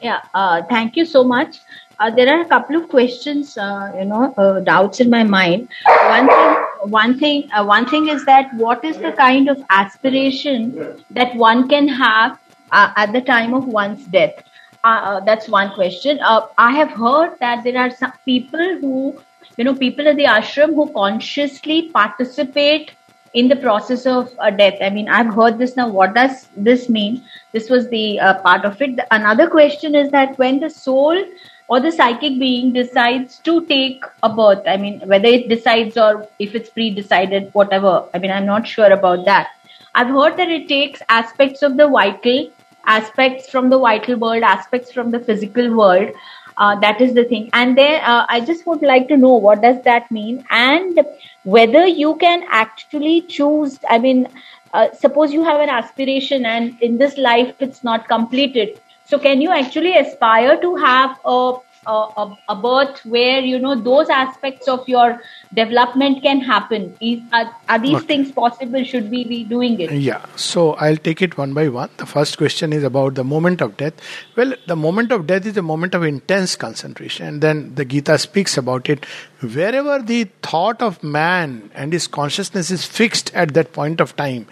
Yeah, 0.00 0.20
uh, 0.34 0.62
thank 0.68 0.94
you 0.94 1.04
so 1.04 1.24
much. 1.24 1.56
Uh, 1.98 2.11
there 2.11 2.32
are 2.32 2.42
a 2.42 2.44
couple 2.44 2.76
of 2.76 2.88
questions, 2.88 3.59
uh, 3.59 3.92
you 3.98 4.04
know, 4.04 4.32
uh, 4.34 4.61
doubts 4.61 5.00
in 5.00 5.11
my 5.11 5.24
mind. 5.24 5.68
One 5.84 6.28
thing, 6.28 6.67
one 6.82 7.18
thing, 7.18 7.50
uh, 7.52 7.64
one 7.64 7.86
thing 7.86 8.08
is 8.08 8.24
that 8.24 8.52
what 8.54 8.84
is 8.84 8.98
the 8.98 9.12
kind 9.12 9.48
of 9.48 9.62
aspiration 9.70 11.02
that 11.10 11.34
one 11.36 11.68
can 11.68 11.88
have 11.88 12.38
uh, 12.70 12.92
at 12.96 13.12
the 13.12 13.20
time 13.20 13.54
of 13.54 13.66
one's 13.66 14.04
death? 14.06 14.42
Uh, 14.84 14.86
uh, 14.86 15.20
that's 15.20 15.48
one 15.48 15.72
question. 15.74 16.18
Uh, 16.20 16.46
I 16.56 16.72
have 16.72 16.90
heard 16.90 17.38
that 17.40 17.64
there 17.64 17.78
are 17.78 17.90
some 17.90 18.12
people 18.24 18.78
who, 18.80 19.20
you 19.56 19.64
know, 19.64 19.74
people 19.74 20.06
at 20.06 20.16
the 20.16 20.24
ashram 20.24 20.74
who 20.74 20.92
consciously 20.92 21.90
participate 21.90 22.92
in 23.34 23.48
the 23.48 23.56
process 23.56 24.06
of 24.06 24.32
a 24.38 24.50
death. 24.50 24.78
I 24.80 24.90
mean, 24.90 25.08
I've 25.08 25.34
heard 25.34 25.58
this 25.58 25.76
now. 25.76 25.88
What 25.88 26.14
does 26.14 26.48
this 26.56 26.88
mean? 26.88 27.22
This 27.52 27.68
was 27.68 27.88
the 27.88 28.20
uh, 28.20 28.40
part 28.40 28.64
of 28.64 28.80
it. 28.80 28.96
The, 28.96 29.06
another 29.14 29.48
question 29.48 29.94
is 29.94 30.10
that 30.12 30.38
when 30.38 30.60
the 30.60 30.70
soul 30.70 31.24
or 31.68 31.80
the 31.80 31.92
psychic 31.92 32.38
being 32.38 32.72
decides 32.72 33.38
to 33.40 33.64
take 33.66 34.02
a 34.22 34.28
birth, 34.28 34.62
I 34.66 34.76
mean, 34.76 35.00
whether 35.00 35.28
it 35.28 35.48
decides 35.48 35.96
or 35.96 36.26
if 36.38 36.54
it's 36.54 36.70
pre-decided, 36.70 37.50
whatever. 37.52 38.04
I 38.14 38.18
mean, 38.18 38.30
I'm 38.30 38.46
not 38.46 38.66
sure 38.66 38.90
about 38.90 39.26
that. 39.26 39.48
I've 39.94 40.08
heard 40.08 40.36
that 40.38 40.50
it 40.50 40.68
takes 40.68 41.02
aspects 41.08 41.62
of 41.62 41.76
the 41.76 41.88
vital 41.88 42.50
aspects 42.86 43.50
from 43.50 43.68
the 43.68 43.78
vital 43.78 44.16
world, 44.16 44.42
aspects 44.42 44.92
from 44.92 45.10
the 45.10 45.20
physical 45.20 45.76
world. 45.76 46.10
Uh, 46.56 46.74
that 46.80 47.00
is 47.00 47.14
the 47.14 47.24
thing. 47.24 47.50
And 47.52 47.78
then 47.78 48.00
uh, 48.02 48.26
I 48.28 48.40
just 48.40 48.66
would 48.66 48.82
like 48.82 49.06
to 49.08 49.16
know 49.16 49.34
what 49.34 49.62
does 49.62 49.80
that 49.84 50.10
mean 50.10 50.44
and 50.50 51.00
whether 51.44 51.86
you 51.86 52.16
can 52.16 52.42
actually 52.50 53.20
choose. 53.22 53.78
I 53.88 53.98
mean, 53.98 54.26
uh, 54.72 54.88
suppose 54.92 55.32
you 55.32 55.44
have 55.44 55.60
an 55.60 55.68
aspiration 55.68 56.44
and 56.44 56.80
in 56.82 56.98
this 56.98 57.16
life 57.16 57.54
it's 57.60 57.84
not 57.84 58.08
completed. 58.08 58.80
So 59.09 59.18
can 59.18 59.40
you 59.40 59.50
actually 59.50 59.96
aspire 59.96 60.61
to 60.61 60.76
have 60.76 61.18
a 61.24 61.54
a, 61.86 62.36
a, 62.48 62.56
birth 62.56 63.04
where 63.04 63.40
you 63.40 63.59
know 63.59 63.80
those 63.80 64.09
aspects 64.09 64.68
of 64.68 64.88
your 64.88 65.22
development 65.54 66.22
can 66.22 66.40
happen? 66.40 66.94
Is, 67.00 67.20
are, 67.32 67.54
are 67.68 67.78
these 67.78 67.96
okay. 67.96 68.06
things 68.06 68.32
possible? 68.32 68.84
Should 68.84 69.11
we 69.11 69.24
be 69.24 69.44
doing 69.44 69.80
it? 69.80 69.92
Yeah. 69.92 70.24
So 70.36 70.74
i'll 70.74 70.96
take 70.96 71.22
it 71.22 71.38
one 71.38 71.54
by 71.54 71.68
one. 71.68 71.90
The 71.96 72.06
first 72.06 72.36
question 72.38 72.72
is 72.72 72.84
about 72.84 73.14
the 73.14 73.24
moment 73.24 73.61
of 73.61 73.76
death. 73.76 73.94
Well 74.36 74.54
the 74.66 74.76
moment 74.76 75.12
of 75.12 75.26
death 75.26 75.46
is 75.46 75.56
a 75.56 75.62
moment 75.62 75.94
of 75.94 76.02
intense 76.02 76.56
concentration. 76.56 77.26
And 77.26 77.40
then 77.40 77.74
the 77.74 77.84
gita 77.84 78.18
speaks 78.18 78.59
about 78.59 78.88
it. 78.88 79.04
Wherever 79.40 80.02
the 80.02 80.24
thought 80.42 80.82
of 80.82 81.02
man 81.02 81.70
and 81.74 81.92
his 81.92 82.06
consciousness 82.06 82.70
is 82.70 82.84
fixed 82.84 83.32
at 83.34 83.54
that 83.54 83.72
point 83.72 84.00
of 84.00 84.16
time 84.16 84.46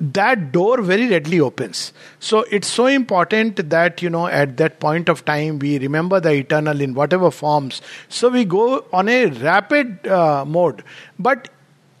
that 0.00 0.52
door 0.52 0.80
very 0.82 1.08
readily 1.08 1.40
opens. 1.40 1.92
So 2.20 2.44
it's 2.50 2.68
so 2.68 2.86
important 2.86 3.70
that, 3.70 4.00
you 4.00 4.10
know, 4.10 4.26
at 4.26 4.56
that 4.58 4.78
point 4.80 5.08
of 5.08 5.24
time, 5.24 5.58
we 5.58 5.78
remember 5.78 6.20
the 6.20 6.32
eternal 6.32 6.80
in 6.80 6.94
whatever 6.94 7.30
forms. 7.30 7.82
So 8.08 8.28
we 8.28 8.44
go 8.44 8.84
on 8.92 9.08
a 9.08 9.26
rapid 9.26 10.06
uh, 10.06 10.44
mode. 10.44 10.84
But 11.18 11.48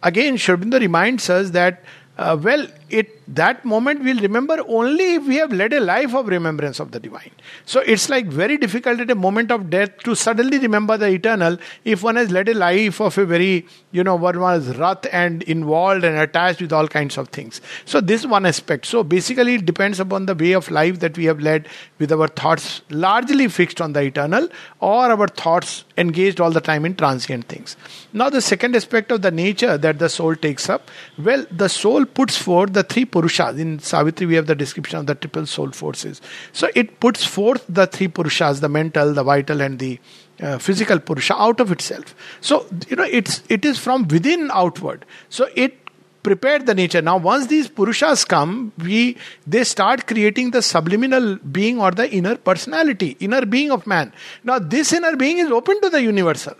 again, 0.02 0.36
Sri 0.36 0.56
reminds 0.56 1.28
us 1.28 1.50
that, 1.50 1.82
uh, 2.18 2.36
well, 2.40 2.66
it 2.90 3.18
that 3.34 3.62
moment 3.64 4.02
we'll 4.02 4.20
remember 4.20 4.56
only 4.66 5.14
if 5.14 5.26
we 5.26 5.36
have 5.36 5.52
led 5.52 5.72
a 5.74 5.80
life 5.80 6.14
of 6.14 6.28
remembrance 6.28 6.80
of 6.80 6.90
the 6.92 6.98
divine. 6.98 7.30
So 7.66 7.80
it's 7.80 8.08
like 8.08 8.26
very 8.26 8.56
difficult 8.56 9.00
at 9.00 9.10
a 9.10 9.14
moment 9.14 9.50
of 9.50 9.68
death 9.68 9.98
to 10.04 10.14
suddenly 10.14 10.58
remember 10.58 10.96
the 10.96 11.08
eternal 11.08 11.58
if 11.84 12.02
one 12.02 12.16
has 12.16 12.30
led 12.30 12.48
a 12.48 12.54
life 12.54 13.00
of 13.00 13.18
a 13.18 13.26
very, 13.26 13.66
you 13.92 14.02
know, 14.02 14.16
one 14.16 14.40
was 14.40 14.76
wrath 14.78 15.06
and 15.12 15.42
involved 15.42 16.04
and 16.04 16.16
attached 16.16 16.62
with 16.62 16.72
all 16.72 16.88
kinds 16.88 17.18
of 17.18 17.28
things. 17.28 17.60
So 17.84 18.00
this 18.00 18.24
one 18.24 18.46
aspect. 18.46 18.86
So 18.86 19.04
basically 19.04 19.56
it 19.56 19.66
depends 19.66 20.00
upon 20.00 20.24
the 20.24 20.34
way 20.34 20.52
of 20.52 20.70
life 20.70 21.00
that 21.00 21.18
we 21.18 21.26
have 21.26 21.40
led 21.40 21.68
with 21.98 22.10
our 22.10 22.28
thoughts 22.28 22.80
largely 22.88 23.48
fixed 23.48 23.82
on 23.82 23.92
the 23.92 24.00
eternal 24.00 24.48
or 24.80 25.10
our 25.10 25.28
thoughts 25.28 25.84
engaged 25.98 26.40
all 26.40 26.50
the 26.50 26.62
time 26.62 26.86
in 26.86 26.96
transient 26.96 27.44
things. 27.46 27.76
Now 28.14 28.30
the 28.30 28.40
second 28.40 28.74
aspect 28.74 29.12
of 29.12 29.20
the 29.20 29.30
nature 29.30 29.76
that 29.76 29.98
the 29.98 30.08
soul 30.08 30.34
takes 30.34 30.70
up, 30.70 30.90
well, 31.18 31.44
the 31.50 31.68
soul 31.68 32.06
puts 32.14 32.36
forth 32.36 32.72
the 32.72 32.82
three 32.82 33.04
Purushas. 33.04 33.58
In 33.58 33.78
Savitri, 33.78 34.26
we 34.26 34.34
have 34.34 34.46
the 34.46 34.54
description 34.54 34.98
of 34.98 35.06
the 35.06 35.14
triple 35.14 35.46
soul 35.46 35.70
forces. 35.70 36.20
So 36.52 36.68
it 36.74 37.00
puts 37.00 37.24
forth 37.24 37.64
the 37.68 37.86
three 37.86 38.08
Purushas, 38.08 38.60
the 38.60 38.68
mental, 38.68 39.14
the 39.14 39.22
vital, 39.22 39.60
and 39.60 39.78
the 39.78 39.98
uh, 40.40 40.58
physical 40.58 40.98
Purusha 40.98 41.34
out 41.34 41.60
of 41.60 41.72
itself. 41.72 42.14
So, 42.40 42.66
you 42.88 42.96
know, 42.96 43.04
it's 43.04 43.42
it 43.48 43.64
is 43.64 43.78
from 43.78 44.06
within 44.08 44.50
outward. 44.52 45.04
So 45.28 45.48
it 45.54 45.76
prepared 46.22 46.66
the 46.66 46.74
nature. 46.74 47.00
Now, 47.00 47.16
once 47.16 47.46
these 47.46 47.68
Purushas 47.68 48.26
come, 48.26 48.72
we 48.78 49.16
they 49.46 49.64
start 49.64 50.06
creating 50.06 50.50
the 50.50 50.62
subliminal 50.62 51.36
being 51.36 51.80
or 51.80 51.90
the 51.90 52.10
inner 52.10 52.36
personality, 52.36 53.16
inner 53.20 53.44
being 53.46 53.70
of 53.70 53.86
man. 53.86 54.12
Now, 54.44 54.58
this 54.58 54.92
inner 54.92 55.16
being 55.16 55.38
is 55.38 55.50
open 55.50 55.80
to 55.80 55.90
the 55.90 56.02
universal. 56.02 56.54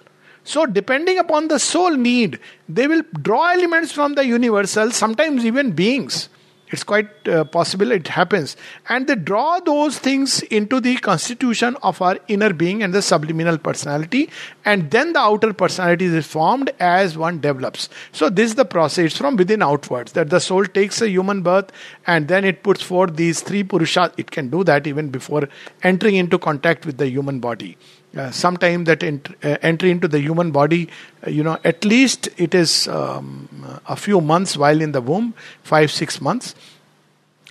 So, 0.49 0.65
depending 0.65 1.19
upon 1.19 1.49
the 1.49 1.59
soul 1.59 1.91
need, 1.91 2.39
they 2.71 2.87
will 2.87 3.03
draw 3.21 3.51
elements 3.51 3.93
from 3.93 4.15
the 4.15 4.25
universal, 4.25 4.91
sometimes 4.93 5.45
even 5.45 5.73
beings. 5.73 6.31
It's 6.69 6.85
quite 6.85 7.29
uh, 7.29 7.45
possible 7.45 7.93
it 7.93 8.09
happens. 8.09 8.57
And 8.89 9.07
they 9.07 9.15
draw 9.15 9.61
those 9.61 9.99
things 9.99 10.41
into 10.45 10.81
the 10.81 10.97
constitution 10.97 11.77
of 11.83 12.01
our 12.01 12.19
inner 12.29 12.55
being 12.55 12.83
and 12.83 12.95
the 12.95 13.03
subliminal 13.03 13.59
personality. 13.59 14.31
And 14.65 14.91
then 14.91 15.13
the 15.13 15.19
outer 15.19 15.53
personality 15.53 16.07
is 16.07 16.27
formed 16.27 16.71
as 16.81 17.19
one 17.19 17.41
develops. 17.41 17.91
So, 18.13 18.31
this 18.31 18.49
is 18.49 18.55
the 18.55 18.65
process 18.65 19.15
from 19.15 19.37
within 19.37 19.63
outwards 19.63 20.13
that 20.13 20.31
the 20.31 20.41
soul 20.41 20.65
takes 20.65 21.03
a 21.03 21.11
human 21.11 21.43
birth 21.43 21.71
and 22.07 22.27
then 22.27 22.47
it 22.47 22.63
puts 22.63 22.81
forth 22.81 23.17
these 23.17 23.43
three 23.43 23.65
Purushas. 23.65 24.15
It 24.17 24.31
can 24.31 24.49
do 24.49 24.65
that 24.65 24.87
even 24.87 25.11
before 25.11 25.47
entering 25.83 26.15
into 26.15 26.39
contact 26.39 26.87
with 26.87 26.97
the 26.97 27.11
human 27.11 27.39
body. 27.39 27.77
Uh, 28.17 28.31
sometime 28.31 28.85
that 28.85 29.03
ent- 29.03 29.29
uh, 29.45 29.59
entry 29.61 29.91
into 29.91 30.09
the 30.09 30.19
human 30.19 30.51
body, 30.51 30.89
uh, 31.27 31.31
you 31.31 31.43
know, 31.43 31.59
at 31.63 31.85
least 31.85 32.29
it 32.39 32.55
is 32.55 32.89
um, 32.89 33.49
a 33.87 33.97
few 33.97 34.21
months 34.21 34.57
while 34.57 34.81
in 34.81 34.93
the 34.93 35.01
womb, 35.01 35.35
five, 35.63 35.91
six 35.91 36.19
months. 36.21 36.55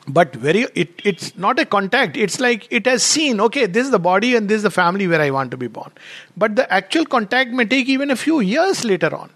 But 0.08 0.36
very, 0.36 0.66
it, 0.74 1.00
it's 1.04 1.38
not 1.38 1.60
a 1.60 1.66
contact. 1.66 2.18
It's 2.18 2.40
like 2.40 2.68
it 2.72 2.88
has 2.88 3.04
seen, 3.04 3.40
okay, 3.42 3.68
this 3.68 3.86
is 3.86 3.92
the 3.92 4.00
body 4.00 4.36
and 4.36 4.50
this 4.50 4.58
is 4.58 4.64
the 4.64 4.72
family 4.72 5.08
where 5.08 5.22
I 5.22 5.30
want 5.30 5.52
to 5.52 5.58
be 5.58 5.68
born. 5.68 5.92
But 6.36 6.56
the 6.56 6.72
actual 6.74 7.06
contact 7.06 7.52
may 7.52 7.66
take 7.66 7.88
even 7.88 8.10
a 8.10 8.16
few 8.16 8.40
years 8.40 8.84
later 8.84 9.16
on. 9.16 9.30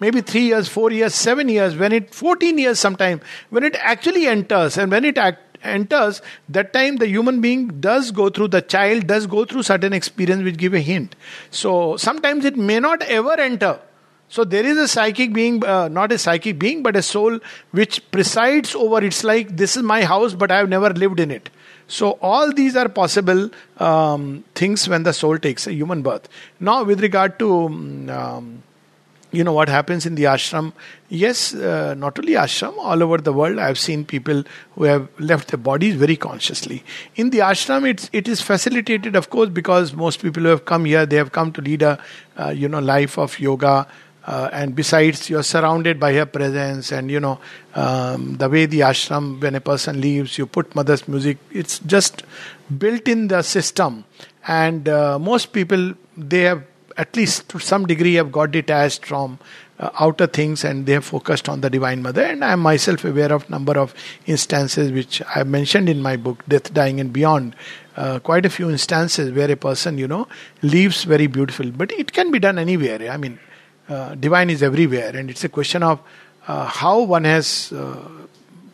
maybe 0.00 0.20
three 0.20 0.42
years, 0.42 0.68
four 0.68 0.90
years, 0.90 1.14
seven 1.14 1.48
years, 1.48 1.76
when 1.76 1.92
it 1.92 2.14
14 2.14 2.58
years 2.58 2.78
sometime, 2.78 3.20
when 3.50 3.64
it 3.64 3.76
actually 3.80 4.26
enters, 4.26 4.78
and 4.78 4.90
when 4.90 5.04
it 5.04 5.18
act, 5.18 5.47
enters, 5.62 6.22
that 6.48 6.72
time 6.72 6.96
the 6.96 7.06
human 7.06 7.40
being 7.40 7.80
does 7.80 8.10
go 8.10 8.28
through, 8.28 8.48
the 8.48 8.62
child 8.62 9.06
does 9.06 9.26
go 9.26 9.44
through 9.44 9.62
certain 9.62 9.92
experience 9.92 10.42
which 10.42 10.56
give 10.56 10.74
a 10.74 10.80
hint. 10.80 11.16
So 11.50 11.96
sometimes 11.96 12.44
it 12.44 12.56
may 12.56 12.80
not 12.80 13.02
ever 13.02 13.32
enter. 13.32 13.80
So 14.30 14.44
there 14.44 14.64
is 14.64 14.76
a 14.76 14.86
psychic 14.86 15.32
being, 15.32 15.64
uh, 15.64 15.88
not 15.88 16.12
a 16.12 16.18
psychic 16.18 16.58
being, 16.58 16.82
but 16.82 16.96
a 16.96 17.02
soul 17.02 17.38
which 17.70 18.10
presides 18.10 18.74
over. 18.74 19.02
It's 19.02 19.24
like 19.24 19.56
this 19.56 19.76
is 19.76 19.82
my 19.82 20.04
house, 20.04 20.34
but 20.34 20.50
I 20.50 20.58
have 20.58 20.68
never 20.68 20.90
lived 20.90 21.18
in 21.18 21.30
it. 21.30 21.48
So 21.86 22.18
all 22.20 22.52
these 22.52 22.76
are 22.76 22.88
possible 22.90 23.50
um, 23.78 24.44
things 24.54 24.86
when 24.86 25.04
the 25.04 25.14
soul 25.14 25.38
takes 25.38 25.66
a 25.66 25.72
human 25.72 26.02
birth. 26.02 26.28
Now, 26.60 26.84
with 26.84 27.00
regard 27.00 27.38
to 27.38 27.64
um, 27.64 28.62
you 29.30 29.44
know 29.44 29.52
what 29.52 29.68
happens 29.68 30.06
in 30.06 30.14
the 30.14 30.24
ashram? 30.24 30.72
Yes 31.08 31.54
uh, 31.54 31.94
not 31.94 32.18
only 32.18 32.32
ashram 32.32 32.76
all 32.78 33.02
over 33.02 33.18
the 33.18 33.32
world 33.32 33.58
i've 33.58 33.78
seen 33.78 34.04
people 34.04 34.42
who 34.74 34.84
have 34.84 35.08
left 35.18 35.48
their 35.48 35.58
bodies 35.58 35.94
very 35.94 36.16
consciously. 36.16 36.82
In 37.16 37.30
the 37.30 37.38
ashram 37.38 37.88
it's 37.88 38.10
it 38.12 38.28
is 38.28 38.40
facilitated 38.40 39.16
of 39.16 39.30
course 39.30 39.48
because 39.48 39.92
most 39.92 40.22
people 40.22 40.42
who 40.42 40.48
have 40.48 40.64
come 40.64 40.84
here 40.84 41.06
they 41.06 41.16
have 41.16 41.32
come 41.32 41.52
to 41.52 41.60
lead 41.60 41.82
a 41.82 41.98
uh, 42.38 42.50
you 42.50 42.68
know 42.68 42.78
life 42.78 43.18
of 43.18 43.38
yoga 43.38 43.86
uh, 44.28 44.50
and 44.52 44.76
besides 44.76 45.30
you're 45.30 45.42
surrounded 45.42 45.98
by 45.98 46.12
her 46.12 46.26
presence 46.26 46.92
and 46.92 47.10
you 47.10 47.18
know 47.18 47.38
um, 47.74 48.36
the 48.36 48.48
way 48.48 48.66
the 48.66 48.80
ashram 48.80 49.40
when 49.40 49.54
a 49.54 49.60
person 49.60 50.00
leaves 50.02 50.36
you 50.36 50.46
put 50.46 50.74
mother's 50.74 51.08
music. 51.08 51.38
It's 51.50 51.78
just 51.80 52.24
built 52.76 53.08
in 53.08 53.28
the 53.28 53.40
system. 53.42 54.04
And 54.46 54.88
uh, 54.88 55.18
most 55.18 55.52
people 55.52 55.94
they 56.16 56.42
have 56.42 56.62
at 56.98 57.16
least 57.16 57.48
to 57.48 57.58
some 57.58 57.86
degree 57.86 58.14
have 58.14 58.30
got 58.30 58.50
detached 58.50 59.06
from 59.06 59.38
uh, 59.78 59.90
outer 60.00 60.26
things 60.26 60.64
and 60.64 60.84
they 60.84 60.92
have 60.92 61.04
focused 61.04 61.48
on 61.48 61.60
the 61.60 61.70
divine 61.70 62.02
mother. 62.02 62.22
And 62.22 62.44
i 62.44 62.52
am 62.52 62.60
myself 62.60 63.04
aware 63.04 63.32
of 63.32 63.48
number 63.48 63.78
of 63.78 63.94
instances 64.26 64.90
which 64.92 65.22
i 65.22 65.34
have 65.38 65.46
mentioned 65.46 65.88
in 65.88 66.02
my 66.02 66.16
book 66.16 66.44
death 66.48 66.74
dying 66.74 67.00
and 67.00 67.12
beyond. 67.12 67.54
Uh, 67.96 68.18
quite 68.18 68.44
a 68.46 68.50
few 68.50 68.70
instances 68.70 69.32
where 69.32 69.50
a 69.50 69.56
person 69.56 69.98
you 69.98 70.08
know 70.08 70.26
leaves 70.62 71.04
very 71.04 71.28
beautiful. 71.28 71.70
But 71.70 71.92
it 71.92 72.12
can 72.12 72.30
be 72.30 72.38
done 72.38 72.58
anywhere. 72.58 73.10
I 73.10 73.16
mean 73.16 73.38
uh, 73.88 74.14
divine 74.16 74.50
is 74.50 74.62
everywhere. 74.62 75.16
And 75.16 75.30
it's 75.30 75.44
a 75.44 75.48
question 75.48 75.82
of 75.82 76.00
uh, 76.46 76.66
how 76.66 77.02
one 77.02 77.24
has 77.24 77.72
uh, 77.72 78.08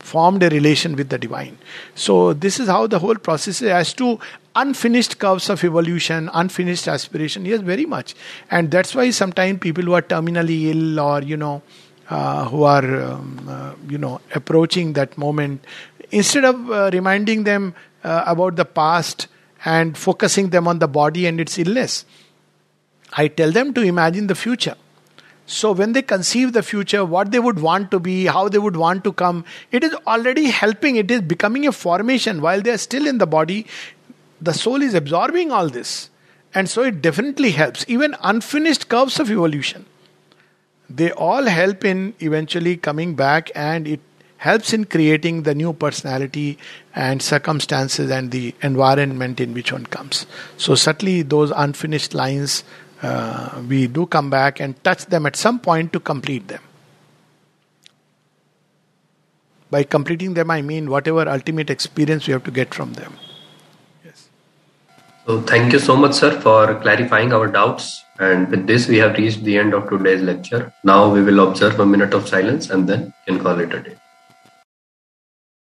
formed 0.04 0.42
a 0.42 0.48
relation 0.50 0.94
with 0.96 1.08
the 1.08 1.18
divine. 1.18 1.56
So, 1.94 2.34
this 2.34 2.60
is 2.60 2.68
how 2.68 2.86
the 2.86 2.98
whole 2.98 3.16
process 3.16 3.62
is. 3.62 3.68
As 3.68 3.92
to 3.94 4.18
unfinished 4.54 5.18
curves 5.18 5.48
of 5.48 5.64
evolution, 5.64 6.30
unfinished 6.34 6.86
aspiration, 6.86 7.46
yes, 7.46 7.60
very 7.60 7.86
much. 7.86 8.14
And 8.50 8.70
that's 8.70 8.94
why 8.94 9.10
sometimes 9.10 9.60
people 9.60 9.82
who 9.84 9.94
are 9.94 10.02
terminally 10.02 10.70
ill 10.74 11.00
or, 11.00 11.22
you 11.22 11.36
know, 11.36 11.62
uh, 12.10 12.44
who 12.44 12.64
are, 12.64 13.02
um, 13.02 13.48
uh, 13.48 13.72
you 13.88 13.98
know, 13.98 14.20
approaching 14.34 14.92
that 14.92 15.16
moment, 15.16 15.64
instead 16.10 16.44
of 16.44 16.70
uh, 16.70 16.90
reminding 16.92 17.44
them 17.44 17.74
uh, 18.04 18.24
about 18.26 18.56
the 18.56 18.64
past 18.64 19.26
and 19.64 19.96
focusing 19.96 20.50
them 20.50 20.68
on 20.68 20.78
the 20.78 20.88
body 20.88 21.26
and 21.26 21.40
its 21.40 21.58
illness, 21.58 22.04
I 23.14 23.28
tell 23.28 23.50
them 23.50 23.72
to 23.74 23.80
imagine 23.80 24.26
the 24.26 24.34
future 24.34 24.76
so, 25.46 25.72
when 25.72 25.92
they 25.92 26.00
conceive 26.00 26.54
the 26.54 26.62
future, 26.62 27.04
what 27.04 27.30
they 27.30 27.38
would 27.38 27.60
want 27.60 27.90
to 27.90 28.00
be, 28.00 28.24
how 28.24 28.48
they 28.48 28.58
would 28.58 28.76
want 28.76 29.04
to 29.04 29.12
come, 29.12 29.44
it 29.72 29.84
is 29.84 29.94
already 30.06 30.46
helping, 30.46 30.96
it 30.96 31.10
is 31.10 31.20
becoming 31.20 31.66
a 31.66 31.72
formation. 31.72 32.40
While 32.40 32.62
they 32.62 32.70
are 32.70 32.78
still 32.78 33.06
in 33.06 33.18
the 33.18 33.26
body, 33.26 33.66
the 34.40 34.54
soul 34.54 34.80
is 34.80 34.94
absorbing 34.94 35.52
all 35.52 35.68
this. 35.68 36.08
And 36.54 36.68
so, 36.68 36.82
it 36.82 37.02
definitely 37.02 37.50
helps. 37.50 37.84
Even 37.88 38.16
unfinished 38.22 38.88
curves 38.88 39.20
of 39.20 39.30
evolution, 39.30 39.84
they 40.88 41.12
all 41.12 41.44
help 41.44 41.84
in 41.84 42.14
eventually 42.20 42.78
coming 42.78 43.14
back 43.14 43.50
and 43.54 43.86
it 43.86 44.00
helps 44.38 44.72
in 44.72 44.84
creating 44.84 45.42
the 45.42 45.54
new 45.54 45.72
personality 45.72 46.58
and 46.94 47.20
circumstances 47.20 48.10
and 48.10 48.30
the 48.30 48.54
environment 48.62 49.40
in 49.40 49.52
which 49.52 49.72
one 49.72 49.84
comes. 49.86 50.26
So, 50.56 50.74
certainly, 50.74 51.20
those 51.20 51.52
unfinished 51.54 52.14
lines 52.14 52.64
uh, 53.04 53.62
we 53.68 53.86
do 53.86 54.06
come 54.06 54.30
back 54.30 54.60
and 54.60 54.82
touch 54.82 55.06
them 55.06 55.26
at 55.26 55.36
some 55.36 55.58
point 55.58 55.92
to 55.92 56.00
complete 56.00 56.48
them. 56.48 56.62
By 59.70 59.82
completing 59.82 60.34
them, 60.34 60.50
I 60.50 60.62
mean 60.62 60.88
whatever 60.88 61.28
ultimate 61.28 61.70
experience 61.70 62.26
we 62.26 62.32
have 62.32 62.44
to 62.44 62.50
get 62.50 62.72
from 62.72 62.92
them. 62.94 63.12
Yes. 64.04 64.28
So, 65.26 65.40
thank 65.42 65.72
you 65.72 65.78
so 65.78 65.96
much, 65.96 66.14
sir, 66.14 66.40
for 66.40 66.80
clarifying 66.80 67.32
our 67.32 67.48
doubts. 67.48 68.02
And 68.20 68.48
with 68.50 68.66
this, 68.66 68.86
we 68.86 68.98
have 68.98 69.18
reached 69.18 69.42
the 69.42 69.58
end 69.58 69.74
of 69.74 69.88
today's 69.90 70.22
lecture. 70.22 70.72
Now, 70.84 71.12
we 71.12 71.22
will 71.22 71.40
observe 71.48 71.80
a 71.80 71.86
minute 71.86 72.14
of 72.14 72.28
silence 72.28 72.70
and 72.70 72.88
then 72.88 73.12
can 73.26 73.40
call 73.40 73.58
it 73.58 73.74
a 73.74 73.80
day. 73.80 73.96